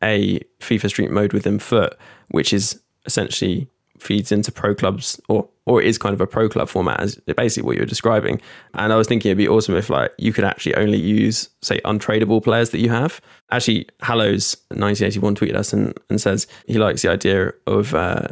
a 0.03 0.39
FIFA 0.61 0.89
Street 0.91 1.11
mode 1.11 1.33
within 1.33 1.59
FUT, 1.59 1.99
which 2.29 2.53
is 2.53 2.81
essentially 3.09 3.69
feeds 3.99 4.31
into 4.31 4.53
pro 4.53 4.75
clubs 4.75 5.21
or 5.29 5.49
or 5.67 5.83
it 5.83 5.87
is 5.87 5.99
kind 5.99 6.15
of 6.15 6.21
a 6.21 6.27
pro 6.27 6.49
club 6.49 6.69
format 6.69 6.99
as 7.01 7.17
basically 7.37 7.67
what 7.67 7.77
you're 7.77 7.85
describing. 7.85 8.41
And 8.75 8.93
i 8.93 8.97
was 8.97 9.07
thinking 9.07 9.31
it'd 9.31 9.39
be 9.39 9.49
awesome 9.49 9.75
if 9.77 9.91
like 9.91 10.13
you 10.19 10.33
could 10.33 10.45
actually 10.45 10.75
only 10.77 10.99
use 10.99 11.49
say 11.63 11.81
untradeable 11.85 12.43
players 12.43 12.71
that 12.71 12.79
you 12.79 12.91
have. 12.91 13.21
Actually 13.51 13.89
hallows 14.01 14.57
1981 14.69 15.35
tweeted 15.35 15.57
us 15.57 15.73
and, 15.73 15.99
and 16.09 16.21
says 16.21 16.47
he 16.67 16.79
likes 16.79 17.03
the 17.03 17.11
idea 17.11 17.53
of 17.67 17.95
uh, 17.95 18.29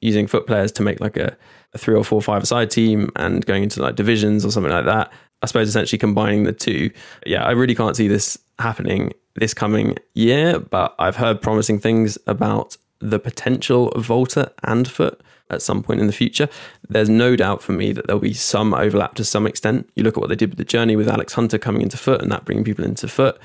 using 0.00 0.26
FUT 0.26 0.46
players 0.46 0.72
to 0.72 0.82
make 0.82 1.00
like 1.00 1.16
a, 1.16 1.36
a 1.74 1.78
three 1.78 1.94
or 1.94 2.04
four 2.04 2.20
five 2.20 2.46
side 2.46 2.70
team 2.70 3.10
and 3.16 3.46
going 3.46 3.62
into 3.62 3.82
like 3.82 3.94
divisions 3.94 4.44
or 4.44 4.50
something 4.50 4.72
like 4.72 4.86
that. 4.86 5.12
I 5.42 5.46
suppose 5.46 5.68
essentially 5.68 5.98
combining 5.98 6.44
the 6.44 6.52
two. 6.52 6.90
Yeah 7.26 7.44
i 7.44 7.50
really 7.50 7.74
can't 7.74 7.96
see 7.96 8.08
this 8.08 8.38
happening 8.58 9.12
this 9.36 9.54
coming 9.54 9.96
year 10.14 10.58
but 10.58 10.94
i've 10.98 11.16
heard 11.16 11.40
promising 11.40 11.78
things 11.78 12.18
about 12.26 12.76
the 13.00 13.18
potential 13.18 13.88
of 13.90 14.04
Volta 14.04 14.52
and 14.62 14.86
FUT 14.86 15.20
at 15.50 15.62
some 15.62 15.82
point 15.82 16.00
in 16.00 16.06
the 16.06 16.12
future. 16.12 16.48
There's 16.88 17.08
no 17.08 17.36
doubt 17.36 17.62
for 17.62 17.72
me 17.72 17.92
that 17.92 18.06
there'll 18.06 18.20
be 18.20 18.32
some 18.32 18.72
overlap 18.72 19.14
to 19.16 19.24
some 19.24 19.46
extent. 19.46 19.90
You 19.96 20.04
look 20.04 20.16
at 20.16 20.20
what 20.20 20.28
they 20.28 20.36
did 20.36 20.50
with 20.50 20.58
the 20.58 20.64
journey 20.64 20.96
with 20.96 21.08
Alex 21.08 21.32
Hunter 21.32 21.58
coming 21.58 21.82
into 21.82 21.96
FUT 21.96 22.22
and 22.22 22.30
that 22.30 22.44
bringing 22.44 22.64
people 22.64 22.84
into 22.84 23.08
FUT. 23.08 23.38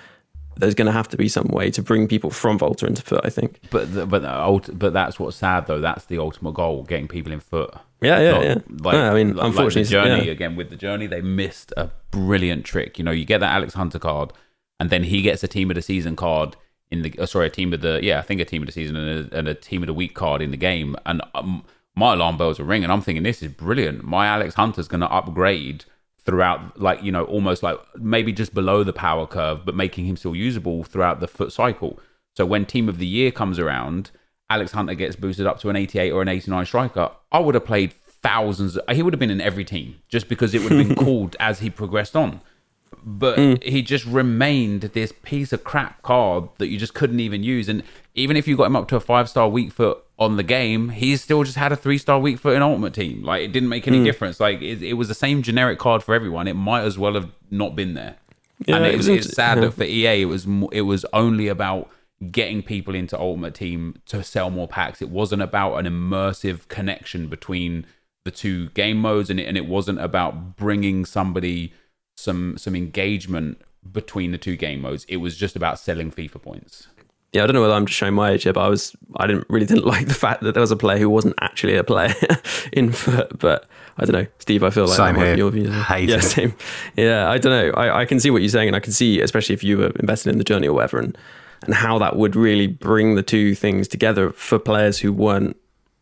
There's 0.58 0.76
going 0.76 0.86
to 0.86 0.94
have 0.94 1.10
to 1.10 1.18
be 1.18 1.28
some 1.28 1.48
way 1.48 1.70
to 1.72 1.82
bring 1.82 2.08
people 2.08 2.30
from 2.30 2.58
Volta 2.58 2.86
into 2.86 3.02
FUT, 3.02 3.26
I 3.26 3.30
think. 3.30 3.60
But 3.72 3.94
the, 3.94 4.06
but 4.06 4.22
the, 4.22 4.74
but 4.74 4.94
that's 4.94 5.20
what's 5.20 5.36
sad 5.36 5.68
though. 5.68 5.82
That's 5.82 6.06
the 6.06 6.18
ultimate 6.18 6.54
goal: 6.54 6.84
getting 6.84 7.10
people 7.10 7.34
in 7.34 7.42
FUT. 7.42 7.78
Yeah, 8.02 8.20
yeah, 8.20 8.32
Not, 8.32 8.44
yeah. 8.44 8.54
Like, 8.70 8.94
no, 8.94 9.12
I 9.12 9.14
mean, 9.14 9.36
like 9.36 9.48
unfortunately, 9.48 9.84
the 9.84 9.90
journey 9.90 10.26
yeah. 10.28 10.32
again 10.32 10.56
with 10.56 10.70
the 10.70 10.78
journey, 10.78 11.08
they 11.08 11.22
missed 11.22 11.74
a 11.76 11.92
brilliant 12.12 12.64
trick. 12.64 12.98
You 12.98 13.04
know, 13.04 13.12
you 13.12 13.26
get 13.26 13.40
that 13.40 13.54
Alex 13.54 13.74
Hunter 13.74 14.00
card, 14.00 14.32
and 14.80 14.90
then 14.90 15.04
he 15.04 15.22
gets 15.22 15.44
a 15.44 15.48
team 15.50 15.70
of 15.72 15.76
the 15.76 15.82
season 15.82 16.16
card 16.16 16.56
in 16.98 17.04
the 17.04 17.14
oh, 17.20 17.26
sorry 17.26 17.48
a 17.48 17.50
team 17.50 17.74
of 17.74 17.82
the 17.82 18.00
yeah 18.02 18.20
I 18.20 18.22
think 18.22 18.42
a 18.42 18.46
team 18.46 18.62
of 18.62 18.68
the 18.68 18.72
season 18.72 18.96
and 18.96 19.32
a, 19.32 19.38
and 19.38 19.48
a 19.48 19.54
team 19.54 19.84
of 19.84 19.88
the 19.88 19.94
week 19.94 20.14
card 20.14 20.42
in 20.42 20.52
the 20.52 20.58
game. 20.58 20.96
And 21.06 21.22
um, 21.34 21.64
my 21.96 22.14
alarm 22.14 22.38
bells 22.38 22.60
are 22.60 22.64
ringing. 22.64 22.90
I'm 22.90 23.02
thinking 23.02 23.24
this 23.24 23.42
is 23.42 23.52
brilliant. 23.52 24.04
My 24.04 24.28
Alex 24.28 24.56
Hunter's 24.56 24.88
going 24.88 25.02
to 25.02 25.12
upgrade 25.12 25.86
throughout 26.20 26.80
like 26.80 27.04
you 27.04 27.12
know 27.12 27.26
almost 27.26 27.62
like 27.62 27.78
maybe 27.98 28.32
just 28.32 28.54
below 28.54 28.84
the 28.84 28.94
power 28.94 29.28
curve 29.28 29.64
but 29.64 29.76
making 29.76 30.06
him 30.06 30.18
still 30.18 30.36
usable 30.36 30.84
throughout 30.84 31.20
the 31.20 31.28
FUT 31.28 31.52
cycle. 31.52 32.00
So 32.36 32.46
when 32.46 32.66
team 32.66 32.90
of 32.90 32.98
the 32.98 33.06
year 33.06 33.32
comes 33.32 33.60
around 33.60 34.12
Alex 34.50 34.72
Hunter 34.74 34.94
gets 34.94 35.16
boosted 35.16 35.48
up 35.48 35.60
to 35.60 35.70
an 35.70 35.76
88 35.76 36.12
or 36.12 36.22
an 36.22 36.28
89 36.28 36.66
striker. 36.66 37.12
I 37.32 37.40
would 37.40 37.56
have 37.56 37.66
played 37.66 37.94
thousands 37.94 38.78
he 38.92 39.04
would 39.04 39.14
have 39.14 39.20
been 39.20 39.30
in 39.30 39.42
every 39.42 39.64
team 39.64 39.96
just 40.08 40.28
because 40.28 40.56
it 40.56 40.64
would 40.64 40.72
have 40.72 40.88
been 40.88 40.96
called 41.06 41.36
as 41.40 41.60
he 41.60 41.70
progressed 41.70 42.16
on 42.16 42.42
but 43.08 43.38
mm. 43.38 43.64
he 43.64 43.84
just 43.84 44.04
remained 44.06 44.82
this 44.82 45.14
piece 45.24 45.54
of 45.54 45.64
crap 45.64 46.02
card 46.02 46.50
that 46.58 46.68
you 46.68 46.80
just 46.80 46.96
couldn't 46.96 47.20
even 47.20 47.44
use. 47.44 47.70
And 47.70 47.84
even 48.16 48.36
if 48.36 48.48
you 48.48 48.58
got 48.58 48.66
him 48.66 48.76
up 48.76 48.88
to 48.88 48.96
a 48.96 49.00
five 49.00 49.30
star 49.30 49.48
weak 49.48 49.72
foot 49.72 50.04
on 50.18 50.38
the 50.38 50.44
game, 50.44 50.90
he 50.90 51.16
still 51.16 51.44
just 51.44 51.56
had 51.56 51.72
a 51.72 51.76
three 51.76 52.00
star 52.00 52.20
weak 52.20 52.40
foot 52.40 52.56
in 52.56 52.64
Ultimate 52.64 52.96
Team. 52.96 53.24
Like 53.24 53.44
it 53.44 53.52
didn't 53.52 53.70
make 53.70 53.88
any 53.88 54.00
mm. 54.00 54.06
difference. 54.06 54.40
Like 54.40 54.60
it, 54.64 54.82
it, 54.82 54.94
was 54.94 55.08
the 55.08 55.14
same 55.14 55.44
generic 55.44 55.78
card 55.78 56.02
for 56.02 56.16
everyone. 56.16 56.48
It 56.48 56.56
might 56.56 56.82
as 56.82 56.98
well 56.98 57.14
have 57.14 57.32
not 57.52 57.76
been 57.76 57.94
there. 57.94 58.16
Yeah, 58.66 58.78
and 58.78 58.86
it, 58.86 58.98
was, 58.98 59.08
it's 59.08 59.34
sad 59.34 59.58
yeah. 59.58 59.66
that 59.66 59.72
for 59.72 59.84
EA, 59.84 60.24
it 60.24 60.26
was 60.26 60.48
it 60.72 60.82
was 60.82 61.06
only 61.14 61.48
about 61.48 61.92
getting 62.32 62.64
people 62.64 62.96
into 62.96 63.20
Ultimate 63.20 63.54
Team 63.54 64.02
to 64.08 64.24
sell 64.24 64.50
more 64.50 64.68
packs. 64.68 65.02
It 65.02 65.10
wasn't 65.10 65.44
about 65.44 65.76
an 65.76 65.86
immersive 65.86 66.70
connection 66.70 67.28
between 67.28 67.86
the 68.24 68.32
two 68.32 68.70
game 68.70 68.98
modes, 68.98 69.30
and 69.30 69.40
it, 69.40 69.46
and 69.48 69.58
it 69.58 69.68
wasn't 69.68 70.00
about 70.00 70.56
bringing 70.56 71.06
somebody 71.06 71.72
some 72.26 72.58
some 72.58 72.76
engagement 72.76 73.62
between 73.92 74.32
the 74.32 74.38
two 74.38 74.58
game 74.58 74.82
modes. 74.82 75.06
It 75.08 75.18
was 75.18 75.38
just 75.38 75.56
about 75.56 75.80
selling 75.80 76.12
FIFA 76.12 76.42
points. 76.42 76.88
Yeah, 77.32 77.44
I 77.44 77.48
don't 77.48 77.54
know 77.54 77.62
whether 77.62 77.74
I'm 77.74 77.86
just 77.86 77.98
showing 77.98 78.14
my 78.14 78.32
age 78.32 78.44
here, 78.44 78.54
but 78.54 78.62
I 78.62 78.70
was 78.70 78.96
I 79.18 79.28
didn't 79.28 79.46
really 79.50 79.66
didn't 79.66 79.86
like 79.94 80.08
the 80.08 80.14
fact 80.14 80.42
that 80.42 80.54
there 80.54 80.62
was 80.62 80.72
a 80.72 80.78
player 80.78 80.98
who 80.98 81.10
wasn't 81.10 81.36
actually 81.42 81.76
a 81.76 81.84
player 81.84 82.16
in 82.74 82.92
FUT. 82.92 83.40
But 83.40 83.68
I 83.98 84.06
don't 84.06 84.14
know, 84.14 84.28
Steve. 84.40 84.64
I 84.64 84.70
feel 84.70 84.88
like 84.88 84.98
same 84.98 85.16
here. 85.16 85.36
Your 85.36 85.52
views. 85.52 85.74
Hate 85.86 86.10
yeah, 86.10 86.18
it. 86.18 86.24
same. 86.24 86.54
Yeah, 86.96 87.30
I 87.30 87.38
don't 87.38 87.52
know. 87.52 87.72
I, 87.80 88.02
I 88.02 88.06
can 88.06 88.20
see 88.20 88.32
what 88.32 88.42
you're 88.42 88.50
saying, 88.50 88.68
and 88.68 88.76
I 88.76 88.80
can 88.80 88.94
see, 88.94 89.22
especially 89.22 89.54
if 89.54 89.64
you 89.64 89.78
were 89.78 89.92
invested 90.00 90.32
in 90.32 90.38
the 90.38 90.44
journey 90.44 90.68
or 90.68 90.74
whatever, 90.74 91.00
and 91.00 91.18
and 91.64 91.74
how 91.74 91.98
that 92.00 92.16
would 92.16 92.36
really 92.36 92.68
bring 92.68 93.16
the 93.16 93.24
two 93.24 93.56
things 93.56 93.88
together 93.88 94.30
for 94.32 94.60
players 94.60 95.00
who 95.00 95.12
weren't 95.12 95.58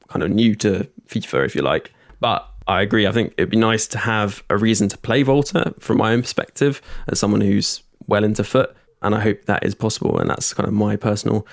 kind 0.09 0.23
of 0.23 0.29
new 0.29 0.55
to 0.55 0.87
FIFA, 1.07 1.45
if 1.45 1.55
you 1.55 1.61
like. 1.61 1.91
But 2.19 2.47
I 2.67 2.81
agree. 2.81 3.07
I 3.07 3.11
think 3.11 3.33
it'd 3.37 3.49
be 3.49 3.57
nice 3.57 3.87
to 3.87 3.97
have 3.97 4.43
a 4.49 4.57
reason 4.57 4.87
to 4.89 4.97
play 4.97 5.23
Volta 5.23 5.73
from 5.79 5.97
my 5.97 6.13
own 6.13 6.21
perspective 6.21 6.81
as 7.07 7.19
someone 7.19 7.41
who's 7.41 7.83
well 8.07 8.23
into 8.23 8.43
FUT. 8.43 8.75
And 9.01 9.13
I 9.13 9.19
hope 9.19 9.45
that 9.45 9.65
is 9.65 9.75
possible. 9.75 10.17
And 10.17 10.29
that's 10.29 10.53
kind 10.53 10.67
of 10.67 10.73
my 10.73 10.95
personal 10.95 11.45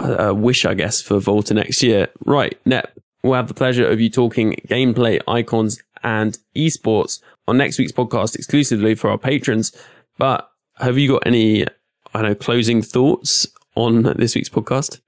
uh, 0.00 0.28
uh 0.28 0.34
wish, 0.34 0.64
I 0.64 0.74
guess, 0.74 1.02
for 1.02 1.18
Volta 1.18 1.54
next 1.54 1.82
year. 1.82 2.08
Right, 2.24 2.58
Nep, 2.64 2.96
we'll 3.22 3.34
have 3.34 3.48
the 3.48 3.54
pleasure 3.54 3.88
of 3.88 4.00
you 4.00 4.10
talking 4.10 4.54
gameplay, 4.68 5.20
icons, 5.26 5.82
and 6.02 6.38
esports 6.56 7.20
on 7.48 7.58
next 7.58 7.78
week's 7.78 7.92
podcast 7.92 8.36
exclusively 8.36 8.94
for 8.94 9.10
our 9.10 9.18
patrons. 9.18 9.76
But 10.18 10.48
have 10.76 10.98
you 10.98 11.08
got 11.08 11.26
any, 11.26 11.66
I 12.14 12.22
know, 12.22 12.34
closing 12.34 12.82
thoughts 12.82 13.46
on 13.74 14.02
this 14.02 14.34
week's 14.34 14.48
podcast? 14.48 15.00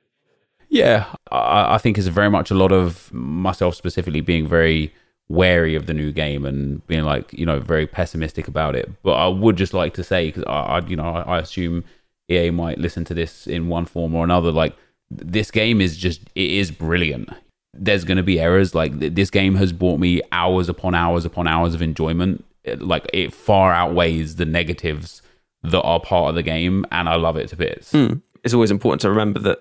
Yeah, 0.69 1.07
I, 1.31 1.75
I 1.75 1.79
think 1.79 1.99
it's 1.99 2.07
very 2.07 2.31
much 2.31 2.51
a 2.51 2.55
lot 2.55 2.73
of 2.73 3.13
myself 3.13 3.75
specifically 3.75 4.21
being 4.21 4.47
very 4.47 4.93
wary 5.31 5.75
of 5.77 5.87
the 5.87 5.95
new 5.95 6.11
game 6.11 6.45
and 6.45 6.85
being 6.89 7.05
like 7.05 7.33
you 7.33 7.47
know 7.47 7.61
very 7.61 7.87
pessimistic 7.87 8.49
about 8.49 8.75
it 8.75 8.91
but 9.05 9.13
i 9.13 9.29
would 9.29 9.57
just 9.57 9.73
like 9.73 9.95
to 9.95 10.03
say 10.03 10.27
because 10.27 10.43
I, 10.47 10.61
I, 10.77 10.87
you 10.87 10.97
know 10.97 11.05
I, 11.05 11.37
I 11.37 11.39
assume 11.39 11.85
ea 12.29 12.51
might 12.51 12.79
listen 12.79 13.05
to 13.05 13.15
this 13.15 13.47
in 13.47 13.69
one 13.69 13.87
form 13.87 14.15
or 14.15 14.25
another 14.25 14.51
like 14.51 14.77
this 15.09 15.51
game 15.51 15.81
is 15.81 15.97
just 15.97 16.21
it 16.35 16.51
is 16.51 16.71
brilliant 16.71 17.31
there's 17.73 18.05
going 18.05 18.17
to 18.17 18.23
be 18.23 18.41
errors. 18.41 18.75
Like 18.75 18.99
th- 18.99 19.15
this 19.15 19.31
game 19.31 19.55
has 19.55 19.73
brought 19.73 20.01
me 20.01 20.21
hours 20.33 20.69
upon 20.69 20.95
hours 20.95 21.25
upon 21.25 21.47
hours 21.47 21.75
of 21.75 21.83
enjoyment. 21.83 22.45
It- 22.65 22.83
like 22.83 23.07
it 23.13 23.33
far 23.33 23.73
outweighs 23.73 24.37
the 24.37 24.45
negatives 24.45 25.23
that 25.63 25.81
are 25.83 26.01
part 26.01 26.31
of 26.31 26.35
the 26.35 26.43
game, 26.43 26.85
and 26.91 27.09
I 27.09 27.15
love 27.17 27.37
it 27.37 27.49
to 27.51 27.57
bits. 27.57 27.93
Hmm. 27.93 28.15
It's 28.43 28.55
always 28.55 28.71
important 28.71 29.03
to 29.03 29.09
remember 29.11 29.39
that 29.41 29.61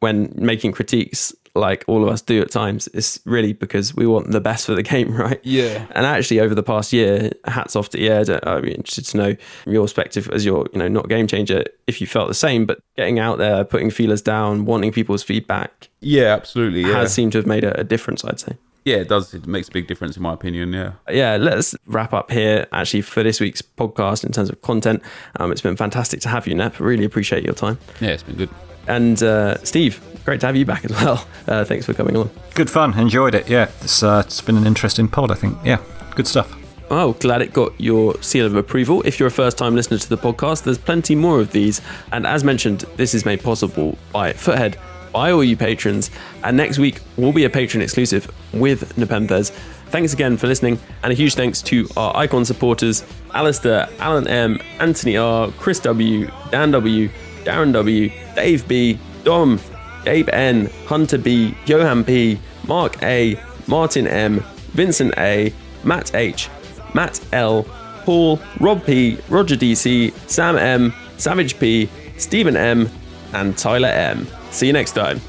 when 0.00 0.32
making 0.36 0.72
critiques, 0.72 1.32
like 1.54 1.84
all 1.86 2.02
of 2.02 2.08
us 2.08 2.20
do 2.20 2.40
at 2.42 2.50
times, 2.50 2.88
it's 2.94 3.20
really 3.24 3.52
because 3.52 3.94
we 3.94 4.06
want 4.06 4.30
the 4.32 4.40
best 4.40 4.66
for 4.66 4.74
the 4.74 4.82
game, 4.94 5.14
right? 5.14 5.40
Yeah. 5.44 5.86
And 5.92 6.04
actually, 6.04 6.40
over 6.40 6.54
the 6.54 6.62
past 6.62 6.92
year, 6.92 7.30
hats 7.46 7.76
off 7.76 7.90
to 7.90 7.98
EA. 8.00 8.24
I'd 8.42 8.62
be 8.62 8.72
interested 8.72 9.04
to 9.06 9.16
know 9.16 9.36
your 9.66 9.84
perspective 9.84 10.28
as 10.32 10.44
your, 10.44 10.66
you 10.72 10.78
know, 10.78 10.88
not 10.88 11.08
game 11.08 11.26
changer, 11.26 11.64
if 11.86 12.00
you 12.00 12.06
felt 12.06 12.28
the 12.28 12.34
same, 12.34 12.66
but 12.66 12.80
getting 12.96 13.18
out 13.18 13.38
there, 13.38 13.64
putting 13.64 13.90
feelers 13.90 14.20
down, 14.22 14.64
wanting 14.64 14.90
people's 14.92 15.22
feedback 15.22 15.88
Yeah, 16.00 16.34
absolutely. 16.34 16.82
Yeah, 16.82 16.98
has 17.00 17.14
seemed 17.14 17.32
to 17.32 17.38
have 17.38 17.46
made 17.46 17.64
a, 17.64 17.78
a 17.80 17.84
difference, 17.84 18.24
I'd 18.24 18.40
say. 18.40 18.56
yeah, 18.84 18.96
it 18.96 19.08
does. 19.08 19.32
It 19.32 19.46
makes 19.46 19.68
a 19.68 19.72
big 19.72 19.86
difference 19.86 20.16
in 20.16 20.22
my 20.22 20.32
opinion. 20.34 20.72
Yeah. 20.72 20.92
yeah, 21.08 21.36
let's 21.36 21.74
wrap 21.86 22.12
up 22.12 22.30
here 22.30 22.66
actually 22.72 23.02
for 23.02 23.22
this 23.22 23.38
week's 23.40 23.62
podcast 23.62 24.24
in 24.24 24.32
terms 24.32 24.50
of 24.50 24.60
content. 24.62 25.02
Um, 25.36 25.52
it's 25.52 25.60
been 25.62 25.76
fantastic 25.76 26.20
to 26.22 26.28
have 26.28 26.46
you, 26.48 26.54
Nep. 26.54 26.80
Really 26.80 27.04
appreciate 27.04 27.44
your 27.44 27.54
time. 27.54 27.78
Yeah, 28.00 28.10
it's 28.10 28.22
been 28.24 28.36
good. 28.36 28.50
And 28.86 29.22
uh, 29.22 29.62
Steve, 29.64 30.00
great 30.24 30.40
to 30.40 30.46
have 30.46 30.56
you 30.56 30.64
back 30.64 30.84
as 30.84 30.90
well. 30.92 31.26
Uh, 31.46 31.62
thanks 31.62 31.84
for 31.84 31.92
coming 31.92 32.16
along. 32.16 32.30
Good 32.54 32.70
fun. 32.70 32.98
Enjoyed 32.98 33.34
it. 33.34 33.50
Yeah, 33.50 33.70
it's 33.82 34.02
uh, 34.02 34.22
it's 34.24 34.40
been 34.40 34.56
an 34.56 34.66
interesting 34.66 35.08
pod. 35.08 35.30
I 35.30 35.34
think. 35.34 35.58
Yeah, 35.62 35.76
good 36.14 36.26
stuff. 36.26 36.56
Oh, 36.90 37.12
glad 37.20 37.42
it 37.42 37.52
got 37.52 37.78
your 37.78 38.14
seal 38.22 38.46
of 38.46 38.56
approval. 38.56 39.02
If 39.02 39.20
you're 39.20 39.26
a 39.26 39.30
first 39.30 39.58
time 39.58 39.74
listener 39.74 39.98
to 39.98 40.08
the 40.08 40.16
podcast, 40.16 40.64
there's 40.64 40.78
plenty 40.78 41.14
more 41.14 41.38
of 41.40 41.52
these. 41.52 41.82
And 42.12 42.26
as 42.26 42.44
mentioned, 42.44 42.86
this 42.96 43.12
is 43.12 43.26
made 43.26 43.42
possible 43.42 43.98
by 44.10 44.32
Futhead, 44.32 44.76
by 45.12 45.32
all 45.32 45.44
you 45.44 45.54
patrons. 45.54 46.10
And 46.42 46.56
next 46.56 46.78
week 46.78 47.00
will 47.18 47.32
be 47.32 47.44
a 47.44 47.50
patron 47.50 47.82
exclusive 47.82 48.30
with 48.54 48.96
Nepenthez. 48.96 49.50
Thanks 49.88 50.12
again 50.12 50.36
for 50.36 50.46
listening, 50.46 50.78
and 51.02 51.12
a 51.12 51.14
huge 51.14 51.34
thanks 51.34 51.62
to 51.62 51.88
our 51.96 52.16
icon 52.16 52.44
supporters 52.44 53.04
Alistair, 53.32 53.88
Alan 53.98 54.26
M, 54.26 54.58
Anthony 54.80 55.16
R, 55.16 55.50
Chris 55.58 55.78
W, 55.80 56.30
Dan 56.50 56.70
W, 56.70 57.08
Darren 57.44 57.72
W, 57.72 58.10
Dave 58.34 58.66
B, 58.66 58.98
Dom, 59.22 59.60
Gabe 60.04 60.28
N, 60.30 60.66
Hunter 60.86 61.18
B, 61.18 61.54
Johan 61.66 62.04
P, 62.04 62.38
Mark 62.66 63.02
A, 63.02 63.40
Martin 63.66 64.06
M, 64.06 64.40
Vincent 64.72 65.14
A, 65.18 65.52
Matt 65.82 66.14
H, 66.14 66.48
Matt 66.94 67.20
L, 67.32 67.64
Paul, 68.04 68.40
Rob 68.60 68.84
P, 68.84 69.18
Roger 69.28 69.56
DC, 69.56 70.12
Sam 70.28 70.56
M, 70.56 70.92
Savage 71.16 71.58
P, 71.58 71.88
Stephen 72.18 72.56
M, 72.56 72.88
and 73.32 73.56
Tyler 73.56 73.88
M. 73.88 74.26
See 74.50 74.66
you 74.66 74.72
next 74.72 74.92
time. 74.92 75.20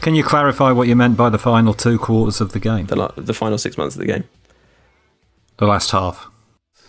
Can 0.00 0.14
you 0.14 0.22
clarify 0.24 0.70
what 0.72 0.88
you 0.88 0.96
meant 0.96 1.16
by 1.16 1.28
the 1.28 1.38
final 1.38 1.74
two 1.74 1.98
quarters 1.98 2.40
of 2.40 2.52
the 2.52 2.58
game? 2.60 2.86
The, 2.86 2.96
la- 2.96 3.12
the 3.16 3.34
final 3.34 3.58
six 3.58 3.76
months 3.76 3.96
of 3.96 4.00
the 4.00 4.06
game. 4.06 4.24
The 5.58 5.66
last 5.66 5.90
half. 5.90 6.28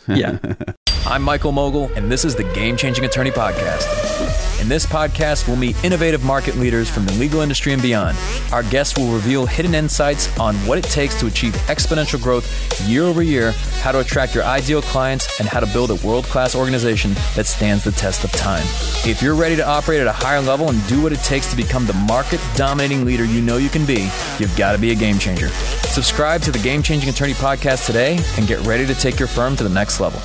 Yeah. 0.09 0.37
I'm 1.05 1.21
Michael 1.21 1.51
Mogill, 1.51 1.95
and 1.95 2.11
this 2.11 2.25
is 2.25 2.35
the 2.35 2.43
Game 2.53 2.77
Changing 2.77 3.05
Attorney 3.05 3.31
Podcast. 3.31 4.18
In 4.59 4.67
this 4.67 4.85
podcast, 4.85 5.47
we'll 5.47 5.55
meet 5.55 5.81
innovative 5.85 6.23
market 6.23 6.57
leaders 6.57 6.89
from 6.89 7.05
the 7.05 7.13
legal 7.13 7.39
industry 7.39 7.71
and 7.71 7.81
beyond. 7.81 8.17
Our 8.51 8.63
guests 8.63 8.97
will 8.97 9.11
reveal 9.13 9.45
hidden 9.45 9.73
insights 9.73 10.37
on 10.37 10.55
what 10.67 10.77
it 10.77 10.83
takes 10.83 11.17
to 11.21 11.27
achieve 11.27 11.53
exponential 11.67 12.21
growth 12.21 12.45
year 12.87 13.03
over 13.03 13.23
year, 13.23 13.51
how 13.81 13.93
to 13.93 13.99
attract 13.99 14.35
your 14.35 14.43
ideal 14.43 14.81
clients, 14.81 15.39
and 15.39 15.47
how 15.47 15.61
to 15.61 15.65
build 15.67 15.91
a 15.91 15.95
world 16.05 16.25
class 16.25 16.55
organization 16.55 17.13
that 17.35 17.45
stands 17.45 17.85
the 17.85 17.91
test 17.91 18.25
of 18.25 18.31
time. 18.31 18.63
If 19.05 19.21
you're 19.21 19.35
ready 19.35 19.55
to 19.55 19.65
operate 19.65 20.01
at 20.01 20.07
a 20.07 20.11
higher 20.11 20.41
level 20.41 20.69
and 20.69 20.85
do 20.87 21.01
what 21.01 21.13
it 21.13 21.19
takes 21.19 21.49
to 21.51 21.55
become 21.55 21.85
the 21.85 21.93
market 21.93 22.41
dominating 22.55 23.05
leader 23.05 23.23
you 23.23 23.41
know 23.41 23.57
you 23.57 23.69
can 23.69 23.85
be, 23.85 24.09
you've 24.39 24.55
got 24.57 24.73
to 24.73 24.77
be 24.77 24.91
a 24.91 24.95
game 24.95 25.19
changer. 25.19 25.47
Subscribe 25.87 26.41
to 26.41 26.51
the 26.51 26.59
Game 26.59 26.83
Changing 26.83 27.09
Attorney 27.09 27.33
Podcast 27.33 27.85
today 27.85 28.19
and 28.37 28.45
get 28.45 28.59
ready 28.65 28.85
to 28.85 28.93
take 28.93 29.19
your 29.19 29.27
firm 29.29 29.55
to 29.55 29.63
the 29.63 29.69
next 29.69 29.99
level. 29.99 30.21